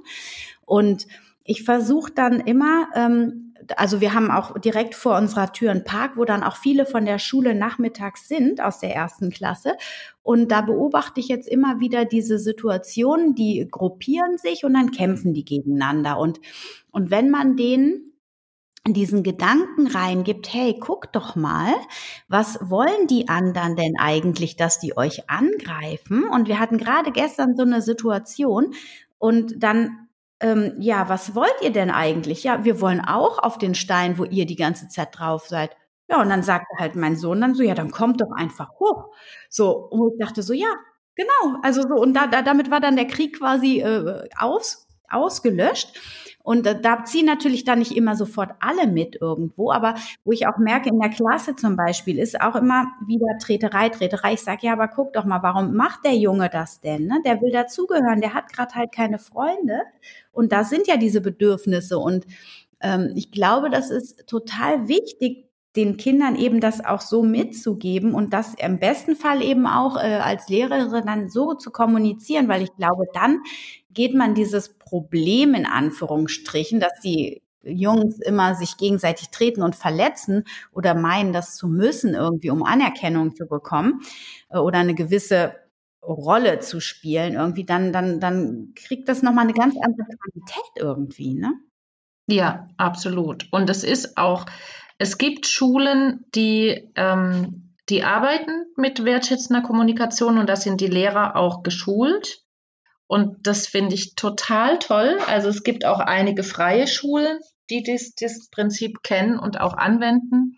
Und 0.64 1.06
ich 1.44 1.64
versuche 1.64 2.12
dann 2.12 2.40
immer, 2.40 2.88
ähm, 2.94 3.54
also 3.76 4.00
wir 4.00 4.14
haben 4.14 4.30
auch 4.30 4.58
direkt 4.58 4.94
vor 4.94 5.16
unserer 5.16 5.52
Tür 5.52 5.70
einen 5.70 5.84
Park, 5.84 6.16
wo 6.16 6.24
dann 6.24 6.42
auch 6.42 6.56
viele 6.56 6.86
von 6.86 7.04
der 7.04 7.18
Schule 7.18 7.54
nachmittags 7.54 8.28
sind 8.28 8.60
aus 8.60 8.80
der 8.80 8.94
ersten 8.94 9.30
Klasse. 9.30 9.76
Und 10.22 10.50
da 10.50 10.62
beobachte 10.62 11.20
ich 11.20 11.28
jetzt 11.28 11.48
immer 11.48 11.80
wieder 11.80 12.04
diese 12.04 12.38
Situationen, 12.38 13.34
die 13.34 13.66
gruppieren 13.70 14.38
sich 14.38 14.64
und 14.64 14.74
dann 14.74 14.90
kämpfen 14.90 15.32
die 15.32 15.44
gegeneinander. 15.44 16.18
Und, 16.18 16.40
und 16.90 17.10
wenn 17.10 17.30
man 17.30 17.56
denen 17.56 18.12
diesen 18.86 19.22
Gedanken 19.22 19.86
reingibt, 19.86 20.52
hey, 20.52 20.76
guck 20.78 21.12
doch 21.12 21.36
mal, 21.36 21.72
was 22.28 22.58
wollen 22.68 23.06
die 23.08 23.28
anderen 23.28 23.76
denn 23.76 23.94
eigentlich, 23.96 24.56
dass 24.56 24.80
die 24.80 24.96
euch 24.96 25.30
angreifen? 25.30 26.24
Und 26.24 26.48
wir 26.48 26.58
hatten 26.58 26.78
gerade 26.78 27.12
gestern 27.12 27.54
so 27.54 27.62
eine 27.62 27.80
Situation 27.80 28.74
und 29.18 29.62
dann, 29.62 30.01
ähm, 30.42 30.74
ja, 30.78 31.08
was 31.08 31.34
wollt 31.34 31.54
ihr 31.62 31.72
denn 31.72 31.90
eigentlich? 31.90 32.44
Ja, 32.44 32.64
wir 32.64 32.80
wollen 32.80 33.00
auch 33.00 33.38
auf 33.38 33.58
den 33.58 33.74
Stein, 33.74 34.18
wo 34.18 34.24
ihr 34.24 34.46
die 34.46 34.56
ganze 34.56 34.88
Zeit 34.88 35.18
drauf 35.18 35.46
seid. 35.46 35.70
Ja, 36.08 36.20
und 36.20 36.28
dann 36.28 36.42
sagte 36.42 36.76
halt 36.78 36.94
mein 36.96 37.16
Sohn 37.16 37.40
dann 37.40 37.54
so, 37.54 37.62
ja, 37.62 37.74
dann 37.74 37.90
kommt 37.90 38.20
doch 38.20 38.32
einfach 38.36 38.70
hoch. 38.78 39.14
So, 39.48 39.70
und 39.70 40.12
ich 40.12 40.18
dachte 40.26 40.42
so, 40.42 40.52
ja, 40.52 40.68
genau. 41.14 41.58
Also 41.62 41.82
so, 41.82 41.94
und 41.94 42.14
da, 42.14 42.26
da 42.26 42.42
damit 42.42 42.70
war 42.70 42.80
dann 42.80 42.96
der 42.96 43.06
Krieg 43.06 43.38
quasi 43.38 43.80
äh, 43.80 44.28
aus, 44.36 44.86
ausgelöscht. 45.08 45.98
Und 46.42 46.66
da, 46.66 46.74
da 46.74 47.04
ziehen 47.04 47.26
natürlich 47.26 47.64
dann 47.64 47.78
nicht 47.78 47.96
immer 47.96 48.16
sofort 48.16 48.50
alle 48.60 48.86
mit 48.86 49.16
irgendwo, 49.20 49.70
aber 49.70 49.94
wo 50.24 50.32
ich 50.32 50.46
auch 50.46 50.58
merke, 50.58 50.88
in 50.88 50.98
der 50.98 51.10
Klasse 51.10 51.54
zum 51.56 51.76
Beispiel 51.76 52.18
ist 52.18 52.40
auch 52.40 52.56
immer 52.56 52.86
wieder 53.06 53.38
Treterei, 53.40 53.88
Treterei. 53.88 54.34
Ich 54.34 54.42
sage, 54.42 54.66
ja, 54.66 54.72
aber 54.72 54.88
guck 54.88 55.12
doch 55.12 55.24
mal, 55.24 55.42
warum 55.42 55.74
macht 55.74 56.04
der 56.04 56.16
Junge 56.16 56.48
das 56.50 56.80
denn? 56.80 57.06
Ne? 57.06 57.20
Der 57.24 57.40
will 57.40 57.52
dazugehören, 57.52 58.20
der 58.20 58.34
hat 58.34 58.52
gerade 58.52 58.74
halt 58.74 58.92
keine 58.92 59.18
Freunde. 59.18 59.82
Und 60.32 60.52
das 60.52 60.70
sind 60.70 60.86
ja 60.86 60.96
diese 60.96 61.20
Bedürfnisse. 61.20 61.98
Und 61.98 62.26
ähm, 62.80 63.12
ich 63.14 63.30
glaube, 63.30 63.70
das 63.70 63.90
ist 63.90 64.26
total 64.26 64.88
wichtig, 64.88 65.46
den 65.76 65.96
Kindern 65.96 66.36
eben 66.36 66.60
das 66.60 66.84
auch 66.84 67.00
so 67.00 67.22
mitzugeben 67.22 68.14
und 68.14 68.32
das 68.34 68.54
im 68.54 68.78
besten 68.78 69.16
Fall 69.16 69.42
eben 69.42 69.66
auch 69.66 69.96
äh, 69.96 70.16
als 70.16 70.48
Lehrerin 70.48 71.06
dann 71.06 71.28
so 71.30 71.54
zu 71.54 71.70
kommunizieren, 71.70 72.48
weil 72.48 72.62
ich 72.62 72.74
glaube, 72.76 73.04
dann 73.14 73.40
geht 73.90 74.14
man 74.14 74.34
dieses 74.34 74.74
Problem 74.78 75.54
in 75.54 75.66
Anführungsstrichen, 75.66 76.78
dass 76.80 77.00
die 77.02 77.42
Jungs 77.62 78.18
immer 78.20 78.54
sich 78.54 78.76
gegenseitig 78.76 79.30
treten 79.30 79.62
und 79.62 79.76
verletzen 79.76 80.44
oder 80.72 80.94
meinen, 80.94 81.32
das 81.32 81.56
zu 81.56 81.68
müssen 81.68 82.14
irgendwie, 82.14 82.50
um 82.50 82.64
Anerkennung 82.64 83.34
zu 83.34 83.46
bekommen 83.46 84.00
äh, 84.50 84.58
oder 84.58 84.78
eine 84.78 84.94
gewisse 84.94 85.54
Rolle 86.02 86.58
zu 86.58 86.80
spielen, 86.80 87.34
irgendwie, 87.34 87.64
dann, 87.64 87.92
dann, 87.92 88.18
dann 88.18 88.72
kriegt 88.74 89.08
das 89.08 89.22
nochmal 89.22 89.44
eine 89.44 89.52
ganz 89.54 89.76
andere 89.80 90.08
Qualität 90.18 90.72
irgendwie, 90.76 91.34
ne? 91.34 91.52
Ja, 92.28 92.68
absolut. 92.76 93.48
Und 93.52 93.68
es 93.70 93.84
ist 93.84 94.16
auch, 94.16 94.46
es 95.02 95.18
gibt 95.18 95.48
Schulen, 95.48 96.24
die, 96.32 96.88
ähm, 96.94 97.74
die 97.88 98.04
arbeiten 98.04 98.66
mit 98.76 99.04
wertschätzender 99.04 99.60
Kommunikation 99.60 100.38
und 100.38 100.48
da 100.48 100.54
sind 100.54 100.80
die 100.80 100.86
Lehrer 100.86 101.34
auch 101.34 101.64
geschult. 101.64 102.44
Und 103.08 103.44
das 103.44 103.66
finde 103.66 103.96
ich 103.96 104.14
total 104.14 104.78
toll. 104.78 105.18
Also 105.26 105.48
es 105.48 105.64
gibt 105.64 105.84
auch 105.84 105.98
einige 105.98 106.44
freie 106.44 106.86
Schulen, 106.86 107.40
die 107.68 107.82
das, 107.82 108.14
das 108.14 108.48
Prinzip 108.50 109.02
kennen 109.02 109.40
und 109.40 109.60
auch 109.60 109.74
anwenden. 109.74 110.56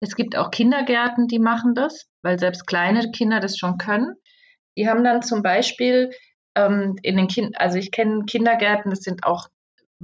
Es 0.00 0.16
gibt 0.16 0.36
auch 0.36 0.50
Kindergärten, 0.50 1.28
die 1.28 1.38
machen 1.38 1.76
das, 1.76 2.08
weil 2.22 2.40
selbst 2.40 2.66
kleine 2.66 3.12
Kinder 3.12 3.38
das 3.38 3.56
schon 3.56 3.78
können. 3.78 4.16
Die 4.76 4.88
haben 4.88 5.04
dann 5.04 5.22
zum 5.22 5.44
Beispiel 5.44 6.10
ähm, 6.56 6.96
in 7.02 7.16
den 7.16 7.28
Kind, 7.28 7.60
also 7.60 7.78
ich 7.78 7.92
kenne 7.92 8.24
Kindergärten, 8.24 8.90
das 8.90 9.02
sind 9.02 9.22
auch 9.22 9.46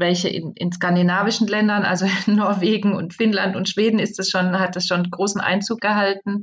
welche 0.01 0.29
in, 0.29 0.53
in 0.55 0.73
skandinavischen 0.73 1.47
Ländern, 1.47 1.85
also 1.85 2.07
in 2.27 2.37
Norwegen 2.37 2.95
und 2.95 3.15
Finnland 3.15 3.55
und 3.55 3.69
Schweden 3.69 3.99
ist 3.99 4.19
das 4.19 4.29
schon, 4.29 4.59
hat 4.59 4.75
das 4.75 4.87
schon 4.87 5.09
großen 5.11 5.41
Einzug 5.41 5.81
gehalten. 5.81 6.43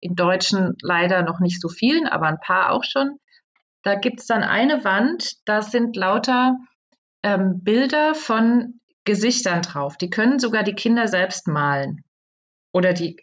In 0.00 0.14
Deutschen 0.14 0.76
leider 0.82 1.22
noch 1.22 1.40
nicht 1.40 1.60
so 1.60 1.68
vielen, 1.68 2.06
aber 2.06 2.26
ein 2.26 2.40
paar 2.40 2.70
auch 2.70 2.84
schon. 2.84 3.18
Da 3.82 3.94
gibt 3.94 4.20
es 4.20 4.26
dann 4.26 4.42
eine 4.42 4.84
Wand, 4.84 5.36
da 5.46 5.62
sind 5.62 5.96
lauter 5.96 6.56
ähm, 7.22 7.62
Bilder 7.62 8.14
von 8.14 8.80
Gesichtern 9.04 9.62
drauf. 9.62 9.96
Die 9.96 10.10
können 10.10 10.38
sogar 10.38 10.62
die 10.62 10.74
Kinder 10.74 11.08
selbst 11.08 11.48
malen. 11.48 12.04
Oder 12.72 12.92
die, 12.92 13.16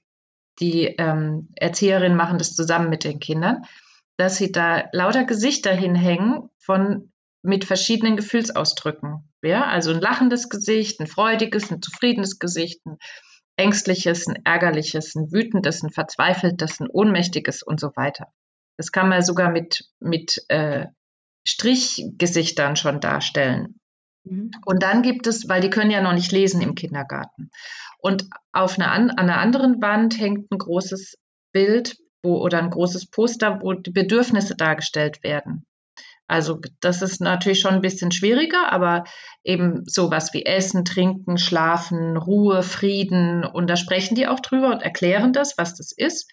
die 0.60 0.86
ähm, 0.86 1.50
Erzieherinnen 1.56 2.18
machen 2.18 2.40
das 2.40 2.56
zusammen 2.56 2.90
mit 2.90 3.04
den 3.04 3.20
Kindern, 3.20 3.64
dass 4.18 4.38
sie 4.38 4.52
da 4.52 4.86
lauter 4.92 5.26
Gesichter 5.26 5.74
hinhängen 5.74 6.50
von 6.58 7.12
mit 7.46 7.66
verschiedenen 7.66 8.18
Gefühlsausdrücken. 8.18 9.30
Ja, 9.42 9.66
also 9.66 9.92
ein 9.92 10.02
lachendes 10.02 10.50
Gesicht, 10.50 11.00
ein 11.00 11.08
freudiges, 11.08 11.72
ein 11.72 11.82
zufriedenes 11.82 12.40
Gesicht, 12.40 12.86
ein 12.86 12.98
ängstliches, 13.56 14.28
ein 14.28 14.44
ärgerliches, 14.44 15.16
ein 15.16 15.32
wütendes, 15.32 15.84
ein 15.84 15.92
verzweifeltes, 15.92 16.80
ein 16.80 16.90
ohnmächtiges 16.90 17.64
und 17.64 17.80
so 17.80 17.92
weiter. 17.96 18.28
Das 18.78 18.92
kann 18.92 19.10
man 19.10 19.22
sogar 19.22 19.52
mit, 19.52 19.86
mit 20.00 20.44
äh, 20.50 20.88
Strichgesichtern 21.48 22.76
schon 22.76 23.00
darstellen. 23.00 23.80
Mhm. 24.24 24.52
Und 24.66 24.84
dann 24.84 25.04
gibt 25.04 25.28
es, 25.28 25.48
weil 25.48 25.62
die 25.62 25.70
können 25.70 25.92
ja 25.92 26.02
noch 26.02 26.14
nicht 26.14 26.32
lesen 26.32 26.62
im 26.62 26.76
Kindergarten. 26.76 27.52
Und 28.00 28.28
auf 28.52 28.78
einer, 28.78 28.92
an 28.92 29.12
einer 29.12 29.38
anderen 29.38 29.82
Wand 29.82 30.20
hängt 30.20 30.52
ein 30.52 30.58
großes 30.58 31.18
Bild 31.54 31.96
wo, 32.24 32.42
oder 32.42 32.58
ein 32.58 32.72
großes 32.72 33.10
Poster, 33.12 33.62
wo 33.62 33.74
die 33.74 33.92
Bedürfnisse 33.92 34.56
dargestellt 34.56 35.24
werden. 35.24 35.66
Also 36.28 36.60
das 36.80 37.02
ist 37.02 37.22
natürlich 37.22 37.60
schon 37.60 37.76
ein 37.76 37.82
bisschen 37.82 38.12
schwieriger, 38.12 38.72
aber 38.72 39.04
eben 39.44 39.84
sowas 39.86 40.34
wie 40.34 40.46
Essen, 40.46 40.84
Trinken, 40.84 41.38
Schlafen, 41.38 42.18
Ruhe, 42.18 42.64
Frieden. 42.64 43.46
Und 43.46 43.70
da 43.70 43.76
sprechen 43.76 44.16
die 44.16 44.28
auch 44.28 44.40
drüber 44.40 44.72
und 44.72 44.82
erklären 44.82 45.34
das, 45.34 45.58
was 45.58 45.76
das 45.76 45.92
ist. 45.92 46.30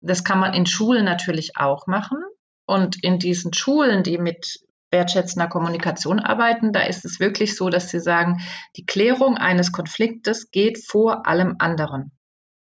Das 0.00 0.24
kann 0.24 0.40
man 0.40 0.52
in 0.52 0.66
Schulen 0.66 1.04
natürlich 1.04 1.56
auch 1.56 1.86
machen. 1.86 2.18
Und 2.66 3.02
in 3.04 3.18
diesen 3.18 3.52
Schulen, 3.52 4.02
die 4.02 4.18
mit 4.18 4.58
wertschätzender 4.90 5.48
Kommunikation 5.48 6.18
arbeiten, 6.18 6.72
da 6.72 6.80
ist 6.82 7.04
es 7.04 7.20
wirklich 7.20 7.56
so, 7.56 7.68
dass 7.68 7.90
sie 7.90 8.00
sagen, 8.00 8.40
die 8.76 8.86
Klärung 8.86 9.36
eines 9.36 9.70
Konfliktes 9.70 10.50
geht 10.50 10.78
vor 10.84 11.26
allem 11.26 11.56
anderen. 11.58 12.10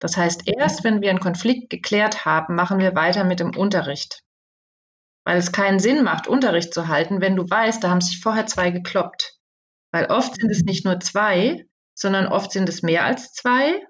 Das 0.00 0.16
heißt, 0.16 0.42
erst 0.46 0.84
wenn 0.84 1.00
wir 1.00 1.10
einen 1.10 1.20
Konflikt 1.20 1.70
geklärt 1.70 2.24
haben, 2.24 2.54
machen 2.56 2.78
wir 2.78 2.94
weiter 2.94 3.24
mit 3.24 3.40
dem 3.40 3.56
Unterricht 3.56 4.21
weil 5.24 5.38
es 5.38 5.52
keinen 5.52 5.78
Sinn 5.78 6.02
macht, 6.02 6.26
Unterricht 6.26 6.74
zu 6.74 6.88
halten, 6.88 7.20
wenn 7.20 7.36
du 7.36 7.48
weißt, 7.48 7.82
da 7.82 7.90
haben 7.90 8.00
sich 8.00 8.20
vorher 8.20 8.46
zwei 8.46 8.70
gekloppt. 8.70 9.38
Weil 9.92 10.06
oft 10.06 10.34
sind 10.34 10.50
es 10.50 10.62
nicht 10.62 10.84
nur 10.84 11.00
zwei, 11.00 11.66
sondern 11.94 12.26
oft 12.26 12.50
sind 12.52 12.68
es 12.68 12.82
mehr 12.82 13.04
als 13.04 13.32
zwei. 13.32 13.84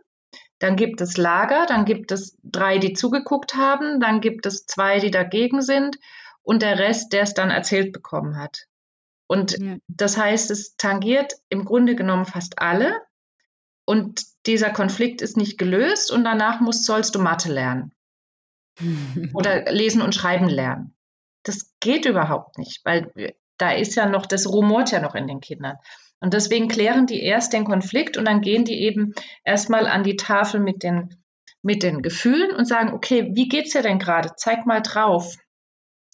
Dann 0.59 0.77
gibt 0.77 1.01
es 1.01 1.17
Lager, 1.17 1.67
dann 1.67 1.85
gibt 1.85 2.13
es 2.13 2.39
drei, 2.43 2.79
die 2.79 2.93
zugeguckt 2.93 3.55
haben, 3.55 4.01
dann 4.01 4.21
gibt 4.21 4.47
es 4.47 4.67
zwei, 4.67 4.99
die 4.99 5.11
dagegen 5.11 5.63
sind 5.63 5.97
und 6.43 6.63
der 6.63 6.79
Rest, 6.79 7.13
der 7.13 7.23
es 7.23 7.35
dann 7.35 7.51
erzählt 7.51 7.93
bekommen 7.93 8.37
hat. 8.37 8.67
Und 9.27 9.59
ja. 9.59 9.77
das 9.89 10.17
heißt, 10.17 10.51
es 10.51 10.77
tangiert 10.77 11.35
im 11.49 11.65
Grunde 11.65 11.97
genommen 11.97 12.27
fast 12.27 12.59
alle 12.59 13.01
und 13.85 14.23
dieser 14.47 14.71
Konflikt 14.71 15.23
ist 15.23 15.37
nicht 15.37 15.59
gelöst 15.59 16.13
und 16.13 16.25
danach 16.25 16.61
musst, 16.61 16.85
sollst 16.85 17.15
du 17.15 17.21
Mathe 17.21 17.53
lernen 17.53 17.93
oder 19.35 19.73
lesen 19.73 20.03
und 20.03 20.15
schreiben 20.15 20.49
lernen. 20.49 20.95
Das 21.43 21.73
geht 21.81 22.07
überhaupt 22.07 22.59
nicht, 22.59 22.81
weil 22.85 23.13
da 23.59 23.73
ist 23.73 23.95
ja 23.95 24.07
noch, 24.07 24.27
das 24.27 24.49
rumort 24.49 24.91
ja 24.91 25.01
noch 25.01 25.15
in 25.15 25.27
den 25.27 25.41
Kindern. 25.41 25.77
Und 26.21 26.35
deswegen 26.35 26.69
klären 26.69 27.07
die 27.07 27.23
erst 27.23 27.53
den 27.53 27.65
Konflikt 27.65 28.17
und 28.17 28.27
dann 28.27 28.41
gehen 28.41 28.65
die 28.65 28.81
eben 28.83 29.13
erstmal 29.45 29.87
an 29.87 30.05
die 30.05 30.17
Tafel 30.17 30.61
mit 30.61 30.83
den, 30.83 31.17
mit 31.63 31.83
den 31.83 32.03
Gefühlen 32.03 32.55
und 32.55 32.67
sagen, 32.67 32.93
okay, 32.93 33.31
wie 33.35 33.49
geht's 33.49 33.73
dir 33.73 33.83
denn 33.83 33.99
gerade? 33.99 34.31
Zeig 34.37 34.67
mal 34.67 34.81
drauf. 34.81 35.37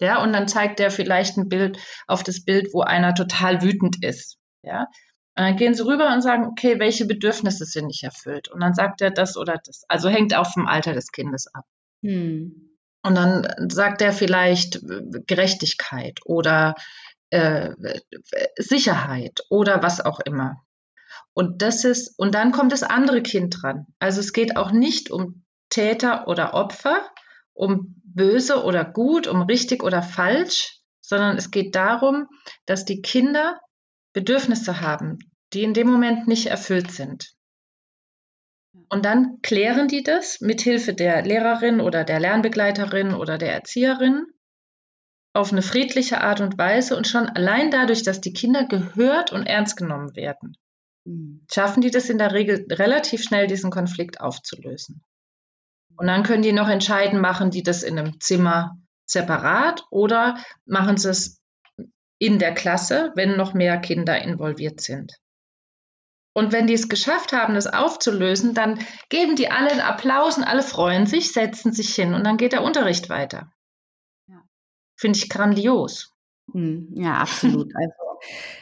Ja, 0.00 0.22
und 0.22 0.32
dann 0.32 0.48
zeigt 0.48 0.78
der 0.78 0.90
vielleicht 0.90 1.36
ein 1.36 1.48
Bild 1.48 1.78
auf 2.06 2.22
das 2.22 2.44
Bild, 2.44 2.72
wo 2.72 2.82
einer 2.82 3.14
total 3.14 3.62
wütend 3.62 4.02
ist. 4.04 4.38
Ja, 4.62 4.86
und 5.38 5.44
dann 5.44 5.56
gehen 5.56 5.74
sie 5.74 5.84
rüber 5.84 6.12
und 6.12 6.20
sagen, 6.20 6.46
okay, 6.46 6.80
welche 6.80 7.06
Bedürfnisse 7.06 7.64
sind 7.64 7.86
nicht 7.86 8.02
erfüllt? 8.02 8.48
Und 8.48 8.60
dann 8.60 8.74
sagt 8.74 9.00
er 9.02 9.10
das 9.10 9.36
oder 9.36 9.60
das. 9.64 9.84
Also 9.88 10.08
hängt 10.08 10.34
auch 10.34 10.50
vom 10.52 10.66
Alter 10.66 10.94
des 10.94 11.12
Kindes 11.12 11.46
ab. 11.54 11.64
Hm. 12.02 12.67
Und 13.02 13.14
dann 13.14 13.70
sagt 13.70 14.02
er 14.02 14.12
vielleicht 14.12 14.76
äh, 14.76 15.22
Gerechtigkeit 15.26 16.20
oder 16.24 16.74
äh, 17.30 17.70
Sicherheit 18.56 19.40
oder 19.50 19.82
was 19.82 20.00
auch 20.00 20.20
immer. 20.20 20.62
Und 21.34 21.62
das 21.62 21.84
ist, 21.84 22.18
und 22.18 22.34
dann 22.34 22.52
kommt 22.52 22.72
das 22.72 22.82
andere 22.82 23.22
Kind 23.22 23.62
dran. 23.62 23.86
Also 23.98 24.20
es 24.20 24.32
geht 24.32 24.56
auch 24.56 24.72
nicht 24.72 25.10
um 25.10 25.44
Täter 25.68 26.26
oder 26.26 26.54
Opfer, 26.54 27.08
um 27.52 27.94
böse 28.02 28.64
oder 28.64 28.84
gut, 28.84 29.26
um 29.26 29.42
richtig 29.42 29.82
oder 29.82 30.02
falsch, 30.02 30.80
sondern 31.00 31.36
es 31.36 31.50
geht 31.50 31.74
darum, 31.74 32.26
dass 32.66 32.84
die 32.84 33.02
Kinder 33.02 33.60
Bedürfnisse 34.12 34.80
haben, 34.80 35.18
die 35.52 35.62
in 35.62 35.74
dem 35.74 35.88
Moment 35.88 36.26
nicht 36.26 36.46
erfüllt 36.46 36.90
sind. 36.90 37.34
Und 38.88 39.04
dann 39.04 39.40
klären 39.42 39.88
die 39.88 40.02
das 40.02 40.40
mit 40.40 40.60
Hilfe 40.60 40.94
der 40.94 41.22
Lehrerin 41.22 41.80
oder 41.80 42.04
der 42.04 42.20
Lernbegleiterin 42.20 43.14
oder 43.14 43.38
der 43.38 43.52
Erzieherin. 43.52 44.26
auf 45.34 45.52
eine 45.52 45.62
friedliche 45.62 46.20
Art 46.20 46.40
und 46.40 46.58
Weise 46.58 46.96
und 46.96 47.06
schon 47.06 47.28
allein 47.28 47.70
dadurch, 47.70 48.02
dass 48.02 48.20
die 48.20 48.32
Kinder 48.32 48.64
gehört 48.64 49.30
und 49.30 49.46
ernst 49.46 49.76
genommen 49.76 50.16
werden, 50.16 50.56
hm. 51.04 51.44
schaffen 51.52 51.80
die 51.80 51.90
das 51.90 52.10
in 52.10 52.18
der 52.18 52.32
Regel 52.32 52.66
relativ 52.70 53.22
schnell, 53.22 53.46
diesen 53.46 53.70
Konflikt 53.70 54.20
aufzulösen. 54.20 55.04
Und 55.96 56.06
dann 56.06 56.22
können 56.22 56.42
die 56.42 56.52
noch 56.52 56.68
entscheiden, 56.68 57.20
machen 57.20 57.50
die 57.50 57.62
das 57.62 57.82
in 57.82 57.98
einem 57.98 58.20
Zimmer 58.20 58.78
separat 59.04 59.84
oder 59.90 60.38
machen 60.64 60.96
sie 60.96 61.10
es 61.10 61.40
in 62.18 62.38
der 62.38 62.54
Klasse, 62.54 63.12
wenn 63.14 63.36
noch 63.36 63.54
mehr 63.54 63.78
Kinder 63.78 64.20
involviert 64.20 64.80
sind. 64.80 65.12
Und 66.38 66.52
wenn 66.52 66.68
die 66.68 66.74
es 66.74 66.88
geschafft 66.88 67.32
haben, 67.32 67.54
das 67.54 67.66
aufzulösen, 67.66 68.54
dann 68.54 68.78
geben 69.08 69.34
die 69.34 69.50
alle 69.50 69.72
einen 69.72 69.80
Applaus 69.80 70.38
und 70.38 70.44
alle 70.44 70.62
freuen 70.62 71.04
sich, 71.04 71.32
setzen 71.32 71.72
sich 71.72 71.92
hin 71.92 72.14
und 72.14 72.24
dann 72.24 72.36
geht 72.36 72.52
der 72.52 72.62
Unterricht 72.62 73.10
weiter. 73.10 73.50
Ja. 74.28 74.44
Finde 74.96 75.18
ich 75.18 75.28
grandios. 75.28 76.14
Hm, 76.52 76.90
ja, 76.94 77.14
absolut. 77.14 77.72
Also 77.74 77.92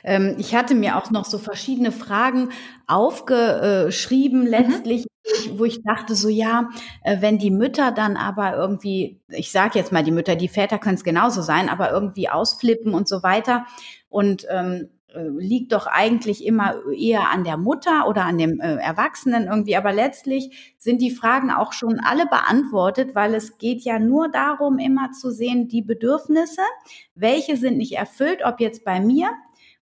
ähm, 0.05 0.37
ich 0.39 0.55
hatte 0.55 0.75
mir 0.75 0.97
auch 0.97 1.11
noch 1.11 1.27
so 1.27 1.39
verschiedene 1.39 1.93
Fragen 1.93 2.49
aufgeschrieben 2.87 4.41
mhm. 4.41 4.47
letztlich, 4.47 5.05
mhm. 5.05 5.59
wo 5.59 5.67
ich 5.67 5.83
dachte 5.83 6.15
so, 6.15 6.31
ja, 6.31 6.71
äh, 7.05 7.21
wenn 7.21 7.37
die 7.37 7.51
Mütter 7.51 7.93
dann 7.93 8.17
aber 8.17 8.57
irgendwie, 8.57 9.21
ich 9.29 9.51
sage 9.51 9.79
jetzt 9.79 9.93
mal 9.93 10.03
die 10.03 10.13
Mütter, 10.13 10.35
die 10.35 10.49
Väter 10.49 10.79
können 10.79 10.97
es 10.97 11.05
genauso 11.05 11.43
sein, 11.43 11.69
aber 11.69 11.91
irgendwie 11.91 12.31
ausflippen 12.31 12.95
und 12.95 13.07
so 13.07 13.23
weiter 13.23 13.67
und 14.09 14.47
ähm, 14.49 14.89
äh, 14.89 14.96
liegt 15.17 15.73
doch 15.73 15.87
eigentlich 15.87 16.45
immer 16.45 16.75
eher 16.93 17.31
an 17.31 17.45
der 17.45 17.57
Mutter 17.57 18.09
oder 18.09 18.25
an 18.25 18.39
dem 18.39 18.61
äh, 18.61 18.77
Erwachsenen 18.77 19.47
irgendwie. 19.47 19.77
Aber 19.77 19.93
letztlich 19.93 20.75
sind 20.79 21.01
die 21.01 21.11
Fragen 21.11 21.51
auch 21.51 21.73
schon 21.73 22.01
alle 22.01 22.27
beantwortet, 22.27 23.15
weil 23.15 23.35
es 23.35 23.59
geht 23.59 23.83
ja 23.83 23.99
nur 23.99 24.29
darum, 24.29 24.79
immer 24.79 25.13
zu 25.13 25.31
sehen, 25.31 25.69
die 25.69 25.83
Bedürfnisse, 25.83 26.63
welche 27.15 27.57
sind 27.57 27.79
nicht 27.79 27.97
erfüllt, 27.97 28.41
ob 28.45 28.61
jetzt 28.61 28.85
bei 28.85 29.01
mir 29.01 29.31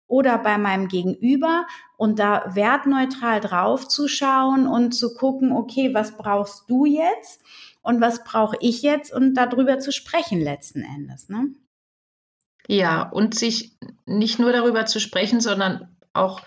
oder 0.06 0.38
bei 0.38 0.58
meinem 0.58 0.88
Gegenüber 0.88 1.66
und 1.96 2.18
da 2.18 2.54
wertneutral 2.54 3.40
drauf 3.40 3.88
zu 3.88 4.08
schauen 4.08 4.66
und 4.66 4.92
zu 4.92 5.14
gucken, 5.14 5.52
okay, 5.52 5.94
was 5.94 6.16
brauchst 6.16 6.68
du 6.68 6.84
jetzt 6.84 7.42
und 7.82 8.00
was 8.00 8.24
brauche 8.24 8.56
ich 8.60 8.82
jetzt 8.82 9.12
und 9.12 9.34
darüber 9.34 9.78
zu 9.78 9.92
sprechen 9.92 10.40
letzten 10.40 10.82
Endes. 10.82 11.28
Ne? 11.28 11.54
Ja, 12.66 13.02
und 13.02 13.34
sich 13.34 13.76
nicht 14.06 14.38
nur 14.38 14.52
darüber 14.52 14.86
zu 14.86 15.00
sprechen, 15.00 15.40
sondern 15.40 15.96
auch 16.12 16.42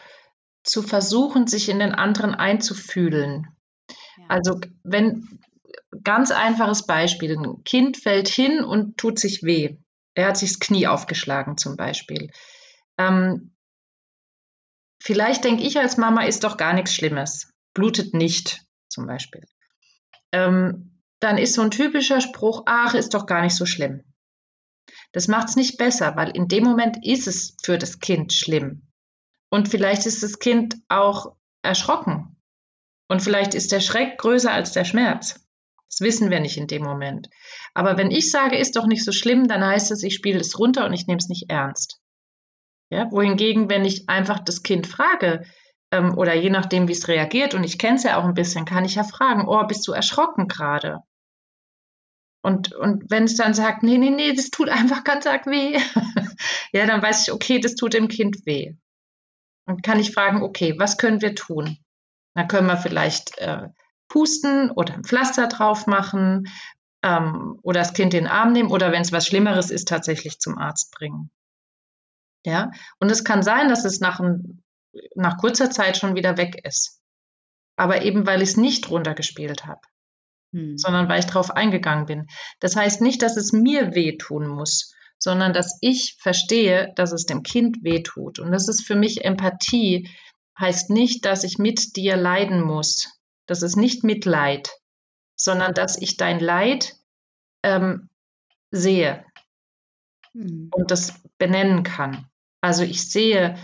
zu 0.63 0.81
versuchen, 0.81 1.47
sich 1.47 1.69
in 1.69 1.79
den 1.79 1.93
anderen 1.93 2.33
einzufühlen. 2.35 3.47
Ja. 4.17 4.25
Also 4.29 4.59
wenn 4.83 5.39
ganz 6.03 6.31
einfaches 6.31 6.85
Beispiel, 6.85 7.37
ein 7.37 7.63
Kind 7.63 7.97
fällt 7.97 8.27
hin 8.27 8.63
und 8.63 8.97
tut 8.97 9.19
sich 9.19 9.43
weh. 9.43 9.77
Er 10.15 10.29
hat 10.29 10.37
sich 10.37 10.53
das 10.53 10.59
Knie 10.59 10.87
aufgeschlagen 10.87 11.57
zum 11.57 11.77
Beispiel. 11.77 12.31
Ähm, 12.97 13.55
vielleicht 15.01 15.43
denke 15.43 15.63
ich 15.63 15.77
als 15.77 15.97
Mama, 15.97 16.23
ist 16.23 16.43
doch 16.43 16.57
gar 16.57 16.73
nichts 16.73 16.93
Schlimmes. 16.93 17.53
Blutet 17.73 18.13
nicht 18.13 18.65
zum 18.89 19.05
Beispiel. 19.05 19.43
Ähm, 20.31 20.99
dann 21.19 21.37
ist 21.37 21.53
so 21.53 21.61
ein 21.61 21.71
typischer 21.71 22.21
Spruch, 22.21 22.63
ach, 22.65 22.93
ist 22.93 23.13
doch 23.13 23.25
gar 23.25 23.41
nicht 23.41 23.55
so 23.55 23.65
schlimm. 23.65 24.03
Das 25.13 25.27
macht 25.27 25.49
es 25.49 25.55
nicht 25.55 25.77
besser, 25.77 26.15
weil 26.15 26.29
in 26.35 26.47
dem 26.47 26.63
Moment 26.63 27.05
ist 27.05 27.27
es 27.27 27.55
für 27.63 27.77
das 27.77 27.99
Kind 27.99 28.33
schlimm. 28.33 28.87
Und 29.49 29.69
vielleicht 29.69 30.05
ist 30.05 30.23
das 30.23 30.39
Kind 30.39 30.75
auch 30.89 31.35
erschrocken. 31.61 32.37
Und 33.09 33.21
vielleicht 33.21 33.53
ist 33.53 33.71
der 33.71 33.79
Schreck 33.79 34.17
größer 34.17 34.51
als 34.51 34.73
der 34.73 34.83
Schmerz. 34.83 35.47
Das 35.89 36.01
wissen 36.01 36.29
wir 36.29 36.41
nicht 36.41 36.57
in 36.57 36.67
dem 36.67 36.83
Moment. 36.83 37.29
Aber 37.73 37.97
wenn 37.97 38.11
ich 38.11 38.29
sage, 38.29 38.57
ist 38.57 38.75
doch 38.75 38.85
nicht 38.85 39.05
so 39.05 39.11
schlimm, 39.11 39.47
dann 39.47 39.65
heißt 39.65 39.91
es, 39.91 40.03
ich 40.03 40.15
spiele 40.15 40.39
es 40.39 40.59
runter 40.59 40.85
und 40.85 40.93
ich 40.93 41.07
nehme 41.07 41.19
es 41.19 41.29
nicht 41.29 41.49
ernst. 41.49 42.01
Ja, 42.89 43.09
wohingegen, 43.11 43.69
wenn 43.69 43.85
ich 43.85 44.09
einfach 44.09 44.39
das 44.39 44.63
Kind 44.63 44.87
frage, 44.87 45.45
ähm, 45.91 46.17
oder 46.17 46.35
je 46.35 46.49
nachdem, 46.49 46.87
wie 46.87 46.93
es 46.93 47.07
reagiert, 47.07 47.53
und 47.53 47.63
ich 47.63 47.77
kenne 47.77 47.95
es 47.95 48.03
ja 48.03 48.17
auch 48.17 48.25
ein 48.25 48.33
bisschen, 48.33 48.65
kann 48.65 48.85
ich 48.85 48.95
ja 48.95 49.03
fragen, 49.03 49.47
oh, 49.47 49.65
bist 49.65 49.87
du 49.87 49.93
erschrocken 49.93 50.47
gerade? 50.47 50.99
Und, 52.47 52.73
und 52.73 53.11
wenn 53.11 53.25
es 53.25 53.35
dann 53.35 53.53
sagt, 53.53 53.83
nee, 53.83 53.97
nee, 53.97 54.09
nee, 54.09 54.31
das 54.31 54.51
tut 54.51 54.69
einfach 54.69 55.03
ganz 55.03 55.27
arg 55.27 55.47
weh, 55.47 55.77
ja, 56.71 56.85
dann 56.85 57.01
weiß 57.01 57.23
ich, 57.23 57.33
okay, 57.33 57.59
das 57.59 57.75
tut 57.75 57.93
dem 57.93 58.07
Kind 58.07 58.45
weh. 58.45 58.73
Und 59.65 59.83
kann 59.83 59.99
ich 59.99 60.13
fragen, 60.13 60.41
okay, 60.41 60.73
was 60.77 60.97
können 60.97 61.21
wir 61.21 61.35
tun? 61.35 61.77
Dann 62.35 62.47
können 62.47 62.67
wir 62.67 62.77
vielleicht 62.77 63.37
äh, 63.39 63.67
pusten 64.07 64.71
oder 64.71 64.93
ein 64.93 65.03
Pflaster 65.03 65.47
drauf 65.47 65.87
machen 65.87 66.47
ähm, 67.03 67.59
oder 67.63 67.81
das 67.81 67.91
Kind 67.91 68.13
in 68.13 68.23
den 68.23 68.31
Arm 68.31 68.53
nehmen 68.53 68.71
oder 68.71 68.93
wenn 68.93 69.01
es 69.01 69.11
was 69.11 69.27
Schlimmeres 69.27 69.69
ist, 69.69 69.89
tatsächlich 69.89 70.39
zum 70.39 70.57
Arzt 70.57 70.91
bringen. 70.91 71.29
Ja, 72.45 72.71
und 72.99 73.09
es 73.09 73.25
kann 73.25 73.43
sein, 73.43 73.67
dass 73.67 73.83
es 73.83 73.99
nach, 73.99 74.21
ein, 74.21 74.63
nach 75.15 75.37
kurzer 75.37 75.69
Zeit 75.69 75.97
schon 75.97 76.15
wieder 76.15 76.37
weg 76.37 76.65
ist. 76.65 77.01
Aber 77.75 78.03
eben, 78.03 78.25
weil 78.25 78.41
ich 78.41 78.51
es 78.51 78.57
nicht 78.57 78.89
runtergespielt 78.89 79.65
habe 79.65 79.81
hm. 80.57 80.77
sondern 80.77 81.07
weil 81.07 81.19
ich 81.19 81.25
darauf 81.25 81.51
eingegangen 81.51 82.07
bin. 82.07 82.27
Das 82.59 82.75
heißt 82.75 83.01
nicht, 83.01 83.21
dass 83.21 83.37
es 83.37 83.53
mir 83.53 83.93
wehtun 83.93 84.47
muss, 84.47 84.93
sondern 85.19 85.53
dass 85.53 85.77
ich 85.81 86.17
verstehe, 86.19 86.93
dass 86.95 87.11
es 87.11 87.25
dem 87.25 87.43
Kind 87.43 87.83
wehtut. 87.83 88.39
Und 88.39 88.51
das 88.51 88.67
ist 88.67 88.85
für 88.85 88.95
mich 88.95 89.23
Empathie, 89.23 90.09
heißt 90.59 90.89
nicht, 90.89 91.25
dass 91.25 91.43
ich 91.43 91.59
mit 91.59 91.95
dir 91.95 92.17
leiden 92.17 92.61
muss. 92.61 93.19
Das 93.45 93.61
ist 93.61 93.75
nicht 93.75 94.03
Mitleid, 94.03 94.71
sondern 95.35 95.73
dass 95.73 96.01
ich 96.01 96.17
dein 96.17 96.39
Leid 96.39 96.95
ähm, 97.63 98.09
sehe 98.71 99.23
hm. 100.33 100.69
und 100.71 100.89
das 100.89 101.13
benennen 101.37 101.83
kann. 101.83 102.27
Also 102.61 102.83
ich 102.83 103.09
sehe 103.09 103.57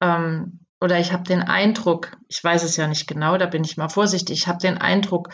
ähm, 0.00 0.60
oder 0.80 0.98
ich 0.98 1.12
habe 1.12 1.22
den 1.24 1.42
Eindruck, 1.42 2.16
ich 2.28 2.42
weiß 2.42 2.64
es 2.64 2.76
ja 2.76 2.88
nicht 2.88 3.06
genau, 3.06 3.36
da 3.36 3.46
bin 3.46 3.62
ich 3.62 3.76
mal 3.76 3.90
vorsichtig, 3.90 4.38
ich 4.40 4.48
habe 4.48 4.58
den 4.58 4.78
Eindruck, 4.78 5.28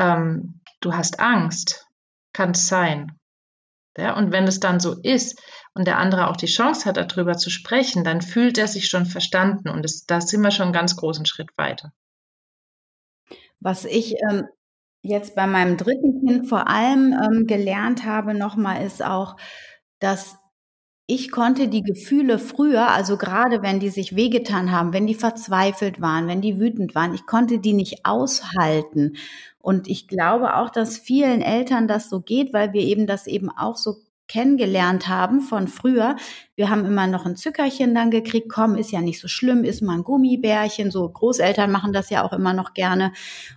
ähm, 0.00 0.60
du 0.80 0.94
hast 0.94 1.20
Angst, 1.20 1.86
kann 2.32 2.52
es 2.52 2.66
sein. 2.66 3.12
Ja, 3.96 4.16
und 4.16 4.32
wenn 4.32 4.44
es 4.44 4.60
dann 4.60 4.80
so 4.80 4.94
ist 5.02 5.42
und 5.74 5.86
der 5.86 5.98
andere 5.98 6.28
auch 6.28 6.36
die 6.36 6.46
Chance 6.46 6.86
hat, 6.86 6.96
darüber 6.96 7.36
zu 7.36 7.50
sprechen, 7.50 8.02
dann 8.02 8.22
fühlt 8.22 8.56
er 8.56 8.66
sich 8.66 8.88
schon 8.88 9.04
verstanden 9.04 9.68
und 9.68 9.84
es, 9.84 10.06
da 10.06 10.20
sind 10.20 10.40
wir 10.42 10.52
schon 10.52 10.66
einen 10.66 10.72
ganz 10.72 10.96
großen 10.96 11.26
Schritt 11.26 11.50
weiter. 11.56 11.92
Was 13.58 13.84
ich 13.84 14.14
ähm, 14.30 14.46
jetzt 15.02 15.34
bei 15.34 15.46
meinem 15.46 15.76
dritten 15.76 16.26
Kind 16.26 16.48
vor 16.48 16.68
allem 16.68 17.12
ähm, 17.12 17.46
gelernt 17.46 18.04
habe, 18.06 18.32
nochmal 18.32 18.84
ist 18.86 19.04
auch, 19.04 19.36
dass 19.98 20.38
ich 21.10 21.32
konnte 21.32 21.66
die 21.66 21.82
Gefühle 21.82 22.38
früher, 22.38 22.88
also 22.88 23.16
gerade 23.16 23.62
wenn 23.62 23.80
die 23.80 23.88
sich 23.88 24.14
wehgetan 24.14 24.70
haben, 24.70 24.92
wenn 24.92 25.08
die 25.08 25.16
verzweifelt 25.16 26.00
waren, 26.00 26.28
wenn 26.28 26.40
die 26.40 26.60
wütend 26.60 26.94
waren, 26.94 27.12
ich 27.14 27.26
konnte 27.26 27.58
die 27.58 27.72
nicht 27.72 28.06
aushalten. 28.06 29.16
Und 29.58 29.88
ich 29.88 30.06
glaube 30.06 30.54
auch, 30.54 30.70
dass 30.70 30.98
vielen 30.98 31.42
Eltern 31.42 31.88
das 31.88 32.08
so 32.08 32.20
geht, 32.20 32.52
weil 32.52 32.72
wir 32.72 32.82
eben 32.82 33.08
das 33.08 33.26
eben 33.26 33.50
auch 33.50 33.76
so 33.76 33.96
kennengelernt 34.28 35.08
haben 35.08 35.40
von 35.40 35.66
früher. 35.66 36.14
Wir 36.54 36.70
haben 36.70 36.84
immer 36.84 37.08
noch 37.08 37.26
ein 37.26 37.34
Zückerchen 37.34 37.92
dann 37.92 38.12
gekriegt, 38.12 38.48
komm, 38.48 38.76
ist 38.76 38.92
ja 38.92 39.00
nicht 39.00 39.18
so 39.18 39.26
schlimm, 39.26 39.64
ist 39.64 39.82
mal 39.82 39.96
ein 39.96 40.04
Gummibärchen. 40.04 40.92
So 40.92 41.08
Großeltern 41.08 41.72
machen 41.72 41.92
das 41.92 42.10
ja 42.10 42.22
auch 42.22 42.32
immer 42.32 42.52
noch 42.52 42.72
gerne. 42.72 43.12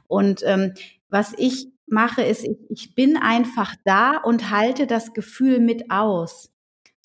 Und 0.07 0.41
ähm, 0.43 0.73
was 1.09 1.33
ich 1.37 1.67
mache, 1.85 2.23
ist, 2.23 2.43
ich, 2.43 2.57
ich 2.69 2.95
bin 2.95 3.15
einfach 3.15 3.75
da 3.85 4.17
und 4.17 4.49
halte 4.49 4.87
das 4.87 5.13
Gefühl 5.13 5.59
mit 5.59 5.91
aus. 5.91 6.52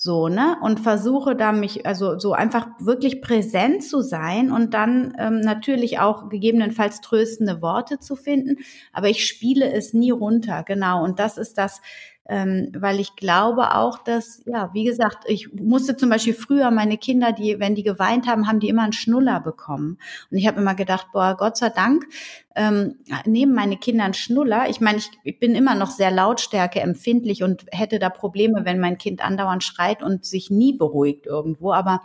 So, 0.00 0.28
ne? 0.28 0.56
Und 0.62 0.78
versuche 0.78 1.34
da 1.34 1.50
mich, 1.50 1.84
also 1.84 2.20
so 2.20 2.32
einfach 2.32 2.68
wirklich 2.78 3.20
präsent 3.20 3.82
zu 3.82 4.00
sein 4.00 4.52
und 4.52 4.72
dann 4.72 5.12
ähm, 5.18 5.40
natürlich 5.40 5.98
auch 5.98 6.28
gegebenenfalls 6.28 7.00
tröstende 7.00 7.60
Worte 7.62 7.98
zu 7.98 8.14
finden. 8.14 8.58
Aber 8.92 9.08
ich 9.08 9.26
spiele 9.26 9.72
es 9.72 9.94
nie 9.94 10.12
runter, 10.12 10.62
genau. 10.62 11.02
Und 11.02 11.18
das 11.18 11.36
ist 11.36 11.58
das, 11.58 11.80
ähm, 12.28 12.70
weil 12.76 13.00
ich 13.00 13.16
glaube 13.16 13.74
auch, 13.74 13.98
dass, 13.98 14.42
ja, 14.44 14.70
wie 14.74 14.84
gesagt, 14.84 15.24
ich 15.26 15.52
musste 15.54 15.96
zum 15.96 16.10
Beispiel 16.10 16.34
früher 16.34 16.70
meine 16.70 16.98
Kinder, 16.98 17.32
die, 17.32 17.58
wenn 17.58 17.74
die 17.74 17.82
geweint 17.82 18.26
haben, 18.26 18.46
haben 18.46 18.60
die 18.60 18.68
immer 18.68 18.82
einen 18.82 18.92
Schnuller 18.92 19.40
bekommen. 19.40 19.98
Und 20.30 20.36
ich 20.36 20.46
habe 20.46 20.60
immer 20.60 20.74
gedacht, 20.74 21.08
boah, 21.12 21.36
Gott 21.38 21.56
sei 21.56 21.70
Dank 21.70 22.06
ähm, 22.54 22.96
nehmen 23.24 23.54
meine 23.54 23.76
Kinder 23.76 24.04
einen 24.04 24.14
Schnuller. 24.14 24.68
Ich 24.68 24.80
meine, 24.80 24.98
ich, 24.98 25.08
ich 25.22 25.38
bin 25.38 25.54
immer 25.54 25.74
noch 25.74 25.90
sehr 25.90 26.10
lautstärke 26.10 26.80
empfindlich 26.80 27.44
und 27.44 27.64
hätte 27.70 28.00
da 28.00 28.10
Probleme, 28.10 28.64
wenn 28.64 28.80
mein 28.80 28.98
Kind 28.98 29.24
andauernd 29.24 29.62
schreit 29.62 30.02
und 30.02 30.26
sich 30.26 30.50
nie 30.50 30.76
beruhigt 30.76 31.24
irgendwo. 31.24 31.72
Aber 31.72 32.02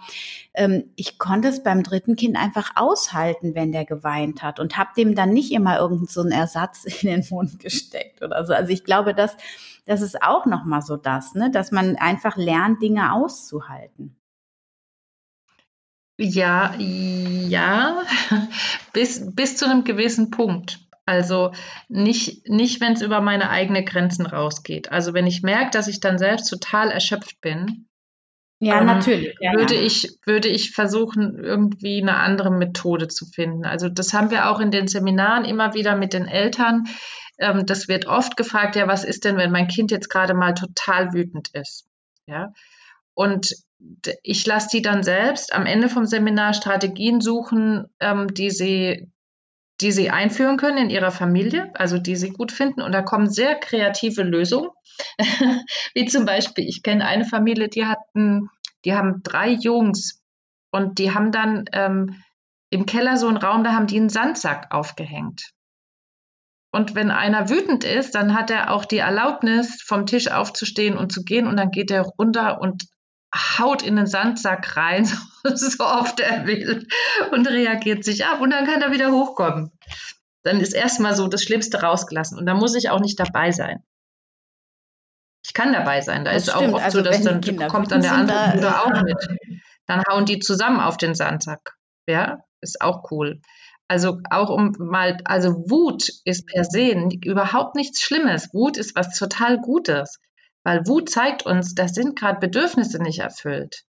ähm, 0.54 0.86
ich 0.96 1.18
konnte 1.18 1.48
es 1.48 1.64
beim 1.64 1.82
dritten 1.82 2.16
Kind 2.16 2.38
einfach 2.38 2.72
aushalten, 2.76 3.56
wenn 3.56 3.72
der 3.72 3.84
geweint 3.84 4.44
hat 4.44 4.60
und 4.60 4.78
habe 4.78 4.92
dem 4.96 5.16
dann 5.16 5.34
nicht 5.34 5.52
immer 5.52 5.80
irgendeinen 5.80 6.08
so 6.08 6.22
einen 6.22 6.32
Ersatz 6.32 6.86
in 7.02 7.10
den 7.10 7.26
Mund 7.30 7.60
gesteckt 7.60 8.22
oder 8.22 8.46
so. 8.46 8.54
Also 8.54 8.72
ich 8.72 8.84
glaube, 8.84 9.16
dass 9.16 9.36
das 9.86 10.02
ist 10.02 10.22
auch 10.22 10.46
noch 10.46 10.66
mal 10.66 10.82
so 10.82 10.98
das, 10.98 11.34
ne, 11.36 11.52
dass 11.52 11.72
man 11.72 11.96
einfach 11.96 12.38
lernt, 12.38 12.82
Dinge 12.82 13.14
auszuhalten. 13.14 14.16
Ja, 16.18 16.76
ja, 16.78 18.02
bis, 18.94 19.36
bis 19.36 19.58
zu 19.58 19.66
einem 19.66 19.84
gewissen 19.84 20.30
Punkt. 20.30 20.80
Also 21.06 21.52
nicht, 21.90 22.48
nicht 22.48 22.80
wenn 22.80 22.94
es 22.94 23.02
über 23.02 23.20
meine 23.20 23.50
eigenen 23.50 23.84
Grenzen 23.84 24.26
rausgeht. 24.26 24.92
Also 24.92 25.14
wenn 25.14 25.28
ich 25.28 25.42
merke, 25.42 25.72
dass 25.72 25.88
ich 25.88 26.00
dann 26.00 26.18
selbst 26.18 26.50
total 26.50 26.92
erschöpft 26.92 27.42
bin, 27.42 27.88
ja, 28.64 28.80
ähm, 28.80 28.86
natürlich. 28.86 29.36
Ja, 29.42 29.54
würde, 29.54 29.76
ja. 29.76 29.82
Ich, 29.82 30.18
würde 30.26 30.48
ich 30.48 30.72
versuchen, 30.72 31.38
irgendwie 31.38 32.02
eine 32.02 32.16
andere 32.16 32.50
Methode 32.50 33.10
zu 33.10 33.26
finden. 33.26 33.66
Also 33.66 33.90
das 33.90 34.14
haben 34.14 34.32
wir 34.32 34.50
auch 34.50 34.62
in 34.62 34.72
den 34.72 34.88
Seminaren 34.88 35.44
immer 35.44 35.74
wieder 35.74 35.98
mit 35.98 36.14
den 36.14 36.28
Eltern. 36.28 36.86
Ähm, 37.40 37.66
das 37.66 37.88
wird 37.88 38.06
oft 38.06 38.38
gefragt, 38.38 38.76
ja, 38.76 38.88
was 38.88 39.04
ist 39.04 39.26
denn, 39.26 39.38
wenn 39.38 39.52
mein 39.52 39.68
Kind 39.68 39.92
jetzt 39.92 40.10
gerade 40.10 40.34
mal 40.34 40.54
total 40.54 41.14
wütend 41.14 41.50
ist? 41.54 41.88
Ja. 42.26 42.54
Und 43.14 43.54
ich 44.24 44.46
lasse 44.46 44.70
die 44.72 44.82
dann 44.82 45.04
selbst 45.04 45.54
am 45.54 45.66
Ende 45.66 45.90
vom 45.90 46.06
Seminar 46.06 46.54
Strategien 46.54 47.22
suchen, 47.22 47.88
ähm, 48.00 48.34
die 48.34 48.50
sie 48.50 49.12
die 49.82 49.92
sie 49.92 50.10
einführen 50.12 50.58
können 50.58 50.78
in 50.78 50.90
ihrer 50.90 51.12
Familie, 51.12 51.72
also 51.74 51.98
die 51.98 52.16
sie 52.16 52.30
gut 52.30 52.52
finden. 52.52 52.82
Und 52.82 52.92
da 52.92 53.02
kommen 53.02 53.30
sehr 53.30 53.56
kreative 53.56 54.24
Lösungen, 54.24 54.70
wie 55.94 56.06
zum 56.06 56.26
Beispiel, 56.26 56.68
ich 56.68 56.84
kenne 56.84 57.06
eine 57.06 57.26
Familie, 57.26 57.68
die 57.68 57.86
hatten, 57.86 58.50
die 58.86 58.94
haben 58.94 59.22
drei 59.24 59.50
Jungs 59.50 60.22
und 60.72 61.00
die 61.00 61.14
haben 61.14 61.32
dann 61.32 61.66
ähm, 61.74 62.24
im 62.70 62.86
Keller 62.86 63.18
so 63.18 63.28
einen 63.28 63.38
Raum, 63.38 63.64
da 63.64 63.74
haben 63.74 63.88
die 63.88 63.98
einen 63.98 64.10
Sandsack 64.10 64.68
aufgehängt. 64.72 65.53
Und 66.76 66.96
wenn 66.96 67.12
einer 67.12 67.50
wütend 67.50 67.84
ist, 67.84 68.16
dann 68.16 68.34
hat 68.34 68.50
er 68.50 68.72
auch 68.72 68.86
die 68.86 68.98
Erlaubnis, 68.98 69.80
vom 69.84 70.08
Tisch 70.08 70.32
aufzustehen 70.32 70.98
und 70.98 71.12
zu 71.12 71.24
gehen 71.24 71.46
und 71.46 71.56
dann 71.56 71.70
geht 71.70 71.92
er 71.92 72.02
runter 72.02 72.60
und 72.62 72.86
haut 73.60 73.84
in 73.84 73.96
den 73.96 74.08
Sandsack 74.08 74.76
rein, 74.76 75.06
so 75.54 75.84
oft 75.84 76.20
er 76.20 76.48
will 76.48 76.88
und 77.32 77.48
reagiert 77.48 78.04
sich 78.04 78.26
ab 78.26 78.42
und 78.42 78.50
dann 78.50 78.66
kann 78.66 78.82
er 78.82 78.92
wieder 78.92 79.12
hochkommen. 79.12 79.72
Dann 80.42 80.60
ist 80.60 80.74
erstmal 80.74 81.16
so 81.16 81.28
das 81.28 81.44
Schlimmste 81.44 81.80
rausgelassen 81.80 82.40
und 82.40 82.48
da 82.48 82.56
muss 82.56 82.74
ich 82.74 82.90
auch 82.90 83.00
nicht 83.00 83.20
dabei 83.20 83.52
sein. 83.52 83.84
Ich 85.46 85.54
kann 85.54 85.74
dabei 85.74 86.02
sein. 86.02 86.26
Da 86.26 86.34
das 86.34 86.48
ist 86.48 86.56
stimmt. 86.56 86.70
auch 86.70 86.78
oft 86.78 86.86
also 86.86 87.00
so, 87.00 87.04
dass 87.04 87.22
dann 87.22 87.68
kommt 87.70 87.92
dann 87.92 88.02
der 88.02 88.14
andere 88.14 88.52
Bruder 88.54 88.84
auch 88.84 89.04
mit. 89.04 89.62
Dann 89.86 90.02
hauen 90.10 90.26
die 90.26 90.40
zusammen 90.40 90.80
auf 90.80 90.98
den 90.98 91.14
Sandsack. 91.14 91.76
Ja, 92.08 92.40
ist 92.62 92.82
auch 92.82 93.12
cool. 93.12 93.42
Also 93.94 94.22
auch 94.32 94.50
um 94.50 94.74
mal, 94.80 95.20
also 95.24 95.70
Wut 95.70 96.10
ist 96.26 96.48
per 96.48 96.64
se 96.64 97.10
überhaupt 97.24 97.76
nichts 97.76 98.02
Schlimmes. 98.02 98.52
Wut 98.52 98.76
ist 98.76 98.96
was 98.96 99.16
total 99.16 99.60
Gutes. 99.60 100.20
Weil 100.64 100.88
Wut 100.88 101.12
zeigt 101.12 101.46
uns, 101.46 101.76
da 101.76 101.88
sind 101.88 102.18
gerade 102.18 102.40
Bedürfnisse 102.40 102.98
nicht 102.98 103.20
erfüllt. 103.20 103.84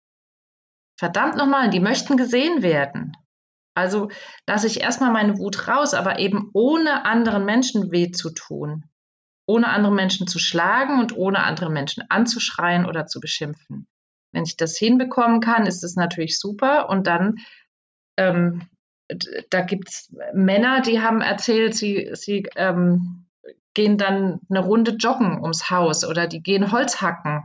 Verdammt 0.99 1.37
nochmal, 1.37 1.71
die 1.71 1.81
möchten 1.81 2.19
gesehen 2.19 2.63
werden. 2.63 3.17
Also 3.75 4.11
lasse 4.47 4.67
ich 4.67 4.83
erstmal 4.83 5.11
meine 5.11 5.39
Wut 5.39 5.69
raus, 5.69 5.95
aber 5.95 6.19
eben 6.19 6.51
ohne 6.53 7.07
anderen 7.07 7.47
Menschen 7.47 7.91
weh 7.91 8.11
zu 8.11 8.29
tun. 8.29 8.85
Ohne 9.47 9.69
andere 9.71 9.95
Menschen 9.95 10.27
zu 10.27 10.39
schlagen 10.39 11.01
und 11.01 11.17
ohne 11.17 11.45
andere 11.45 11.71
Menschen 11.71 12.05
anzuschreien 12.11 12.85
oder 12.85 13.07
zu 13.07 13.21
beschimpfen. 13.21 13.87
Wenn 14.33 14.45
ich 14.45 14.59
das 14.59 14.77
hinbekommen 14.77 15.41
kann, 15.41 15.65
ist 15.65 15.83
es 15.83 15.97
natürlich 15.97 16.39
super. 16.39 16.91
Und 16.91 17.07
dann, 17.07 17.37
ähm, 18.19 18.69
da 19.51 19.61
gibt 19.61 19.89
es 19.89 20.15
Männer, 20.33 20.81
die 20.81 21.01
haben 21.01 21.21
erzählt, 21.21 21.75
sie, 21.75 22.11
sie 22.15 22.47
ähm, 22.57 23.27
gehen 23.75 23.99
dann 23.99 24.41
eine 24.49 24.61
Runde 24.61 24.93
joggen 24.93 25.41
ums 25.43 25.71
Haus 25.71 26.05
oder 26.05 26.27
die 26.27 26.43
gehen 26.43 26.73
Holz 26.73 27.03
hacken. 27.03 27.43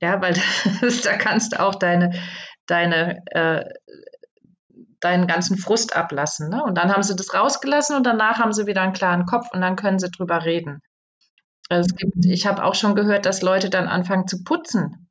Ja, 0.00 0.20
weil 0.20 0.34
das, 0.80 1.02
da 1.02 1.16
kannst 1.16 1.52
du 1.52 1.60
auch 1.60 1.76
deine, 1.76 2.12
deine, 2.66 3.22
äh, 3.26 3.64
deinen 5.00 5.26
ganzen 5.26 5.56
Frust 5.56 5.96
ablassen. 5.96 6.50
Ne? 6.50 6.62
Und 6.62 6.76
dann 6.76 6.92
haben 6.92 7.02
sie 7.02 7.16
das 7.16 7.32
rausgelassen 7.32 7.96
und 7.96 8.04
danach 8.04 8.38
haben 8.38 8.52
sie 8.52 8.66
wieder 8.66 8.82
einen 8.82 8.92
klaren 8.92 9.24
Kopf 9.24 9.46
und 9.52 9.60
dann 9.60 9.76
können 9.76 9.98
sie 9.98 10.10
drüber 10.10 10.44
reden. 10.44 10.82
Also 11.68 11.88
es 11.88 11.96
gibt, 11.96 12.24
ich 12.24 12.46
habe 12.46 12.64
auch 12.64 12.74
schon 12.74 12.94
gehört, 12.94 13.26
dass 13.26 13.42
Leute 13.42 13.70
dann 13.70 13.88
anfangen 13.88 14.28
zu 14.28 14.44
putzen. 14.44 15.05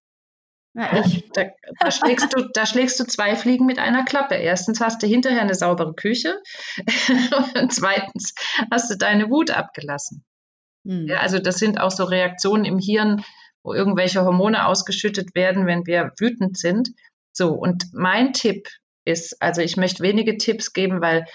Ja, 0.78 1.04
da, 1.34 1.46
da, 1.80 1.90
schlägst 1.90 2.36
du, 2.36 2.50
da 2.54 2.66
schlägst 2.66 3.00
du 3.00 3.06
zwei 3.06 3.38
Fliegen 3.38 3.66
mit 3.66 3.80
einer 3.80 4.04
Klappe. 4.04 4.36
Erstens 4.36 4.82
hast 4.82 5.02
du 5.02 5.08
hinterher 5.08 5.42
eine 5.42 5.56
saubere 5.56 5.94
Küche 5.94 6.42
und 7.56 7.72
zweitens 7.72 8.36
hast 8.70 8.92
du 8.92 8.98
deine 8.98 9.30
Wut 9.30 9.52
abgelassen. 9.52 10.26
Mhm. 10.84 11.08
Ja, 11.08 11.20
also 11.20 11.40
das 11.40 11.60
sind 11.60 11.80
auch 11.80 11.92
so 11.92 12.04
Reaktionen 12.04 12.66
im 12.66 12.78
Hirn, 12.78 13.24
wo 13.64 13.74
irgendwelche 13.74 14.26
Hormone 14.26 14.68
ausgeschüttet 14.68 15.34
werden, 15.34 15.66
wenn 15.66 15.86
wir 15.86 16.12
wütend 16.20 16.58
sind. 16.58 16.90
So, 17.32 17.54
und 17.54 17.86
mein 17.94 18.34
Tipp 18.34 18.68
ist, 19.06 19.42
also 19.42 19.62
ich 19.62 19.78
möchte 19.78 20.04
wenige 20.04 20.38
Tipps 20.38 20.74
geben, 20.74 21.00
weil 21.00 21.26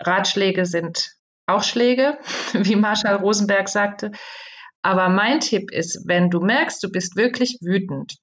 Ratschläge 0.00 0.66
sind 0.66 1.16
auch 1.46 1.64
Schläge, 1.64 2.18
wie 2.52 2.76
Marshall 2.76 3.16
Rosenberg 3.16 3.68
sagte. 3.68 4.12
Aber 4.82 5.08
mein 5.08 5.40
Tipp 5.40 5.72
ist, 5.72 6.06
wenn 6.06 6.30
du 6.30 6.40
merkst, 6.40 6.80
du 6.82 6.90
bist 6.90 7.16
wirklich 7.16 7.58
wütend, 7.60 8.18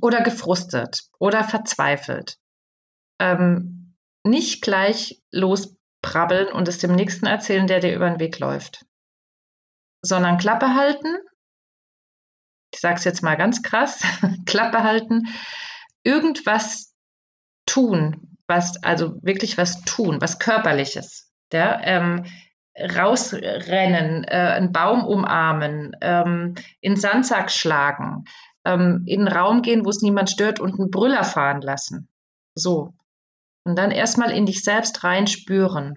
oder 0.00 0.22
gefrustet 0.22 1.02
oder 1.18 1.44
verzweifelt. 1.44 2.38
Ähm, 3.18 3.96
nicht 4.24 4.62
gleich 4.62 5.22
losprabbeln 5.30 6.48
und 6.48 6.68
es 6.68 6.78
dem 6.78 6.94
Nächsten 6.94 7.26
erzählen, 7.26 7.66
der 7.66 7.80
dir 7.80 7.94
über 7.94 8.08
den 8.08 8.20
Weg 8.20 8.38
läuft, 8.38 8.84
sondern 10.02 10.38
Klappe 10.38 10.74
halten. 10.74 11.16
Ich 12.72 12.80
sage 12.80 12.96
es 12.96 13.04
jetzt 13.04 13.22
mal 13.22 13.36
ganz 13.36 13.62
krass, 13.62 14.02
Klappe 14.46 14.82
halten, 14.82 15.28
irgendwas 16.02 16.94
tun, 17.66 18.36
was, 18.46 18.82
also 18.82 19.22
wirklich 19.22 19.56
was 19.56 19.82
tun, 19.82 20.20
was 20.20 20.38
körperliches. 20.38 21.32
Ja, 21.52 21.80
ähm, 21.82 22.24
rausrennen, 22.78 24.24
äh, 24.24 24.54
einen 24.56 24.72
Baum 24.72 25.04
umarmen, 25.04 25.96
ähm, 26.00 26.54
in 26.80 26.96
Sandsack 26.96 27.50
schlagen, 27.50 28.24
ähm, 28.66 29.04
in 29.06 29.20
einen 29.20 29.34
Raum 29.34 29.62
gehen, 29.62 29.86
wo 29.86 29.90
es 29.90 30.02
niemand 30.02 30.28
stört 30.28 30.60
und 30.60 30.78
einen 30.78 30.90
Brüller 30.90 31.24
fahren 31.24 31.62
lassen. 31.62 32.08
So. 32.54 32.92
Und 33.64 33.76
dann 33.76 33.90
erstmal 33.90 34.32
in 34.32 34.44
dich 34.46 34.62
selbst 34.62 35.04
reinspüren. 35.04 35.94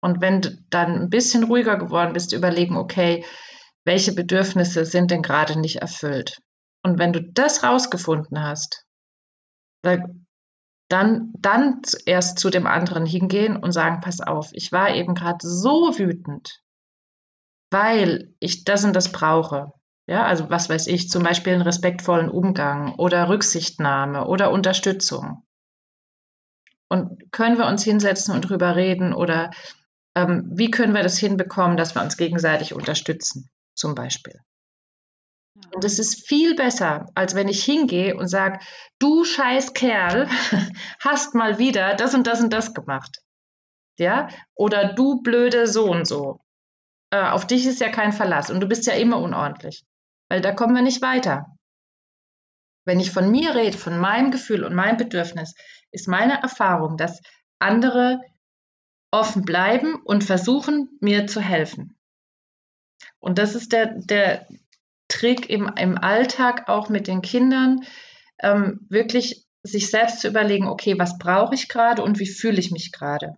Und 0.00 0.20
wenn 0.20 0.40
du 0.42 0.56
dann 0.70 0.94
ein 0.94 1.10
bisschen 1.10 1.44
ruhiger 1.44 1.76
geworden 1.76 2.12
bist, 2.12 2.32
überlegen, 2.32 2.76
okay, 2.76 3.24
welche 3.84 4.12
Bedürfnisse 4.12 4.84
sind 4.84 5.10
denn 5.10 5.22
gerade 5.22 5.58
nicht 5.58 5.76
erfüllt? 5.76 6.38
Und 6.84 6.98
wenn 6.98 7.12
du 7.12 7.22
das 7.22 7.62
rausgefunden 7.64 8.42
hast, 8.42 8.84
dann, 9.82 11.32
dann 11.38 11.82
erst 12.06 12.38
zu 12.38 12.50
dem 12.50 12.66
anderen 12.66 13.06
hingehen 13.06 13.56
und 13.56 13.72
sagen, 13.72 14.00
pass 14.00 14.20
auf, 14.20 14.50
ich 14.52 14.72
war 14.72 14.94
eben 14.94 15.14
gerade 15.14 15.46
so 15.46 15.98
wütend, 15.98 16.62
weil 17.70 18.34
ich 18.38 18.64
das 18.64 18.84
und 18.84 18.94
das 18.94 19.10
brauche. 19.10 19.72
Ja, 20.08 20.24
also 20.24 20.48
was 20.48 20.70
weiß 20.70 20.86
ich, 20.86 21.10
zum 21.10 21.22
Beispiel 21.22 21.52
einen 21.52 21.60
respektvollen 21.60 22.30
Umgang 22.30 22.94
oder 22.94 23.28
Rücksichtnahme 23.28 24.26
oder 24.26 24.50
Unterstützung. 24.50 25.46
Und 26.88 27.30
können 27.30 27.58
wir 27.58 27.66
uns 27.66 27.84
hinsetzen 27.84 28.34
und 28.34 28.40
drüber 28.40 28.74
reden 28.74 29.12
oder 29.12 29.50
ähm, 30.14 30.48
wie 30.50 30.70
können 30.70 30.94
wir 30.94 31.02
das 31.02 31.18
hinbekommen, 31.18 31.76
dass 31.76 31.94
wir 31.94 32.00
uns 32.00 32.16
gegenseitig 32.16 32.72
unterstützen, 32.72 33.50
zum 33.74 33.94
Beispiel. 33.94 34.40
Und 35.74 35.84
es 35.84 35.98
ist 35.98 36.26
viel 36.26 36.54
besser, 36.54 37.10
als 37.14 37.34
wenn 37.34 37.48
ich 37.48 37.62
hingehe 37.62 38.16
und 38.16 38.28
sage, 38.28 38.60
du 38.98 39.24
scheiß 39.24 39.74
Kerl, 39.74 40.26
hast 41.00 41.34
mal 41.34 41.58
wieder 41.58 41.94
das 41.96 42.14
und 42.14 42.26
das 42.26 42.40
und 42.40 42.54
das 42.54 42.72
gemacht. 42.72 43.18
Ja? 43.98 44.28
Oder 44.54 44.94
du 44.94 45.20
blöde 45.20 45.66
so 45.66 45.90
und 45.90 46.06
so. 46.06 46.40
Äh, 47.10 47.28
auf 47.28 47.46
dich 47.46 47.66
ist 47.66 47.82
ja 47.82 47.90
kein 47.90 48.14
Verlass 48.14 48.50
und 48.50 48.60
du 48.60 48.68
bist 48.68 48.86
ja 48.86 48.94
immer 48.94 49.20
unordentlich 49.20 49.84
weil 50.28 50.40
da 50.40 50.52
kommen 50.52 50.74
wir 50.74 50.82
nicht 50.82 51.02
weiter. 51.02 51.46
Wenn 52.84 53.00
ich 53.00 53.10
von 53.10 53.30
mir 53.30 53.54
rede, 53.54 53.76
von 53.76 53.98
meinem 53.98 54.30
Gefühl 54.30 54.64
und 54.64 54.74
meinem 54.74 54.96
Bedürfnis, 54.96 55.54
ist 55.90 56.08
meine 56.08 56.40
Erfahrung, 56.42 56.96
dass 56.96 57.20
andere 57.58 58.20
offen 59.10 59.42
bleiben 59.42 59.96
und 60.04 60.24
versuchen, 60.24 60.98
mir 61.00 61.26
zu 61.26 61.40
helfen. 61.40 61.98
Und 63.18 63.38
das 63.38 63.54
ist 63.54 63.72
der, 63.72 63.94
der 63.96 64.46
Trick 65.08 65.48
im, 65.50 65.70
im 65.76 65.98
Alltag, 65.98 66.68
auch 66.68 66.88
mit 66.88 67.08
den 67.08 67.22
Kindern, 67.22 67.84
ähm, 68.40 68.86
wirklich 68.88 69.46
sich 69.62 69.90
selbst 69.90 70.20
zu 70.20 70.28
überlegen, 70.28 70.68
okay, 70.68 70.98
was 70.98 71.18
brauche 71.18 71.54
ich 71.54 71.68
gerade 71.68 72.02
und 72.02 72.18
wie 72.18 72.26
fühle 72.26 72.58
ich 72.58 72.70
mich 72.70 72.92
gerade? 72.92 73.36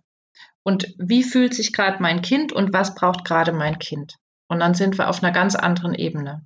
Und 0.63 0.93
wie 0.97 1.23
fühlt 1.23 1.55
sich 1.55 1.73
gerade 1.73 2.01
mein 2.01 2.21
Kind 2.21 2.53
und 2.53 2.73
was 2.73 2.93
braucht 2.93 3.25
gerade 3.25 3.51
mein 3.51 3.79
Kind? 3.79 4.17
Und 4.47 4.59
dann 4.59 4.75
sind 4.75 4.97
wir 4.97 5.09
auf 5.09 5.23
einer 5.23 5.31
ganz 5.31 5.55
anderen 5.55 5.95
Ebene. 5.95 6.45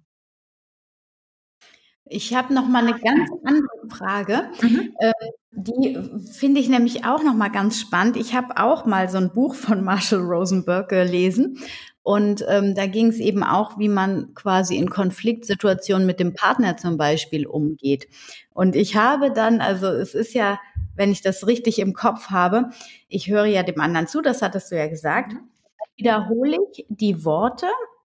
Ich 2.08 2.36
habe 2.36 2.54
noch 2.54 2.68
mal 2.68 2.86
eine 2.86 3.00
ganz 3.00 3.30
andere 3.44 3.90
Frage. 3.90 4.50
Mhm. 4.62 4.94
Äh, 5.00 5.12
die 5.52 5.98
finde 6.34 6.60
ich 6.60 6.70
nämlich 6.70 7.06
auch 7.06 7.24
noch 7.24 7.34
mal 7.34 7.50
ganz 7.50 7.80
spannend. 7.80 8.18
Ich 8.18 8.36
habe 8.36 8.58
auch 8.58 8.86
mal 8.86 9.10
so 9.10 9.18
ein 9.18 9.32
Buch 9.32 9.56
von 9.56 9.84
Marshall 9.84 10.20
Rosenberg 10.20 10.90
gelesen 10.90 11.58
und 12.06 12.46
ähm, 12.48 12.76
da 12.76 12.86
ging 12.86 13.08
es 13.08 13.18
eben 13.18 13.44
auch, 13.44 13.80
wie 13.80 13.90
man 13.90 14.36
quasi 14.36 14.76
in 14.78 14.92
Konfliktsituationen 14.92 16.06
mit 16.06 16.20
dem 16.20 16.36
Partner 16.36 16.78
zum 16.78 16.98
Beispiel 16.98 17.48
umgeht. 17.48 18.08
Und 18.54 18.76
ich 18.76 18.96
habe 18.96 19.32
dann, 19.32 19.60
also 19.60 19.88
es 19.88 20.14
ist 20.14 20.36
ja, 20.36 20.60
wenn 20.96 21.12
ich 21.12 21.24
das 21.24 21.48
richtig 21.48 21.80
im 21.80 21.94
Kopf 21.94 22.30
habe, 22.30 22.70
ich 23.08 23.28
höre 23.28 23.46
ja 23.46 23.64
dem 23.64 23.82
anderen 23.82 24.06
zu, 24.06 24.22
das 24.22 24.44
hattest 24.44 24.72
du 24.72 24.78
ja 24.78 24.88
gesagt. 24.88 25.34
Mhm. 25.34 25.50
wiederhole 25.96 26.58
ich 26.72 26.86
die 26.90 27.26
Worte 27.26 27.66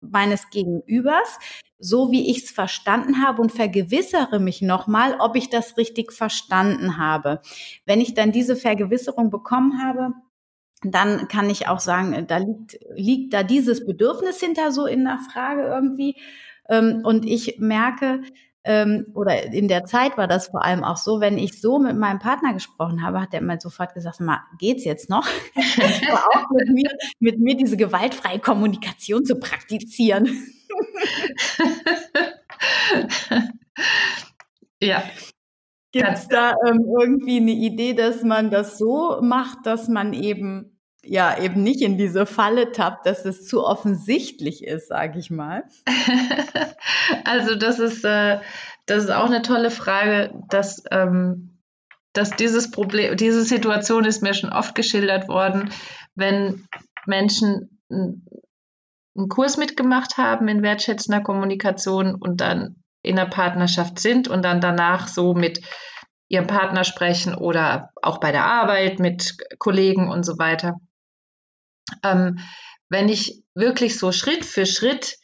meines 0.02 0.50
Gegenübers, 0.50 1.40
so 1.78 2.12
wie 2.12 2.30
ich 2.30 2.44
es 2.44 2.52
verstanden 2.52 3.24
habe 3.26 3.42
und 3.42 3.52
vergewissere 3.52 4.40
mich 4.40 4.62
nochmal, 4.62 5.16
ob 5.20 5.36
ich 5.36 5.50
das 5.50 5.78
richtig 5.78 6.12
verstanden 6.12 6.98
habe. 6.98 7.42
Wenn 7.86 8.02
ich 8.02 8.14
dann 8.14 8.32
diese 8.32 8.56
Vergewisserung 8.56 9.30
bekommen 9.30 9.82
habe, 9.82 10.14
dann 10.82 11.28
kann 11.28 11.50
ich 11.50 11.68
auch 11.68 11.80
sagen, 11.80 12.26
da 12.28 12.38
liegt, 12.38 12.80
liegt 12.96 13.34
da 13.34 13.44
dieses 13.44 13.86
Bedürfnis 13.86 14.40
hinter 14.40 14.72
so 14.72 14.86
in 14.86 15.04
der 15.04 15.20
Frage 15.32 15.64
irgendwie. 15.64 16.16
Ähm, 16.70 17.02
und 17.04 17.26
ich 17.26 17.60
merke, 17.60 18.22
ähm, 18.70 19.08
oder 19.16 19.52
in 19.52 19.68
der 19.68 19.86
Zeit 19.86 20.16
war 20.16 20.28
das 20.28 20.50
vor 20.50 20.64
allem 20.64 20.84
auch 20.84 20.98
so, 20.98 21.20
wenn 21.20 21.40
ich 21.40 21.60
so 21.60 21.80
mit 21.80 21.98
meinem 21.98 22.20
Partner 22.20 22.54
gesprochen 22.54 23.02
habe, 23.02 23.20
hat 23.20 23.34
er 23.34 23.40
immer 23.40 23.60
sofort 23.60 23.96
gesagt, 23.96 24.20
mal, 24.20 24.42
geht's 24.60 24.86
jetzt 24.86 25.10
noch? 25.10 25.28
Auch 25.56 26.52
mit 26.52 26.70
mir, 26.70 26.92
mit 27.20 27.40
mir 27.40 27.58
diese 27.58 27.78
gewaltfreie 27.78 28.38
Kommunikation 28.38 29.26
zu 29.26 29.40
praktizieren. 29.40 30.28
ja. 34.80 35.02
Gibt 35.92 36.10
es 36.14 36.28
da 36.28 36.54
ähm, 36.68 36.86
irgendwie 37.00 37.38
eine 37.38 37.54
Idee, 37.54 37.96
dass 37.96 38.22
man 38.22 38.52
das 38.52 38.78
so 38.78 39.18
macht, 39.24 39.66
dass 39.66 39.88
man 39.88 40.14
eben 40.14 40.79
ja 41.10 41.38
eben 41.40 41.64
nicht 41.64 41.82
in 41.82 41.98
diese 41.98 42.26
Falle 42.26 42.72
tappt, 42.72 43.06
dass 43.06 43.26
es 43.26 43.48
zu 43.48 43.66
offensichtlich 43.66 44.64
ist, 44.64 44.88
sage 44.90 45.18
ich 45.18 45.32
mal? 45.32 45.64
also 47.26 47.56
das 47.56 47.80
ist, 47.80 48.06
äh, 48.06 48.40
das 48.86 49.06
ist 49.06 49.10
auch 49.10 49.26
eine 49.26 49.42
tolle 49.42 49.72
Frage, 49.72 50.34
dass, 50.50 50.84
ähm, 50.92 51.58
dass 52.14 52.32
dieses 52.32 52.70
Problem, 52.70 53.18
diese 53.18 53.44
Situation 53.44 54.06
ist 54.06 54.22
mir 54.22 54.34
schon 54.34 54.52
oft 54.52 54.76
geschildert 54.76 55.28
worden, 55.28 55.72
wenn 56.16 56.68
Menschen 57.08 57.82
einen 57.90 59.30
Kurs 59.30 59.58
mitgemacht 59.58 60.18
haben 60.18 60.48
in 60.48 60.62
wertschätzender 60.62 61.22
Kommunikation 61.22 62.16
und 62.16 62.40
dann 62.40 62.84
in 63.02 63.16
der 63.16 63.26
Partnerschaft 63.26 64.00
sind 64.00 64.28
und 64.28 64.44
dann 64.44 64.62
danach 64.62 65.08
so 65.08 65.34
mit 65.34 65.62
ihrem 66.28 66.46
Partner 66.46 66.84
sprechen 66.84 67.34
oder 67.34 67.90
auch 68.04 68.20
bei 68.20 68.32
der 68.32 68.46
Arbeit 68.46 69.00
mit 69.00 69.38
Kollegen 69.58 70.12
und 70.12 70.24
so 70.24 70.38
weiter 70.38 70.80
ähm, 72.04 72.40
wenn 72.90 73.10
ich 73.10 73.44
wirklich 73.54 73.98
so 73.98 74.12
Schritt 74.12 74.46
für 74.46 74.66
Schritt 74.66 75.18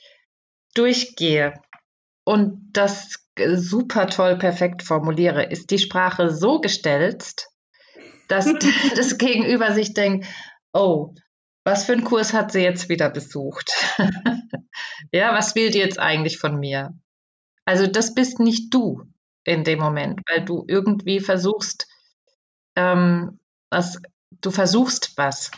durchgehe 0.74 1.54
und 2.24 2.70
das 2.74 3.16
super 3.56 4.08
toll 4.08 4.38
perfekt 4.38 4.84
formuliere, 4.84 5.46
ist 5.46 5.72
die 5.72 5.80
Sprache 5.80 6.30
so 6.30 6.60
gestelzt, 6.60 7.50
dass 8.28 8.46
das 8.96 9.18
Gegenüber 9.18 9.74
sich 9.74 9.94
denkt, 9.94 10.28
oh, 10.74 11.14
was 11.64 11.86
für 11.86 11.94
einen 11.94 12.04
Kurs 12.04 12.34
hat 12.34 12.52
sie 12.52 12.62
jetzt 12.62 12.90
wieder 12.90 13.10
besucht? 13.10 13.72
ja, 15.12 15.34
was 15.34 15.56
will 15.56 15.72
die 15.72 15.80
jetzt 15.80 16.00
eigentlich 16.00 16.38
von 16.38 16.60
mir? 16.60 16.94
Also 17.66 17.88
das 17.88 18.14
bist 18.14 18.40
nicht 18.40 18.72
du 18.74 19.04
in 19.44 19.64
dem 19.64 19.80
Moment, 19.80 20.22
weil 20.28 20.46
du 20.46 20.64
irgendwie 20.68 21.20
versuchst, 21.20 21.88
ähm, 22.76 23.40
was, 23.72 24.00
du 24.42 24.52
versuchst 24.52 25.14
was. 25.18 25.52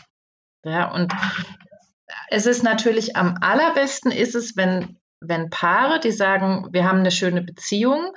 Ja, 0.64 0.92
und 0.92 1.12
es 2.28 2.46
ist 2.46 2.62
natürlich 2.62 3.16
am 3.16 3.36
allerbesten 3.40 4.10
ist 4.10 4.34
es, 4.34 4.56
wenn, 4.56 4.98
wenn 5.20 5.50
Paare, 5.50 6.00
die 6.00 6.12
sagen, 6.12 6.68
wir 6.72 6.84
haben 6.84 7.00
eine 7.00 7.10
schöne 7.10 7.42
Beziehung, 7.42 8.12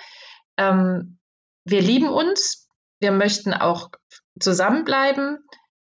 ähm, 0.57 1.19
wir 1.63 1.81
lieben 1.81 2.09
uns, 2.09 2.69
wir 2.99 3.11
möchten 3.11 3.53
auch 3.53 3.89
zusammenbleiben. 4.39 5.39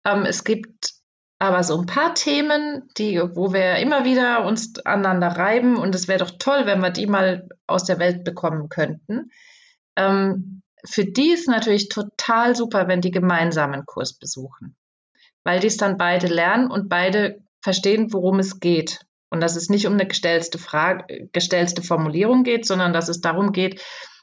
Ähm, 0.04 0.24
es 0.24 0.44
gibt 0.44 0.92
aber 1.38 1.62
so 1.64 1.78
ein 1.78 1.86
paar 1.86 2.14
Themen, 2.14 2.88
die, 2.96 3.20
wo 3.20 3.52
wir 3.52 3.76
immer 3.76 4.04
wieder 4.04 4.44
uns 4.44 4.78
aneinander 4.84 5.28
reiben 5.28 5.76
und 5.76 5.94
es 5.94 6.08
wäre 6.08 6.20
doch 6.20 6.32
toll, 6.38 6.66
wenn 6.66 6.80
wir 6.80 6.90
die 6.90 7.06
mal 7.06 7.48
aus 7.66 7.84
der 7.84 7.98
Welt 7.98 8.24
bekommen 8.24 8.68
könnten. 8.68 9.30
Ähm, 9.96 10.62
für 10.86 11.04
die 11.04 11.32
ist 11.32 11.48
natürlich 11.48 11.88
total 11.88 12.54
super, 12.54 12.88
wenn 12.88 13.00
die 13.00 13.10
gemeinsamen 13.10 13.84
Kurs 13.86 14.16
besuchen 14.16 14.76
weil 15.44 15.60
die 15.60 15.68
es 15.68 15.76
dann 15.76 15.98
beide 15.98 16.26
lernen 16.26 16.70
und 16.70 16.88
beide 16.88 17.42
verstehen, 17.62 18.12
worum 18.12 18.38
es 18.38 18.60
geht. 18.60 19.00
Und 19.30 19.40
dass 19.40 19.56
es 19.56 19.68
nicht 19.68 19.86
um 19.86 19.94
eine 19.94 20.06
gestellte 20.06 20.58
Frage, 20.58 21.28
gestellte 21.32 21.82
Formulierung 21.82 22.44
geht, 22.44 22.66
sondern 22.66 22.92
dass 22.92 23.08
es 23.08 23.20
darum 23.20 23.52
geht, 23.52 23.82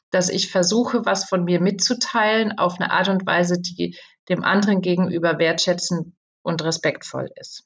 dass 0.10 0.30
ich 0.30 0.52
versuche, 0.52 1.06
was 1.06 1.28
von 1.28 1.44
mir 1.46 1.62
mitzuteilen 1.62 2.58
auf 2.58 2.80
eine 2.80 2.92
Art 2.92 3.10
und 3.10 3.26
Weise, 3.26 3.62
die 3.62 3.98
dem 4.30 4.44
anderen 4.44 4.82
gegenüber 4.82 5.40
wertschätzend 5.40 6.14
und 6.44 6.64
respektvoll 6.64 7.30
ist. 7.36 7.66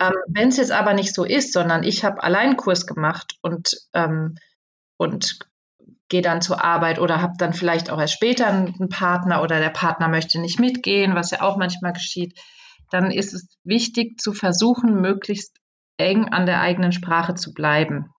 Ähm, 0.00 0.14
Wenn 0.28 0.48
es 0.48 0.56
jetzt 0.56 0.72
aber 0.72 0.94
nicht 0.94 1.14
so 1.14 1.24
ist, 1.24 1.52
sondern 1.52 1.82
ich 1.82 2.04
habe 2.04 2.22
allein 2.22 2.56
Kurs 2.56 2.86
gemacht 2.86 3.36
und, 3.42 3.76
ähm, 3.94 4.36
und 4.96 5.40
gehe 6.12 6.20
dann 6.20 6.42
zur 6.42 6.62
Arbeit 6.62 6.98
oder 6.98 7.22
habe 7.22 7.38
dann 7.38 7.54
vielleicht 7.54 7.88
auch 7.88 7.98
erst 7.98 8.12
später 8.12 8.46
einen 8.46 8.90
Partner 8.90 9.42
oder 9.42 9.60
der 9.60 9.70
Partner 9.70 10.08
möchte 10.08 10.38
nicht 10.38 10.60
mitgehen, 10.60 11.14
was 11.14 11.30
ja 11.30 11.40
auch 11.40 11.56
manchmal 11.56 11.94
geschieht, 11.94 12.38
dann 12.90 13.10
ist 13.10 13.32
es 13.32 13.56
wichtig 13.64 14.20
zu 14.20 14.34
versuchen, 14.34 15.00
möglichst 15.00 15.56
eng 15.96 16.28
an 16.28 16.44
der 16.44 16.60
eigenen 16.60 16.92
Sprache 16.92 17.34
zu 17.34 17.54
bleiben 17.54 18.12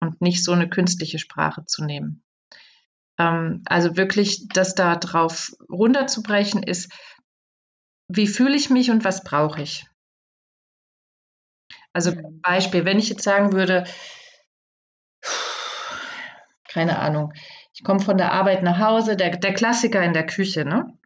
und 0.00 0.22
nicht 0.22 0.42
so 0.42 0.52
eine 0.52 0.70
künstliche 0.70 1.18
Sprache 1.18 1.66
zu 1.66 1.84
nehmen. 1.84 2.24
Ähm, 3.18 3.62
also 3.66 3.98
wirklich 3.98 4.48
das 4.48 4.74
da 4.74 4.96
drauf 4.96 5.52
runterzubrechen 5.70 6.62
ist, 6.62 6.90
wie 8.08 8.26
fühle 8.26 8.56
ich 8.56 8.70
mich 8.70 8.90
und 8.90 9.04
was 9.04 9.22
brauche 9.22 9.60
ich? 9.60 9.84
Also. 11.92 12.12
Beispiel, 12.40 12.86
wenn 12.86 12.98
ich 12.98 13.10
jetzt 13.10 13.22
sagen 13.22 13.52
würde, 13.52 13.84
keine 16.68 16.98
Ahnung, 16.98 17.32
ich 17.74 17.82
komme 17.82 18.00
von 18.00 18.18
der 18.18 18.32
Arbeit 18.32 18.62
nach 18.62 18.78
Hause, 18.78 19.16
der, 19.16 19.36
der 19.36 19.54
Klassiker 19.54 20.02
in 20.02 20.12
der 20.12 20.26
Küche, 20.26 20.64
ne? 20.64 20.96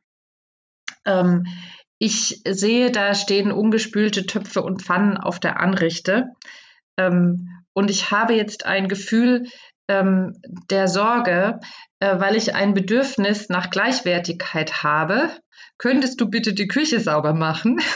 Ähm, 1.05 1.47
ich 1.99 2.43
sehe, 2.49 2.91
da 2.91 3.15
stehen 3.15 3.53
ungespülte 3.53 4.27
Töpfe 4.27 4.63
und 4.63 4.83
Pfannen 4.83 5.17
auf 5.17 5.39
der 5.39 5.61
Anrichte. 5.61 6.33
Ähm, 6.97 7.49
und 7.75 7.91
ich 7.91 8.11
habe 8.11 8.35
jetzt 8.35 8.67
ein 8.67 8.89
Gefühl 8.89 9.47
ähm, 9.89 10.41
der 10.71 10.89
Sorge, 10.89 11.61
äh, 12.01 12.19
weil 12.19 12.37
ich 12.37 12.55
ein 12.55 12.75
Bedürfnis 12.75 13.49
nach 13.49 13.71
Gleichwertigkeit 13.71 14.83
habe. 14.83 15.31
Könntest 15.79 16.21
du 16.21 16.29
bitte 16.29 16.55
die 16.55 16.69
Küche 16.69 17.01
sauber 17.01 17.35
machen? 17.35 17.81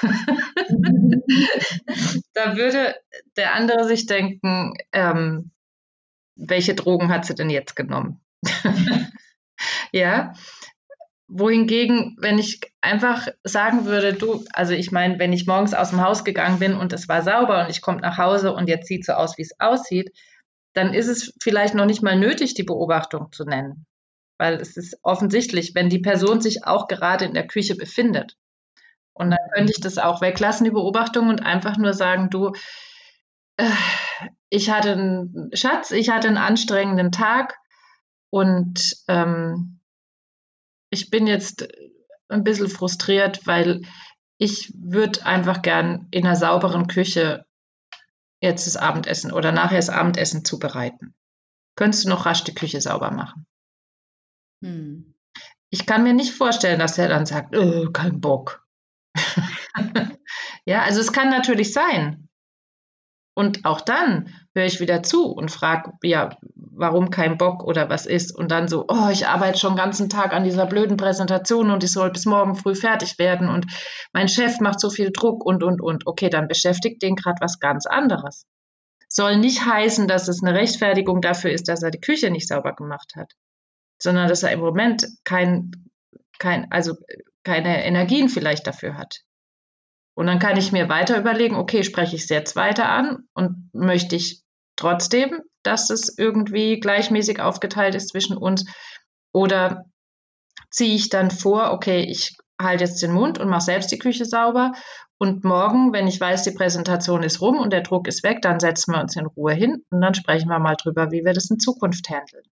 da 2.34 2.56
würde 2.56 2.94
der 3.36 3.54
andere 3.54 3.86
sich 3.86 4.06
denken, 4.06 4.74
ähm, 4.92 5.50
welche 6.36 6.74
Drogen 6.74 7.10
hat 7.10 7.24
sie 7.24 7.34
denn 7.34 7.50
jetzt 7.50 7.74
genommen? 7.74 8.20
ja. 9.92 10.32
Wohingegen, 11.28 12.16
wenn 12.20 12.38
ich 12.38 12.60
einfach 12.80 13.26
sagen 13.42 13.84
würde, 13.84 14.14
du, 14.14 14.44
also 14.52 14.74
ich 14.74 14.92
meine, 14.92 15.18
wenn 15.18 15.32
ich 15.32 15.46
morgens 15.46 15.74
aus 15.74 15.90
dem 15.90 16.00
Haus 16.00 16.24
gegangen 16.24 16.60
bin 16.60 16.74
und 16.74 16.92
es 16.92 17.08
war 17.08 17.22
sauber 17.22 17.64
und 17.64 17.70
ich 17.70 17.82
komme 17.82 18.00
nach 18.00 18.16
Hause 18.16 18.52
und 18.52 18.68
jetzt 18.68 18.86
sieht 18.86 19.04
so 19.04 19.14
aus, 19.14 19.36
wie 19.36 19.42
es 19.42 19.58
aussieht, 19.58 20.12
dann 20.74 20.94
ist 20.94 21.08
es 21.08 21.34
vielleicht 21.42 21.74
noch 21.74 21.86
nicht 21.86 22.02
mal 22.02 22.16
nötig, 22.16 22.54
die 22.54 22.62
Beobachtung 22.62 23.32
zu 23.32 23.44
nennen. 23.44 23.86
Weil 24.38 24.60
es 24.60 24.76
ist 24.76 24.98
offensichtlich, 25.02 25.74
wenn 25.74 25.88
die 25.88 25.98
Person 25.98 26.40
sich 26.40 26.64
auch 26.64 26.86
gerade 26.86 27.24
in 27.24 27.34
der 27.34 27.46
Küche 27.46 27.74
befindet. 27.74 28.36
Und 29.14 29.30
dann 29.30 29.38
könnte 29.54 29.72
ich 29.74 29.80
das 29.80 29.96
auch 29.96 30.20
weglassen, 30.20 30.64
die 30.64 30.70
Beobachtung, 30.70 31.30
und 31.30 31.42
einfach 31.42 31.78
nur 31.78 31.94
sagen, 31.94 32.28
du, 32.28 32.52
äh, 33.56 33.70
ich 34.50 34.70
hatte 34.70 34.92
einen 34.92 35.50
Schatz, 35.54 35.90
ich 35.90 36.10
hatte 36.10 36.28
einen 36.28 36.36
anstrengenden 36.36 37.12
Tag 37.12 37.56
und 38.30 38.96
ähm, 39.08 39.80
ich 40.90 41.10
bin 41.10 41.26
jetzt 41.26 41.68
ein 42.28 42.44
bisschen 42.44 42.68
frustriert, 42.68 43.46
weil 43.46 43.82
ich 44.38 44.72
würde 44.76 45.24
einfach 45.24 45.62
gern 45.62 46.08
in 46.10 46.26
einer 46.26 46.36
sauberen 46.36 46.86
Küche 46.86 47.46
jetzt 48.40 48.66
das 48.66 48.76
Abendessen 48.76 49.32
oder 49.32 49.52
nachher 49.52 49.78
das 49.78 49.88
Abendessen 49.88 50.44
zubereiten. 50.44 51.14
Könntest 51.74 52.04
du 52.04 52.08
noch 52.08 52.26
rasch 52.26 52.44
die 52.44 52.54
Küche 52.54 52.80
sauber 52.80 53.10
machen? 53.10 53.46
Hm. 54.62 55.14
Ich 55.70 55.86
kann 55.86 56.04
mir 56.04 56.14
nicht 56.14 56.32
vorstellen, 56.32 56.78
dass 56.78 56.98
er 56.98 57.08
dann 57.08 57.26
sagt, 57.26 57.56
oh, 57.56 57.90
kein 57.90 58.20
Bock. 58.20 58.66
ja, 60.64 60.82
also 60.82 61.00
es 61.00 61.12
kann 61.12 61.28
natürlich 61.28 61.72
sein, 61.72 62.25
und 63.36 63.66
auch 63.66 63.82
dann 63.82 64.34
höre 64.54 64.64
ich 64.64 64.80
wieder 64.80 65.02
zu 65.02 65.30
und 65.30 65.50
frage, 65.50 65.92
ja, 66.02 66.38
warum 66.54 67.10
kein 67.10 67.36
Bock 67.36 67.62
oder 67.64 67.90
was 67.90 68.06
ist. 68.06 68.34
Und 68.34 68.50
dann 68.50 68.66
so, 68.66 68.86
oh, 68.88 69.10
ich 69.12 69.28
arbeite 69.28 69.58
schon 69.58 69.72
den 69.72 69.78
ganzen 69.78 70.08
Tag 70.08 70.32
an 70.32 70.42
dieser 70.42 70.64
blöden 70.64 70.96
Präsentation 70.96 71.70
und 71.70 71.84
ich 71.84 71.92
soll 71.92 72.10
bis 72.10 72.24
morgen 72.24 72.54
früh 72.54 72.74
fertig 72.74 73.18
werden 73.18 73.50
und 73.50 73.66
mein 74.14 74.28
Chef 74.28 74.58
macht 74.60 74.80
so 74.80 74.88
viel 74.88 75.10
Druck 75.12 75.44
und, 75.44 75.62
und, 75.62 75.82
und. 75.82 76.06
Okay, 76.06 76.30
dann 76.30 76.48
beschäftigt 76.48 77.02
den 77.02 77.14
gerade 77.14 77.36
was 77.42 77.60
ganz 77.60 77.84
anderes. 77.84 78.46
Soll 79.06 79.36
nicht 79.36 79.66
heißen, 79.66 80.08
dass 80.08 80.28
es 80.28 80.42
eine 80.42 80.58
Rechtfertigung 80.58 81.20
dafür 81.20 81.50
ist, 81.50 81.68
dass 81.68 81.82
er 81.82 81.90
die 81.90 82.00
Küche 82.00 82.30
nicht 82.30 82.48
sauber 82.48 82.74
gemacht 82.74 83.12
hat, 83.16 83.32
sondern 84.00 84.28
dass 84.28 84.44
er 84.44 84.52
im 84.52 84.60
Moment 84.60 85.06
kein, 85.24 85.72
kein, 86.38 86.72
also 86.72 86.94
keine 87.44 87.84
Energien 87.84 88.30
vielleicht 88.30 88.66
dafür 88.66 88.96
hat. 88.96 89.20
Und 90.16 90.26
dann 90.26 90.38
kann 90.38 90.56
ich 90.56 90.72
mir 90.72 90.88
weiter 90.88 91.18
überlegen, 91.18 91.56
okay, 91.56 91.82
spreche 91.82 92.16
ich 92.16 92.22
es 92.22 92.28
jetzt 92.30 92.56
weiter 92.56 92.88
an 92.88 93.28
und 93.34 93.68
möchte 93.74 94.16
ich 94.16 94.42
trotzdem, 94.74 95.42
dass 95.62 95.90
es 95.90 96.16
irgendwie 96.16 96.80
gleichmäßig 96.80 97.40
aufgeteilt 97.40 97.94
ist 97.94 98.08
zwischen 98.08 98.36
uns 98.36 98.64
oder 99.32 99.84
ziehe 100.70 100.94
ich 100.94 101.10
dann 101.10 101.30
vor, 101.30 101.72
okay, 101.72 102.00
ich 102.00 102.34
halte 102.60 102.84
jetzt 102.84 103.02
den 103.02 103.12
Mund 103.12 103.38
und 103.38 103.50
mache 103.50 103.64
selbst 103.64 103.92
die 103.92 103.98
Küche 103.98 104.24
sauber 104.24 104.72
und 105.18 105.44
morgen, 105.44 105.92
wenn 105.92 106.06
ich 106.06 106.18
weiß, 106.18 106.44
die 106.44 106.52
Präsentation 106.52 107.22
ist 107.22 107.42
rum 107.42 107.58
und 107.58 107.72
der 107.72 107.82
Druck 107.82 108.08
ist 108.08 108.22
weg, 108.22 108.40
dann 108.40 108.58
setzen 108.58 108.92
wir 108.94 109.00
uns 109.02 109.16
in 109.16 109.26
Ruhe 109.26 109.52
hin 109.52 109.82
und 109.90 110.00
dann 110.00 110.14
sprechen 110.14 110.48
wir 110.48 110.58
mal 110.58 110.76
drüber, 110.76 111.10
wie 111.10 111.24
wir 111.24 111.34
das 111.34 111.50
in 111.50 111.58
Zukunft 111.58 112.08
handeln. 112.08 112.44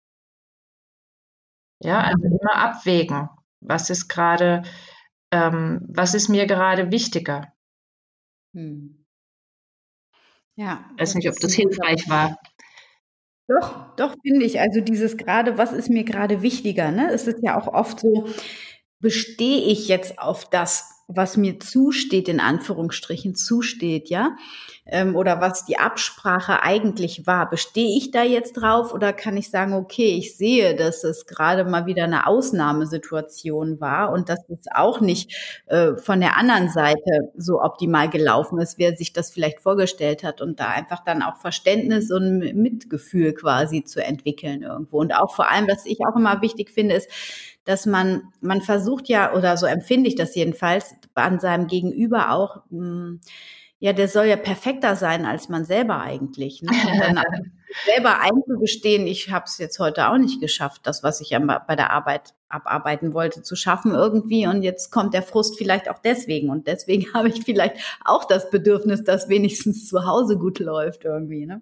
Ja, 1.80 2.00
also 2.00 2.24
immer 2.24 2.56
abwägen. 2.56 3.28
Was 3.60 3.88
ist 3.88 4.08
gerade, 4.08 4.62
ähm, 5.30 5.80
was 5.88 6.14
ist 6.14 6.28
mir 6.28 6.46
gerade 6.46 6.90
wichtiger? 6.90 7.53
Hm. 8.54 8.94
Ja. 10.58 10.84
Ich 10.96 11.02
weiß 11.02 11.14
nicht, 11.16 11.28
ob 11.28 11.38
das 11.40 11.54
hilfreich 11.54 12.08
war. 12.08 12.38
Doch, 13.48 13.94
doch, 13.96 14.14
finde 14.22 14.46
ich. 14.46 14.60
Also 14.60 14.80
dieses 14.80 15.16
gerade, 15.18 15.58
was 15.58 15.72
ist 15.72 15.90
mir 15.90 16.04
gerade 16.04 16.42
wichtiger? 16.42 16.90
Ne? 16.90 17.10
Es 17.12 17.26
ist 17.26 17.42
ja 17.42 17.58
auch 17.60 17.68
oft 17.68 18.00
so, 18.00 18.26
bestehe 19.00 19.64
ich 19.66 19.88
jetzt 19.88 20.18
auf 20.18 20.48
das, 20.48 20.93
was 21.06 21.36
mir 21.36 21.60
zusteht, 21.60 22.28
in 22.28 22.40
Anführungsstrichen 22.40 23.34
zusteht, 23.34 24.08
ja? 24.08 24.36
Ähm, 24.86 25.16
oder 25.16 25.40
was 25.40 25.64
die 25.64 25.78
Absprache 25.78 26.62
eigentlich 26.62 27.26
war. 27.26 27.48
Bestehe 27.48 27.96
ich 27.96 28.10
da 28.10 28.22
jetzt 28.22 28.54
drauf 28.54 28.92
oder 28.92 29.12
kann 29.12 29.36
ich 29.36 29.50
sagen, 29.50 29.72
okay, 29.72 30.16
ich 30.18 30.36
sehe, 30.36 30.76
dass 30.76 31.04
es 31.04 31.26
gerade 31.26 31.64
mal 31.64 31.86
wieder 31.86 32.04
eine 32.04 32.26
Ausnahmesituation 32.26 33.80
war 33.80 34.12
und 34.12 34.28
dass 34.28 34.40
es 34.48 34.66
auch 34.74 35.00
nicht 35.00 35.62
äh, 35.66 35.96
von 35.96 36.20
der 36.20 36.36
anderen 36.36 36.68
Seite 36.68 37.32
so 37.36 37.62
optimal 37.62 38.10
gelaufen 38.10 38.58
ist, 38.58 38.78
wer 38.78 38.94
sich 38.94 39.12
das 39.12 39.30
vielleicht 39.30 39.60
vorgestellt 39.60 40.22
hat 40.22 40.42
und 40.42 40.60
da 40.60 40.68
einfach 40.68 41.02
dann 41.04 41.22
auch 41.22 41.36
Verständnis 41.36 42.10
und 42.10 42.38
Mitgefühl 42.54 43.32
quasi 43.32 43.84
zu 43.84 44.04
entwickeln 44.04 44.62
irgendwo. 44.62 44.98
Und 44.98 45.14
auch 45.14 45.34
vor 45.34 45.50
allem, 45.50 45.66
was 45.66 45.86
ich 45.86 45.98
auch 46.06 46.16
immer 46.16 46.42
wichtig 46.42 46.70
finde, 46.70 46.96
ist, 46.96 47.08
dass 47.64 47.86
man, 47.86 48.32
man 48.40 48.60
versucht 48.60 49.08
ja, 49.08 49.32
oder 49.32 49.56
so 49.56 49.66
empfinde 49.66 50.08
ich 50.08 50.16
das 50.16 50.34
jedenfalls, 50.34 50.94
an 51.14 51.40
seinem 51.40 51.66
Gegenüber 51.66 52.32
auch, 52.32 52.62
mh, 52.70 52.80
hm, 52.80 53.20
ja, 53.84 53.92
der 53.92 54.08
soll 54.08 54.24
ja 54.24 54.36
perfekter 54.36 54.96
sein 54.96 55.26
als 55.26 55.50
man 55.50 55.66
selber 55.66 56.00
eigentlich. 56.00 56.62
Ne? 56.62 56.70
Und 56.70 57.00
dann 57.00 57.22
selber 57.84 58.20
einzugestehen, 58.20 59.06
ich 59.06 59.30
habe 59.30 59.44
es 59.46 59.58
jetzt 59.58 59.78
heute 59.78 60.08
auch 60.08 60.16
nicht 60.16 60.40
geschafft, 60.40 60.82
das, 60.84 61.02
was 61.02 61.20
ich 61.20 61.36
bei 61.66 61.76
der 61.76 61.90
Arbeit 61.90 62.32
abarbeiten 62.48 63.12
wollte, 63.12 63.42
zu 63.42 63.56
schaffen 63.56 63.92
irgendwie. 63.92 64.46
Und 64.46 64.62
jetzt 64.62 64.90
kommt 64.90 65.12
der 65.12 65.22
Frust 65.22 65.58
vielleicht 65.58 65.90
auch 65.90 65.98
deswegen. 65.98 66.48
Und 66.48 66.66
deswegen 66.66 67.12
habe 67.14 67.28
ich 67.28 67.44
vielleicht 67.44 67.76
auch 68.04 68.24
das 68.24 68.48
Bedürfnis, 68.48 69.04
dass 69.04 69.28
wenigstens 69.28 69.86
zu 69.86 70.06
Hause 70.06 70.38
gut 70.38 70.60
läuft 70.60 71.04
irgendwie. 71.04 71.44
Ne? 71.44 71.60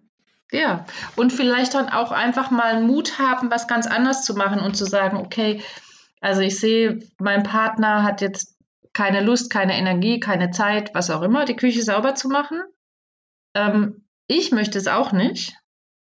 Ja, 0.53 0.84
und 1.16 1.32
vielleicht 1.32 1.74
dann 1.74 1.88
auch 1.88 2.12
einfach 2.12 2.50
mal 2.50 2.82
Mut 2.82 3.18
haben, 3.18 3.50
was 3.50 3.66
ganz 3.66 3.86
anders 3.86 4.24
zu 4.24 4.34
machen 4.34 4.61
und 4.61 4.76
zu 4.76 4.84
sagen, 4.84 5.16
okay, 5.16 5.62
also 6.23 6.41
ich 6.41 6.59
sehe, 6.59 7.01
mein 7.18 7.43
Partner 7.43 8.05
hat 8.05 8.20
jetzt 8.20 8.57
keine 8.93 9.23
Lust, 9.23 9.51
keine 9.51 9.77
Energie, 9.77 10.20
keine 10.20 10.51
Zeit, 10.51 10.95
was 10.95 11.11
auch 11.11 11.23
immer, 11.23 11.45
die 11.45 11.57
Küche 11.57 11.83
sauber 11.83 12.14
zu 12.14 12.29
machen. 12.29 12.62
Ähm, 13.55 14.07
ich 14.29 14.53
möchte 14.53 14.79
es 14.79 14.87
auch 14.87 15.12
nicht. 15.12 15.55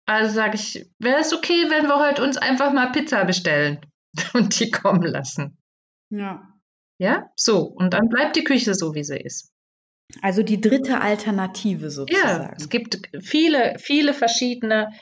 Also 0.06 0.34
sage 0.34 0.56
ich, 0.56 0.90
wäre 1.00 1.20
es 1.20 1.34
okay, 1.34 1.70
wenn 1.70 1.88
wir 1.88 2.00
heute 2.00 2.24
uns 2.24 2.38
einfach 2.38 2.72
mal 2.72 2.92
Pizza 2.92 3.26
bestellen 3.26 3.82
und 4.34 4.58
die 4.60 4.72
kommen 4.72 5.04
lassen. 5.04 5.58
Ja. 6.10 6.54
Ja, 7.00 7.30
so. 7.36 7.64
Und 7.64 7.94
dann 7.94 8.08
bleibt 8.08 8.38
die 8.38 8.46
Küche 8.46 8.74
so, 8.74 8.96
wie 8.96 9.04
sie 9.04 9.18
ist. 9.18 9.52
Also 10.22 10.42
die 10.42 10.62
dritte 10.62 11.02
Alternative 11.02 11.90
sozusagen. 11.90 12.44
Ja, 12.44 12.54
es 12.56 12.70
gibt 12.70 13.02
viele, 13.20 13.78
viele 13.78 14.14
verschiedene 14.14 14.94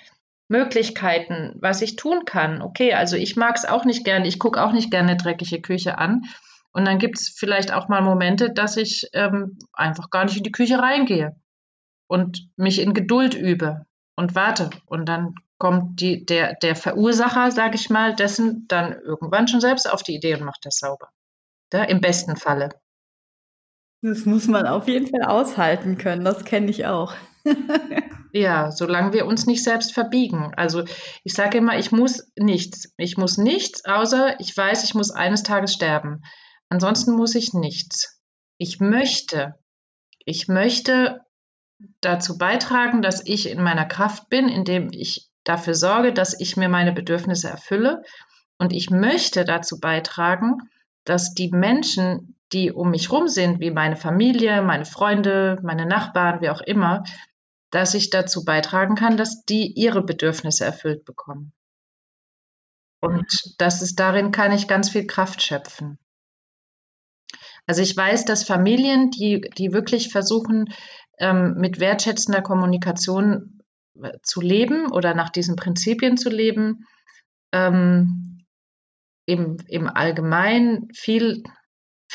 Möglichkeiten, 0.48 1.56
was 1.60 1.82
ich 1.82 1.96
tun 1.96 2.26
kann. 2.26 2.62
Okay, 2.62 2.94
also 2.94 3.16
ich 3.16 3.36
mag 3.36 3.56
es 3.56 3.66
auch 3.66 3.86
nicht 3.86 4.06
gerne, 4.06 4.28
ich 4.28 4.40
gucke 4.40 4.64
auch 4.64 4.72
nicht 4.72 4.92
gerne 4.92 5.18
dreckige 5.18 5.62
Küche 5.62 5.98
an. 5.98 6.24
Und 6.72 6.86
dann 6.86 7.00
gibt 7.00 7.20
es 7.20 7.30
vielleicht 7.30 7.74
auch 7.74 7.88
mal 7.88 8.02
Momente, 8.02 8.52
dass 8.52 8.78
ich 8.78 9.10
ähm, 9.14 9.58
einfach 9.74 10.10
gar 10.10 10.26
nicht 10.26 10.38
in 10.38 10.44
die 10.44 10.52
Küche 10.52 10.80
reingehe 10.80 11.36
und 12.08 12.50
mich 12.58 12.80
in 12.80 12.94
Geduld 12.94 13.34
übe 13.34 13.86
und 14.16 14.36
warte. 14.36 14.70
Und 14.86 15.08
dann 15.08 15.36
kommt 15.58 16.02
die, 16.02 16.26
der, 16.26 16.56
der 16.62 16.76
Verursacher, 16.76 17.52
sage 17.52 17.76
ich 17.76 17.90
mal, 17.90 18.16
dessen 18.16 18.68
dann 18.68 18.94
irgendwann 18.94 19.48
schon 19.48 19.62
selbst 19.62 19.90
auf 19.90 20.04
die 20.04 20.16
Idee 20.16 20.36
und 20.36 20.44
macht 20.44 20.66
das 20.66 20.78
sauber. 20.78 21.10
Ja, 21.74 21.84
Im 21.84 22.02
besten 22.02 22.36
Falle. 22.36 22.70
Das 24.06 24.26
muss 24.26 24.48
man 24.48 24.68
auf 24.68 24.88
jeden 24.88 25.08
Fall 25.08 25.24
aushalten 25.24 25.98
können, 25.98 26.24
das 26.24 26.46
kenne 26.46 26.70
ich 26.70 26.86
auch. 26.86 27.14
Ja, 28.38 28.70
solange 28.70 29.14
wir 29.14 29.28
uns 29.28 29.46
nicht 29.46 29.64
selbst 29.64 29.94
verbiegen. 29.94 30.52
Also 30.58 30.84
ich 31.24 31.32
sage 31.32 31.58
immer, 31.60 31.80
ich 31.80 31.94
muss 31.94 32.34
nichts. 32.36 32.94
Ich 32.98 33.16
muss 33.16 33.38
nichts, 33.38 33.86
außer 33.86 34.42
ich 34.42 34.58
weiß, 34.58 34.84
ich 34.84 34.94
muss 34.94 35.10
eines 35.10 35.44
Tages 35.44 35.72
sterben. 35.72 36.22
Ansonsten 36.68 37.14
muss 37.16 37.34
ich 37.34 37.54
nichts. 37.54 38.20
Ich 38.58 38.82
möchte, 38.82 39.56
ich 40.26 40.50
möchte 40.50 41.22
dazu 42.02 42.38
beitragen, 42.38 43.02
dass 43.02 43.26
ich 43.26 43.50
in 43.50 43.64
meiner 43.64 43.86
Kraft 43.86 44.28
bin, 44.28 44.50
indem 44.50 44.90
ich 44.92 45.30
dafür 45.46 45.74
sorge, 45.74 46.12
dass 46.12 46.38
ich 46.38 46.58
mir 46.58 46.68
meine 46.68 46.92
Bedürfnisse 46.92 47.48
erfülle. 47.48 48.02
Und 48.58 48.74
ich 48.74 48.90
möchte 48.90 49.46
dazu 49.46 49.80
beitragen, 49.80 50.58
dass 51.06 51.34
die 51.34 51.52
Menschen, 51.52 52.35
die 52.56 52.72
um 52.72 52.90
mich 52.90 53.12
rum 53.12 53.28
sind, 53.28 53.60
wie 53.60 53.70
meine 53.70 53.98
Familie, 53.98 54.62
meine 54.62 54.86
Freunde, 54.86 55.60
meine 55.62 55.86
Nachbarn, 55.86 56.40
wie 56.42 56.50
auch 56.50 56.62
immer, 56.62 57.04
dass 57.70 57.94
ich 57.94 58.10
dazu 58.10 58.46
beitragen 58.46 58.96
kann, 58.96 59.18
dass 59.18 59.44
die 59.44 59.74
ihre 59.74 60.02
Bedürfnisse 60.02 60.64
erfüllt 60.64 61.04
bekommen. 61.04 61.52
Und 63.02 63.28
das 63.58 63.82
ist 63.82 64.00
darin 64.00 64.32
kann 64.32 64.54
ich 64.54 64.70
ganz 64.70 64.90
viel 64.90 65.06
Kraft 65.06 65.42
schöpfen. 65.42 66.00
Also 67.68 67.82
ich 67.82 67.96
weiß, 67.96 68.24
dass 68.24 68.46
Familien, 68.46 69.12
die, 69.12 69.42
die 69.58 69.74
wirklich 69.74 70.10
versuchen, 70.10 70.74
ähm, 71.18 71.56
mit 71.58 71.82
wertschätzender 71.82 72.42
Kommunikation 72.42 73.62
äh, 74.02 74.14
zu 74.24 74.40
leben 74.40 74.92
oder 74.92 75.14
nach 75.14 75.30
diesen 75.30 75.58
Prinzipien 75.58 76.16
zu 76.16 76.30
leben, 76.30 76.86
ähm, 77.52 78.46
im, 79.26 79.58
im 79.68 79.88
Allgemeinen 79.88 80.88
viel, 80.94 81.44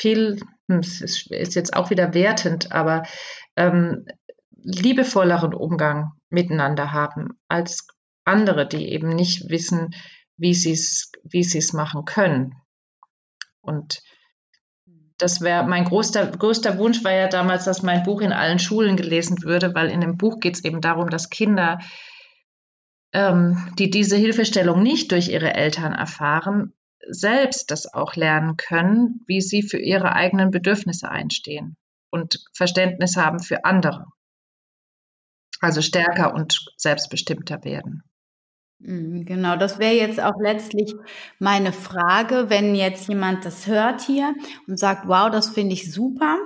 viel, 0.01 0.39
hm, 0.67 0.79
es 0.79 1.01
ist, 1.01 1.29
jetzt 1.29 1.75
auch 1.75 1.89
wieder 1.89 2.13
wertend, 2.13 2.71
aber 2.71 3.03
ähm, 3.55 4.05
liebevolleren 4.63 5.53
Umgang 5.53 6.13
miteinander 6.29 6.91
haben 6.91 7.39
als 7.47 7.87
andere, 8.25 8.67
die 8.67 8.89
eben 8.89 9.09
nicht 9.09 9.49
wissen, 9.49 9.93
wie 10.37 10.53
sie 10.53 10.71
es 10.71 11.11
wie 11.23 11.43
sie's 11.43 11.73
machen 11.73 12.05
können. 12.05 12.55
Und 13.61 14.01
das 15.17 15.41
wäre 15.41 15.67
mein 15.67 15.85
größter, 15.85 16.27
größter 16.27 16.79
Wunsch 16.79 17.03
war 17.03 17.11
ja 17.11 17.27
damals, 17.27 17.65
dass 17.65 17.83
mein 17.83 18.03
Buch 18.03 18.21
in 18.21 18.33
allen 18.33 18.57
Schulen 18.57 18.97
gelesen 18.97 19.43
würde, 19.43 19.75
weil 19.75 19.89
in 19.89 20.01
dem 20.01 20.17
Buch 20.17 20.39
geht 20.39 20.55
es 20.55 20.63
eben 20.63 20.81
darum, 20.81 21.11
dass 21.11 21.29
Kinder, 21.29 21.79
ähm, 23.13 23.71
die 23.77 23.91
diese 23.91 24.17
Hilfestellung 24.17 24.81
nicht 24.81 25.11
durch 25.11 25.29
ihre 25.29 25.53
Eltern 25.53 25.93
erfahren, 25.93 26.73
selbst 27.07 27.71
das 27.71 27.93
auch 27.93 28.15
lernen 28.15 28.57
können, 28.57 29.21
wie 29.27 29.41
sie 29.41 29.63
für 29.63 29.79
ihre 29.79 30.13
eigenen 30.13 30.51
Bedürfnisse 30.51 31.09
einstehen 31.09 31.75
und 32.11 32.43
Verständnis 32.53 33.17
haben 33.17 33.39
für 33.39 33.65
andere. 33.65 34.05
Also 35.59 35.81
stärker 35.81 36.33
und 36.33 36.73
selbstbestimmter 36.77 37.63
werden. 37.63 38.03
Mhm, 38.79 39.25
genau, 39.25 39.57
das 39.57 39.77
wäre 39.77 39.93
jetzt 39.93 40.19
auch 40.19 40.39
letztlich 40.41 40.95
meine 41.37 41.71
Frage, 41.71 42.49
wenn 42.49 42.73
jetzt 42.73 43.07
jemand 43.07 43.45
das 43.45 43.67
hört 43.67 44.01
hier 44.01 44.33
und 44.67 44.79
sagt, 44.79 45.07
wow, 45.07 45.29
das 45.29 45.49
finde 45.49 45.73
ich 45.73 45.91
super. 45.91 46.37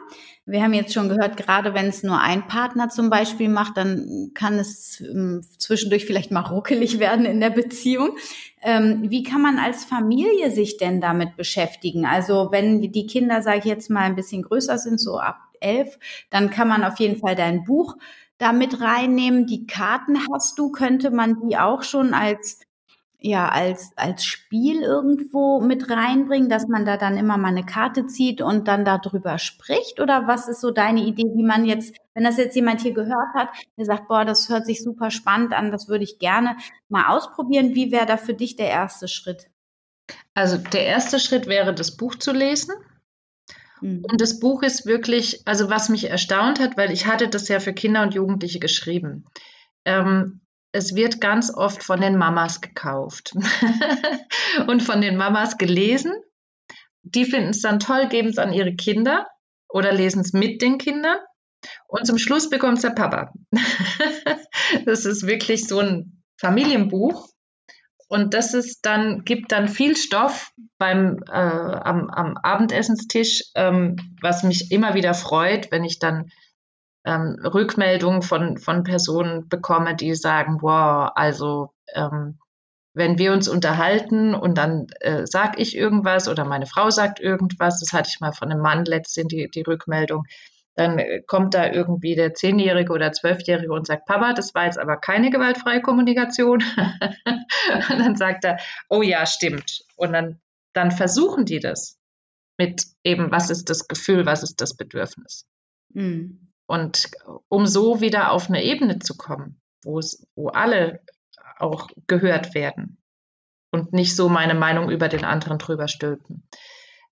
Wir 0.47 0.61
haben 0.61 0.73
jetzt 0.73 0.93
schon 0.93 1.09
gehört, 1.09 1.37
gerade 1.37 1.73
wenn 1.73 1.87
es 1.87 2.03
nur 2.03 2.19
ein 2.19 2.47
Partner 2.47 2.89
zum 2.89 3.09
Beispiel 3.09 3.49
macht, 3.49 3.77
dann 3.77 4.29
kann 4.35 4.59
es 4.59 5.01
ähm, 5.01 5.41
zwischendurch 5.57 6.05
vielleicht 6.05 6.29
mal 6.29 6.41
ruckelig 6.41 6.99
werden 6.99 7.25
in 7.25 7.39
der 7.39 7.49
Beziehung. 7.49 8.15
Ähm, 8.61 9.09
wie 9.09 9.23
kann 9.23 9.41
man 9.41 9.57
als 9.57 9.85
Familie 9.85 10.51
sich 10.51 10.77
denn 10.77 11.01
damit 11.01 11.35
beschäftigen? 11.35 12.05
Also 12.05 12.49
wenn 12.51 12.81
die 12.81 13.07
Kinder, 13.07 13.41
sage 13.41 13.59
ich 13.59 13.65
jetzt 13.65 13.89
mal, 13.89 14.01
ein 14.01 14.15
bisschen 14.15 14.43
größer 14.43 14.77
sind, 14.77 14.99
so 14.99 15.17
ab 15.17 15.37
elf, 15.61 15.97
dann 16.29 16.51
kann 16.51 16.67
man 16.67 16.83
auf 16.83 16.99
jeden 16.99 17.17
Fall 17.17 17.35
dein 17.35 17.63
Buch 17.63 17.95
da 18.37 18.53
mit 18.53 18.81
reinnehmen. 18.81 19.47
Die 19.47 19.65
Karten 19.65 20.19
hast 20.31 20.59
du, 20.59 20.71
könnte 20.71 21.09
man 21.09 21.47
die 21.47 21.57
auch 21.57 21.81
schon 21.81 22.13
als 22.13 22.59
ja, 23.25 23.49
als, 23.49 23.91
als 23.95 24.23
Spiel 24.23 24.81
irgendwo 24.81 25.59
mit 25.59 25.89
reinbringen, 25.89 26.47
dass 26.47 26.67
man 26.67 26.85
da 26.85 26.95
dann 26.95 27.17
immer 27.17 27.37
mal 27.37 27.47
eine 27.47 27.65
Karte 27.65 28.05
zieht 28.05 28.41
und 28.41 28.67
dann 28.67 28.85
darüber 28.85 29.39
spricht? 29.39 29.99
Oder 29.99 30.27
was 30.27 30.47
ist 30.47 30.61
so 30.61 30.71
deine 30.71 31.01
Idee, 31.01 31.25
wie 31.35 31.43
man 31.43 31.65
jetzt, 31.65 31.95
wenn 32.13 32.23
das 32.23 32.37
jetzt 32.37 32.55
jemand 32.55 32.81
hier 32.81 32.93
gehört 32.93 33.33
hat, 33.33 33.49
der 33.77 33.85
sagt, 33.85 34.07
boah, 34.07 34.25
das 34.25 34.49
hört 34.49 34.65
sich 34.65 34.83
super 34.83 35.09
spannend 35.09 35.53
an, 35.53 35.71
das 35.71 35.87
würde 35.87 36.03
ich 36.03 36.19
gerne 36.19 36.55
mal 36.87 37.07
ausprobieren. 37.07 37.73
Wie 37.73 37.91
wäre 37.91 38.05
da 38.05 38.17
für 38.17 38.35
dich 38.35 38.55
der 38.57 38.69
erste 38.69 39.07
Schritt? 39.07 39.47
Also 40.35 40.57
der 40.57 40.85
erste 40.85 41.19
Schritt 41.19 41.47
wäre, 41.47 41.73
das 41.73 41.97
Buch 41.97 42.15
zu 42.15 42.31
lesen 42.31 42.73
Mhm. 43.81 44.03
Und 44.09 44.21
das 44.21 44.39
Buch 44.39 44.63
ist 44.63 44.85
wirklich, 44.85 45.41
also 45.45 45.69
was 45.69 45.89
mich 45.89 46.09
erstaunt 46.09 46.59
hat, 46.59 46.77
weil 46.77 46.91
ich 46.91 47.07
hatte 47.07 47.27
das 47.27 47.47
ja 47.47 47.59
für 47.59 47.73
Kinder 47.73 48.01
und 48.03 48.13
Jugendliche 48.13 48.59
geschrieben. 48.59 49.25
Ähm, 49.85 50.41
es 50.75 50.93
wird 50.93 51.21
ganz 51.21 51.53
oft 51.53 51.83
von 51.83 52.01
den 52.01 52.17
Mamas 52.17 52.59
gekauft 52.59 53.33
und 54.67 54.83
von 54.83 54.99
den 54.99 55.15
Mamas 55.15 55.57
gelesen. 55.57 56.13
Die 57.03 57.23
finden 57.23 57.51
es 57.51 57.61
dann 57.61 57.79
toll, 57.79 58.09
geben 58.09 58.27
es 58.27 58.37
an 58.37 58.51
ihre 58.51 58.75
Kinder 58.75 59.25
oder 59.69 59.93
lesen 59.93 60.19
es 60.19 60.33
mit 60.33 60.61
den 60.61 60.77
Kindern. 60.77 61.17
Und 61.87 62.05
zum 62.05 62.17
Schluss 62.17 62.49
bekommt 62.49 62.77
es 62.77 62.81
der 62.81 62.89
Papa. 62.89 63.31
das 64.85 65.05
ist 65.05 65.25
wirklich 65.25 65.65
so 65.65 65.79
ein 65.79 66.23
Familienbuch. 66.41 67.29
Und 68.09 68.33
das 68.33 68.53
ist 68.53 68.81
dann, 68.85 69.23
gibt 69.23 69.53
dann 69.53 69.69
viel 69.69 69.95
Stoff 69.95 70.51
beim, 70.77 71.23
äh, 71.27 71.31
am, 71.31 72.09
am 72.09 72.37
Abendessenstisch, 72.37 73.43
ähm, 73.55 73.95
was 74.21 74.43
mich 74.43 74.71
immer 74.71 74.93
wieder 74.93 75.13
freut, 75.13 75.71
wenn 75.71 75.85
ich 75.85 75.99
dann 75.99 76.31
ähm, 77.05 77.37
Rückmeldungen 77.43 78.21
von, 78.21 78.57
von 78.57 78.83
Personen 78.83 79.47
bekomme, 79.47 79.95
die 79.95 80.15
sagen, 80.15 80.57
wow, 80.61 81.11
also 81.15 81.69
ähm, 81.93 82.39
wenn 82.93 83.17
wir 83.17 83.33
uns 83.33 83.47
unterhalten 83.47 84.33
und 84.33 84.57
dann 84.57 84.87
äh, 85.01 85.25
sage 85.25 85.61
ich 85.61 85.75
irgendwas 85.75 86.27
oder 86.27 86.45
meine 86.45 86.65
Frau 86.65 86.89
sagt 86.89 87.19
irgendwas, 87.19 87.79
das 87.79 87.93
hatte 87.93 88.09
ich 88.11 88.21
mal 88.21 88.31
von 88.31 88.51
einem 88.51 88.61
Mann 88.61 88.85
letztens 88.85 89.27
die, 89.27 89.49
die 89.53 89.61
Rückmeldung, 89.61 90.23
dann 90.75 90.97
äh, 90.97 91.21
kommt 91.21 91.53
da 91.53 91.71
irgendwie 91.71 92.15
der 92.15 92.33
Zehnjährige 92.33 92.91
oder 92.91 93.11
Zwölfjährige 93.11 93.71
und 93.71 93.85
sagt, 93.85 94.05
Papa, 94.05 94.33
das 94.33 94.55
war 94.55 94.65
jetzt 94.65 94.79
aber 94.79 94.97
keine 94.97 95.29
gewaltfreie 95.29 95.81
Kommunikation. 95.81 96.63
und 97.89 97.99
dann 97.99 98.15
sagt 98.15 98.45
er, 98.45 98.57
oh 98.89 99.01
ja, 99.01 99.25
stimmt. 99.25 99.83
Und 99.95 100.13
dann, 100.13 100.39
dann 100.73 100.91
versuchen 100.91 101.45
die 101.45 101.59
das 101.59 101.97
mit 102.57 102.85
eben, 103.03 103.31
was 103.31 103.49
ist 103.49 103.69
das 103.69 103.87
Gefühl, 103.87 104.25
was 104.25 104.43
ist 104.43 104.61
das 104.61 104.75
Bedürfnis. 104.75 105.45
Mhm. 105.93 106.44
Und 106.67 107.09
um 107.47 107.65
so 107.67 108.01
wieder 108.01 108.31
auf 108.31 108.49
eine 108.49 108.63
Ebene 108.63 108.99
zu 108.99 109.15
kommen, 109.15 109.61
wo 109.83 109.99
es, 109.99 110.27
wo 110.35 110.49
alle 110.49 111.01
auch 111.57 111.89
gehört 112.07 112.53
werden 112.55 112.97
und 113.71 113.93
nicht 113.93 114.15
so 114.15 114.29
meine 114.29 114.55
Meinung 114.55 114.89
über 114.89 115.07
den 115.07 115.25
anderen 115.25 115.57
drüber 115.57 115.87
stülpen. 115.87 116.47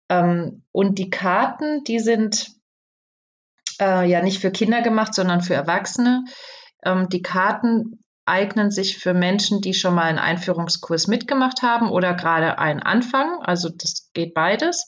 Ähm, 0.09 0.63
und 0.71 0.97
die 0.97 1.09
Karten, 1.09 1.83
die 1.83 1.99
sind 1.99 2.51
äh, 3.79 4.09
ja 4.09 4.21
nicht 4.21 4.39
für 4.39 4.51
Kinder 4.51 4.81
gemacht, 4.81 5.13
sondern 5.13 5.41
für 5.41 5.53
Erwachsene. 5.53 6.25
Ähm, 6.83 7.09
die 7.09 7.21
Karten 7.21 7.99
eignen 8.25 8.71
sich 8.71 8.97
für 8.97 9.13
Menschen, 9.13 9.61
die 9.61 9.73
schon 9.73 9.95
mal 9.95 10.03
einen 10.03 10.19
Einführungskurs 10.19 11.07
mitgemacht 11.07 11.61
haben 11.61 11.89
oder 11.89 12.13
gerade 12.13 12.57
einen 12.57 12.81
Anfang. 12.81 13.39
Also 13.41 13.69
das 13.69 14.09
geht 14.13 14.33
beides. 14.33 14.87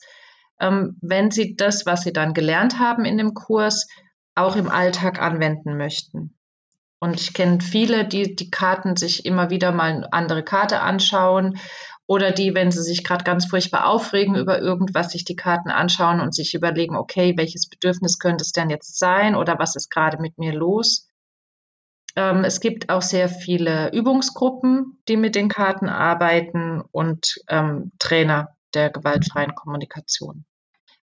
Ähm, 0.58 0.96
wenn 1.02 1.30
sie 1.30 1.54
das, 1.56 1.84
was 1.84 2.02
sie 2.02 2.12
dann 2.12 2.32
gelernt 2.32 2.78
haben 2.78 3.04
in 3.04 3.18
dem 3.18 3.34
Kurs, 3.34 3.86
auch 4.36 4.54
im 4.56 4.68
Alltag 4.68 5.20
anwenden 5.20 5.76
möchten. 5.76 6.36
Und 6.98 7.20
ich 7.20 7.34
kenne 7.34 7.60
viele, 7.60 8.06
die 8.06 8.36
die 8.36 8.50
Karten 8.50 8.96
sich 8.96 9.26
immer 9.26 9.50
wieder 9.50 9.72
mal 9.72 9.92
eine 9.92 10.12
andere 10.12 10.42
Karte 10.42 10.80
anschauen 10.80 11.58
oder 12.06 12.30
die, 12.30 12.54
wenn 12.54 12.70
sie 12.70 12.82
sich 12.82 13.04
gerade 13.04 13.24
ganz 13.24 13.46
furchtbar 13.46 13.86
aufregen 13.86 14.36
über 14.36 14.60
irgendwas, 14.60 15.10
sich 15.10 15.24
die 15.24 15.36
Karten 15.36 15.70
anschauen 15.70 16.20
und 16.20 16.34
sich 16.34 16.54
überlegen, 16.54 16.96
okay, 16.96 17.34
welches 17.36 17.68
Bedürfnis 17.68 18.18
könnte 18.18 18.42
es 18.42 18.52
denn 18.52 18.70
jetzt 18.70 18.98
sein 18.98 19.34
oder 19.34 19.58
was 19.58 19.76
ist 19.76 19.90
gerade 19.90 20.18
mit 20.18 20.38
mir 20.38 20.52
los? 20.54 21.10
Ähm, 22.14 22.44
es 22.44 22.60
gibt 22.60 22.88
auch 22.88 23.02
sehr 23.02 23.28
viele 23.28 23.92
Übungsgruppen, 23.92 25.02
die 25.08 25.16
mit 25.16 25.34
den 25.34 25.48
Karten 25.48 25.88
arbeiten 25.88 26.80
und 26.92 27.36
ähm, 27.48 27.92
Trainer 27.98 28.56
der 28.72 28.90
gewaltfreien 28.90 29.54
Kommunikation. 29.54 30.44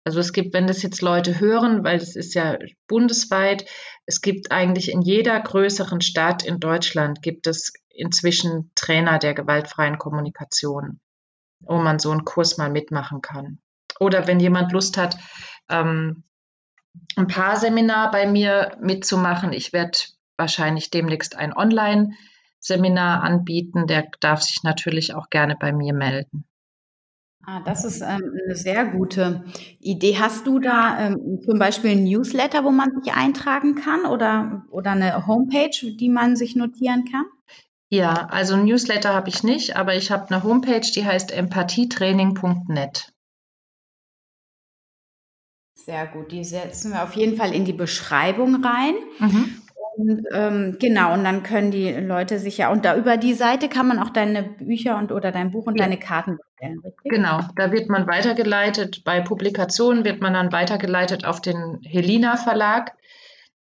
Also 0.04 0.20
es 0.20 0.34
gibt, 0.34 0.52
wenn 0.52 0.66
das 0.66 0.82
jetzt 0.82 1.00
Leute 1.00 1.40
hören, 1.40 1.82
weil 1.82 1.96
es 1.96 2.14
ist 2.14 2.34
ja 2.34 2.58
bundesweit, 2.86 3.64
es 4.04 4.20
gibt 4.20 4.52
eigentlich 4.52 4.92
in 4.92 5.00
jeder 5.00 5.40
größeren 5.40 6.02
Stadt 6.02 6.44
in 6.44 6.60
Deutschland 6.60 7.22
gibt 7.22 7.46
es 7.46 7.72
inzwischen 7.88 8.70
Trainer 8.74 9.18
der 9.18 9.32
gewaltfreien 9.32 9.98
Kommunikation, 9.98 11.00
wo 11.60 11.78
man 11.78 11.98
so 11.98 12.10
einen 12.10 12.26
Kurs 12.26 12.58
mal 12.58 12.70
mitmachen 12.70 13.22
kann. 13.22 13.60
Oder 13.98 14.26
wenn 14.26 14.40
jemand 14.40 14.72
Lust 14.72 14.98
hat, 14.98 15.16
ähm, 15.70 16.24
ein 17.16 17.26
paar 17.26 17.56
Seminar 17.56 18.10
bei 18.10 18.26
mir 18.26 18.76
mitzumachen, 18.80 19.52
ich 19.52 19.72
werde 19.72 19.98
wahrscheinlich 20.36 20.90
demnächst 20.90 21.36
ein 21.36 21.56
Online-Seminar 21.56 23.22
anbieten, 23.22 23.86
der 23.86 24.08
darf 24.20 24.42
sich 24.42 24.62
natürlich 24.64 25.14
auch 25.14 25.30
gerne 25.30 25.56
bei 25.58 25.72
mir 25.72 25.94
melden. 25.94 26.44
Ah, 27.46 27.60
das 27.60 27.84
ist 27.84 28.00
ähm, 28.00 28.32
eine 28.44 28.56
sehr 28.56 28.86
gute 28.86 29.44
Idee. 29.80 30.16
Hast 30.18 30.46
du 30.46 30.58
da 30.58 30.98
ähm, 30.98 31.40
zum 31.44 31.58
Beispiel 31.58 31.90
ein 31.90 32.04
Newsletter, 32.04 32.64
wo 32.64 32.70
man 32.70 32.90
sich 33.02 33.12
eintragen 33.12 33.74
kann 33.74 34.06
oder, 34.06 34.64
oder 34.70 34.92
eine 34.92 35.26
Homepage, 35.26 35.70
die 35.94 36.08
man 36.08 36.36
sich 36.36 36.56
notieren 36.56 37.04
kann? 37.10 37.26
Ja, 37.90 38.28
also 38.30 38.54
ein 38.54 38.64
Newsletter 38.64 39.14
habe 39.14 39.28
ich 39.28 39.42
nicht, 39.44 39.76
aber 39.76 39.94
ich 39.94 40.10
habe 40.10 40.28
eine 40.30 40.42
Homepage, 40.42 40.80
die 40.80 41.04
heißt 41.04 41.32
empathietraining.net. 41.32 43.12
Sehr 45.74 46.06
gut, 46.06 46.32
die 46.32 46.44
setzen 46.44 46.92
wir 46.92 47.02
auf 47.02 47.14
jeden 47.14 47.36
Fall 47.36 47.54
in 47.54 47.66
die 47.66 47.74
Beschreibung 47.74 48.64
rein. 48.64 48.94
Mhm. 49.18 49.60
Und 49.96 50.24
ähm, 50.32 50.76
genau, 50.80 51.14
und 51.14 51.24
dann 51.24 51.42
können 51.42 51.70
die 51.70 51.92
Leute 51.92 52.38
sich 52.38 52.58
ja, 52.58 52.72
und 52.72 52.84
da 52.84 52.96
über 52.96 53.16
die 53.16 53.34
Seite 53.34 53.68
kann 53.68 53.86
man 53.86 53.98
auch 53.98 54.10
deine 54.10 54.42
Bücher 54.42 54.98
und 54.98 55.12
oder 55.12 55.30
dein 55.30 55.50
Buch 55.52 55.66
und 55.66 55.78
ja. 55.78 55.84
deine 55.84 55.98
Karten 55.98 56.38
richtig? 56.68 56.94
Genau, 57.04 57.40
da 57.56 57.72
wird 57.72 57.88
man 57.88 58.06
weitergeleitet, 58.06 59.02
bei 59.04 59.20
Publikationen 59.20 60.04
wird 60.04 60.20
man 60.20 60.34
dann 60.34 60.52
weitergeleitet 60.52 61.24
auf 61.24 61.40
den 61.40 61.80
Helina 61.84 62.36
Verlag. 62.36 62.92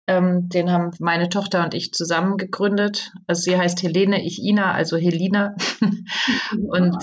Ähm, 0.06 0.48
den 0.48 0.72
haben 0.72 0.90
meine 1.00 1.28
Tochter 1.28 1.62
und 1.64 1.74
ich 1.74 1.92
zusammen 1.92 2.38
gegründet. 2.38 3.12
Also 3.26 3.42
sie 3.42 3.58
heißt 3.58 3.82
Helene, 3.82 4.24
ich 4.24 4.42
Ina, 4.42 4.72
also 4.72 4.96
Helina. 4.96 5.54
und 6.70 6.96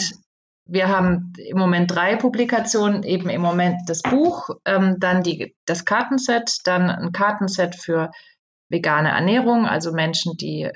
wir 0.68 0.88
haben 0.90 1.34
im 1.38 1.58
Moment 1.58 1.92
drei 1.92 2.16
Publikationen, 2.16 3.04
eben 3.04 3.30
im 3.30 3.42
Moment 3.42 3.82
das 3.88 4.02
Buch, 4.02 4.50
ähm, 4.66 4.96
dann 5.00 5.22
die, 5.22 5.56
das 5.66 5.86
Kartenset, 5.86 6.62
dann 6.64 6.90
ein 6.90 7.12
Kartenset 7.12 7.76
für 7.76 8.10
vegane 8.70 9.10
Ernährung, 9.10 9.68
also 9.68 9.92
Menschen, 9.94 10.38
die 10.38 10.72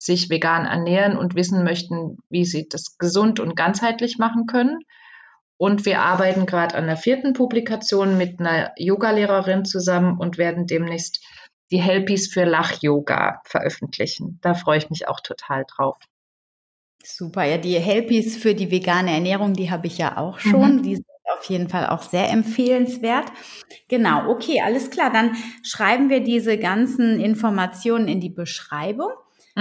sich 0.00 0.30
vegan 0.30 0.64
ernähren 0.64 1.16
und 1.16 1.34
wissen 1.34 1.62
möchten, 1.62 2.18
wie 2.30 2.44
sie 2.44 2.66
das 2.68 2.96
gesund 2.96 3.38
und 3.38 3.54
ganzheitlich 3.54 4.16
machen 4.18 4.46
können. 4.46 4.78
Und 5.58 5.84
wir 5.84 6.00
arbeiten 6.00 6.46
gerade 6.46 6.74
an 6.74 6.86
der 6.86 6.96
vierten 6.96 7.34
Publikation 7.34 8.16
mit 8.16 8.40
einer 8.40 8.72
Yogalehrerin 8.78 9.66
zusammen 9.66 10.18
und 10.18 10.38
werden 10.38 10.66
demnächst 10.66 11.22
die 11.70 11.82
Helpies 11.82 12.32
für 12.32 12.44
Lach-Yoga 12.44 13.42
veröffentlichen. 13.44 14.38
Da 14.40 14.54
freue 14.54 14.78
ich 14.78 14.88
mich 14.88 15.06
auch 15.06 15.20
total 15.20 15.66
drauf. 15.68 15.98
Super, 17.04 17.44
ja, 17.44 17.58
die 17.58 17.78
Helpies 17.78 18.38
für 18.38 18.54
die 18.54 18.70
vegane 18.70 19.12
Ernährung, 19.12 19.52
die 19.52 19.70
habe 19.70 19.86
ich 19.86 19.98
ja 19.98 20.16
auch 20.16 20.38
schon. 20.38 20.76
Mhm. 20.76 20.82
Die 20.82 20.94
sind 20.96 21.06
auf 21.36 21.44
jeden 21.44 21.68
Fall 21.68 21.88
auch 21.88 22.02
sehr 22.02 22.30
empfehlenswert. 22.30 23.30
Genau, 23.88 24.30
okay, 24.30 24.62
alles 24.62 24.90
klar. 24.90 25.12
Dann 25.12 25.36
schreiben 25.62 26.08
wir 26.08 26.24
diese 26.24 26.56
ganzen 26.58 27.20
Informationen 27.20 28.08
in 28.08 28.20
die 28.20 28.30
Beschreibung. 28.30 29.10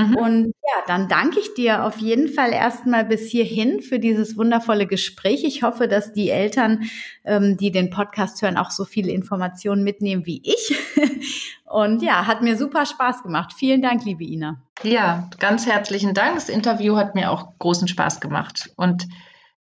Mhm. 0.07 0.15
Und 0.15 0.45
ja, 0.47 0.84
dann 0.88 1.07
danke 1.07 1.39
ich 1.39 1.53
dir 1.53 1.84
auf 1.84 1.97
jeden 1.97 2.30
Fall 2.30 2.51
erstmal 2.51 3.05
bis 3.05 3.30
hierhin 3.30 3.81
für 3.81 3.99
dieses 3.99 4.38
wundervolle 4.38 4.88
Gespräch. 4.88 5.43
Ich 5.43 5.63
hoffe, 5.63 5.88
dass 5.88 6.13
die 6.13 6.30
Eltern, 6.30 6.84
ähm, 7.26 7.57
die 7.57 7.71
den 7.71 7.89
Podcast 7.89 8.41
hören, 8.41 8.57
auch 8.57 8.71
so 8.71 8.85
viele 8.85 9.11
Informationen 9.11 9.84
mitnehmen 9.84 10.26
wie 10.26 10.41
ich. 10.43 10.76
Und 11.65 12.01
ja, 12.01 12.26
hat 12.26 12.41
mir 12.41 12.57
super 12.57 12.85
Spaß 12.85 13.23
gemacht. 13.23 13.53
Vielen 13.53 13.81
Dank, 13.81 14.03
liebe 14.03 14.23
Ina. 14.23 14.61
Ja, 14.84 15.30
ganz 15.39 15.67
herzlichen 15.67 16.13
Dank. 16.13 16.35
Das 16.35 16.49
Interview 16.49 16.95
hat 16.95 17.13
mir 17.13 17.31
auch 17.31 17.59
großen 17.59 17.88
Spaß 17.88 18.21
gemacht. 18.21 18.71
Und 18.76 19.07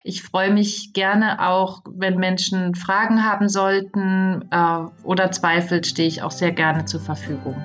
ich 0.03 0.23
freue 0.23 0.53
mich 0.53 0.93
gerne 0.93 1.45
auch, 1.45 1.81
wenn 1.89 2.17
Menschen 2.17 2.75
Fragen 2.75 3.25
haben 3.25 3.49
sollten 3.49 4.47
äh, 4.51 4.79
oder 5.03 5.31
Zweifel, 5.31 5.83
stehe 5.83 6.07
ich 6.07 6.21
auch 6.21 6.31
sehr 6.31 6.53
gerne 6.53 6.85
zur 6.85 7.01
Verfügung. 7.01 7.55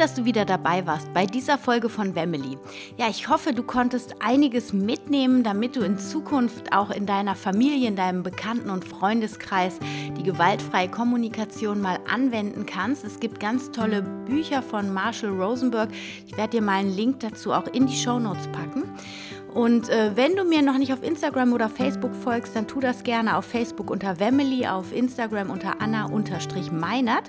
Dass 0.00 0.14
du 0.14 0.24
wieder 0.24 0.46
dabei 0.46 0.86
warst 0.86 1.12
bei 1.12 1.26
dieser 1.26 1.58
Folge 1.58 1.90
von 1.90 2.14
Wemily. 2.14 2.56
Ja, 2.96 3.08
ich 3.10 3.28
hoffe, 3.28 3.52
du 3.52 3.62
konntest 3.62 4.14
einiges 4.20 4.72
mitnehmen, 4.72 5.42
damit 5.42 5.76
du 5.76 5.82
in 5.82 5.98
Zukunft 5.98 6.72
auch 6.72 6.90
in 6.90 7.04
deiner 7.04 7.34
Familie, 7.34 7.86
in 7.86 7.96
deinem 7.96 8.22
Bekannten- 8.22 8.70
und 8.70 8.86
Freundeskreis 8.86 9.78
die 10.16 10.22
gewaltfreie 10.22 10.88
Kommunikation 10.88 11.82
mal 11.82 11.98
anwenden 12.10 12.64
kannst. 12.64 13.04
Es 13.04 13.20
gibt 13.20 13.40
ganz 13.40 13.72
tolle 13.72 14.00
Bücher 14.00 14.62
von 14.62 14.90
Marshall 14.90 15.38
Rosenberg. 15.38 15.90
Ich 16.26 16.34
werde 16.34 16.56
dir 16.56 16.62
mal 16.62 16.78
einen 16.78 16.96
Link 16.96 17.20
dazu 17.20 17.52
auch 17.52 17.66
in 17.66 17.86
die 17.86 17.96
Show 17.96 18.18
Notes 18.18 18.48
packen. 18.52 18.84
Und 19.52 19.90
äh, 19.90 20.12
wenn 20.14 20.34
du 20.34 20.44
mir 20.44 20.62
noch 20.62 20.78
nicht 20.78 20.94
auf 20.94 21.02
Instagram 21.02 21.52
oder 21.52 21.68
Facebook 21.68 22.14
folgst, 22.14 22.56
dann 22.56 22.66
tu 22.66 22.80
das 22.80 23.02
gerne 23.02 23.36
auf 23.36 23.44
Facebook 23.44 23.90
unter 23.90 24.18
Wemily, 24.18 24.66
auf 24.66 24.94
Instagram 24.94 25.50
unter 25.50 25.80
Anna-Meinert. 25.82 27.24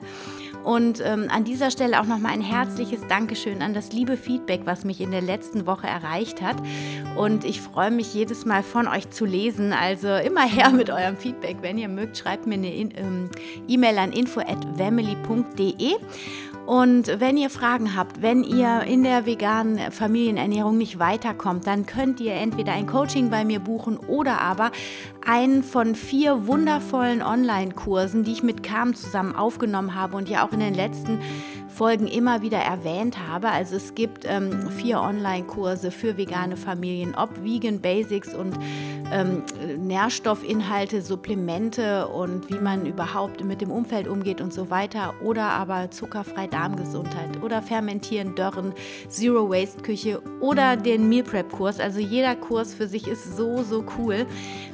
Und 0.63 1.01
ähm, 1.03 1.27
an 1.29 1.43
dieser 1.43 1.71
Stelle 1.71 1.99
auch 1.99 2.05
nochmal 2.05 2.33
ein 2.33 2.41
herzliches 2.41 3.01
Dankeschön 3.07 3.61
an 3.61 3.73
das 3.73 3.91
liebe 3.91 4.17
Feedback, 4.17 4.61
was 4.65 4.85
mich 4.85 5.01
in 5.01 5.11
der 5.11 5.21
letzten 5.21 5.65
Woche 5.65 5.87
erreicht 5.87 6.41
hat. 6.41 6.57
Und 7.15 7.45
ich 7.45 7.61
freue 7.61 7.91
mich 7.91 8.13
jedes 8.13 8.45
Mal 8.45 8.63
von 8.63 8.87
euch 8.87 9.09
zu 9.09 9.25
lesen. 9.25 9.73
Also 9.73 10.07
immer 10.07 10.47
her 10.47 10.69
mit 10.69 10.89
eurem 10.89 11.17
Feedback. 11.17 11.57
Wenn 11.61 11.77
ihr 11.77 11.89
mögt, 11.89 12.17
schreibt 12.17 12.47
mir 12.47 12.55
eine 12.55 12.73
ähm, 12.73 13.29
E-Mail 13.67 13.97
an 13.97 14.11
info.family.de. 14.11 15.95
Und 16.65 17.19
wenn 17.19 17.37
ihr 17.37 17.49
Fragen 17.49 17.95
habt, 17.95 18.21
wenn 18.21 18.43
ihr 18.43 18.83
in 18.83 19.03
der 19.03 19.25
veganen 19.25 19.91
Familienernährung 19.91 20.77
nicht 20.77 20.99
weiterkommt, 20.99 21.65
dann 21.65 21.85
könnt 21.85 22.19
ihr 22.21 22.33
entweder 22.35 22.73
ein 22.73 22.85
Coaching 22.85 23.29
bei 23.29 23.43
mir 23.43 23.59
buchen 23.59 23.97
oder 23.97 24.39
aber 24.39 24.71
einen 25.25 25.63
von 25.63 25.95
vier 25.95 26.47
wundervollen 26.47 27.21
Online-Kursen, 27.21 28.23
die 28.23 28.33
ich 28.33 28.43
mit 28.43 28.63
Carmen 28.63 28.95
zusammen 28.95 29.35
aufgenommen 29.35 29.95
habe 29.95 30.17
und 30.17 30.29
ja 30.29 30.45
auch 30.45 30.51
in 30.51 30.59
den 30.59 30.73
letzten 30.73 31.19
Folgen 31.71 32.07
immer 32.07 32.41
wieder 32.41 32.59
erwähnt 32.59 33.17
habe. 33.27 33.49
Also 33.49 33.75
es 33.75 33.95
gibt 33.95 34.25
ähm, 34.27 34.69
vier 34.69 34.99
Online-Kurse 35.01 35.91
für 35.91 36.17
vegane 36.17 36.57
Familien, 36.57 37.15
ob 37.15 37.43
Vegan 37.43 37.79
Basics 37.79 38.33
und 38.33 38.55
ähm, 39.11 39.43
Nährstoffinhalte, 39.77 41.01
Supplemente 41.01 42.07
und 42.07 42.49
wie 42.49 42.59
man 42.59 42.85
überhaupt 42.85 43.43
mit 43.43 43.61
dem 43.61 43.71
Umfeld 43.71 44.07
umgeht 44.07 44.41
und 44.41 44.53
so 44.53 44.69
weiter. 44.69 45.13
Oder 45.21 45.45
aber 45.45 45.91
zuckerfrei 45.91 46.47
Darmgesundheit 46.47 47.41
oder 47.41 47.61
Fermentieren, 47.61 48.35
Dörren, 48.35 48.73
Zero 49.09 49.49
Waste 49.49 49.81
Küche 49.81 50.21
oder 50.39 50.77
den 50.77 51.09
Meal 51.09 51.23
Prep 51.23 51.51
Kurs. 51.51 51.79
Also 51.79 51.99
jeder 51.99 52.35
Kurs 52.35 52.73
für 52.73 52.87
sich 52.87 53.07
ist 53.07 53.35
so, 53.35 53.63
so 53.63 53.83
cool. 53.97 54.25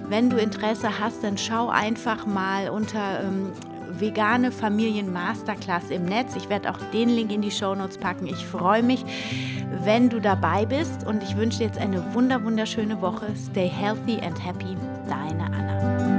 Wenn 0.09 0.29
du 0.37 0.43
Interesse 0.43 0.99
hast, 0.99 1.23
dann 1.23 1.37
schau 1.37 1.69
einfach 1.69 2.25
mal 2.25 2.69
unter 2.69 3.21
ähm, 3.23 3.51
vegane 3.89 4.51
Familien 4.51 5.11
Masterclass 5.11 5.89
im 5.89 6.05
Netz. 6.05 6.35
Ich 6.35 6.49
werde 6.49 6.69
auch 6.69 6.77
den 6.93 7.09
Link 7.09 7.31
in 7.31 7.41
die 7.41 7.51
Show 7.51 7.73
Notes 7.73 7.97
packen. 7.97 8.27
Ich 8.27 8.45
freue 8.45 8.83
mich, 8.83 9.03
wenn 9.83 10.09
du 10.09 10.19
dabei 10.19 10.65
bist 10.65 11.05
und 11.05 11.23
ich 11.23 11.35
wünsche 11.35 11.59
dir 11.59 11.65
jetzt 11.65 11.79
eine 11.79 12.13
wunder 12.13 12.43
wunderschöne 12.43 13.01
Woche. 13.01 13.27
Stay 13.35 13.67
healthy 13.67 14.19
and 14.19 14.43
happy. 14.43 14.77
Deine 15.07 15.45
Anna. 15.45 16.17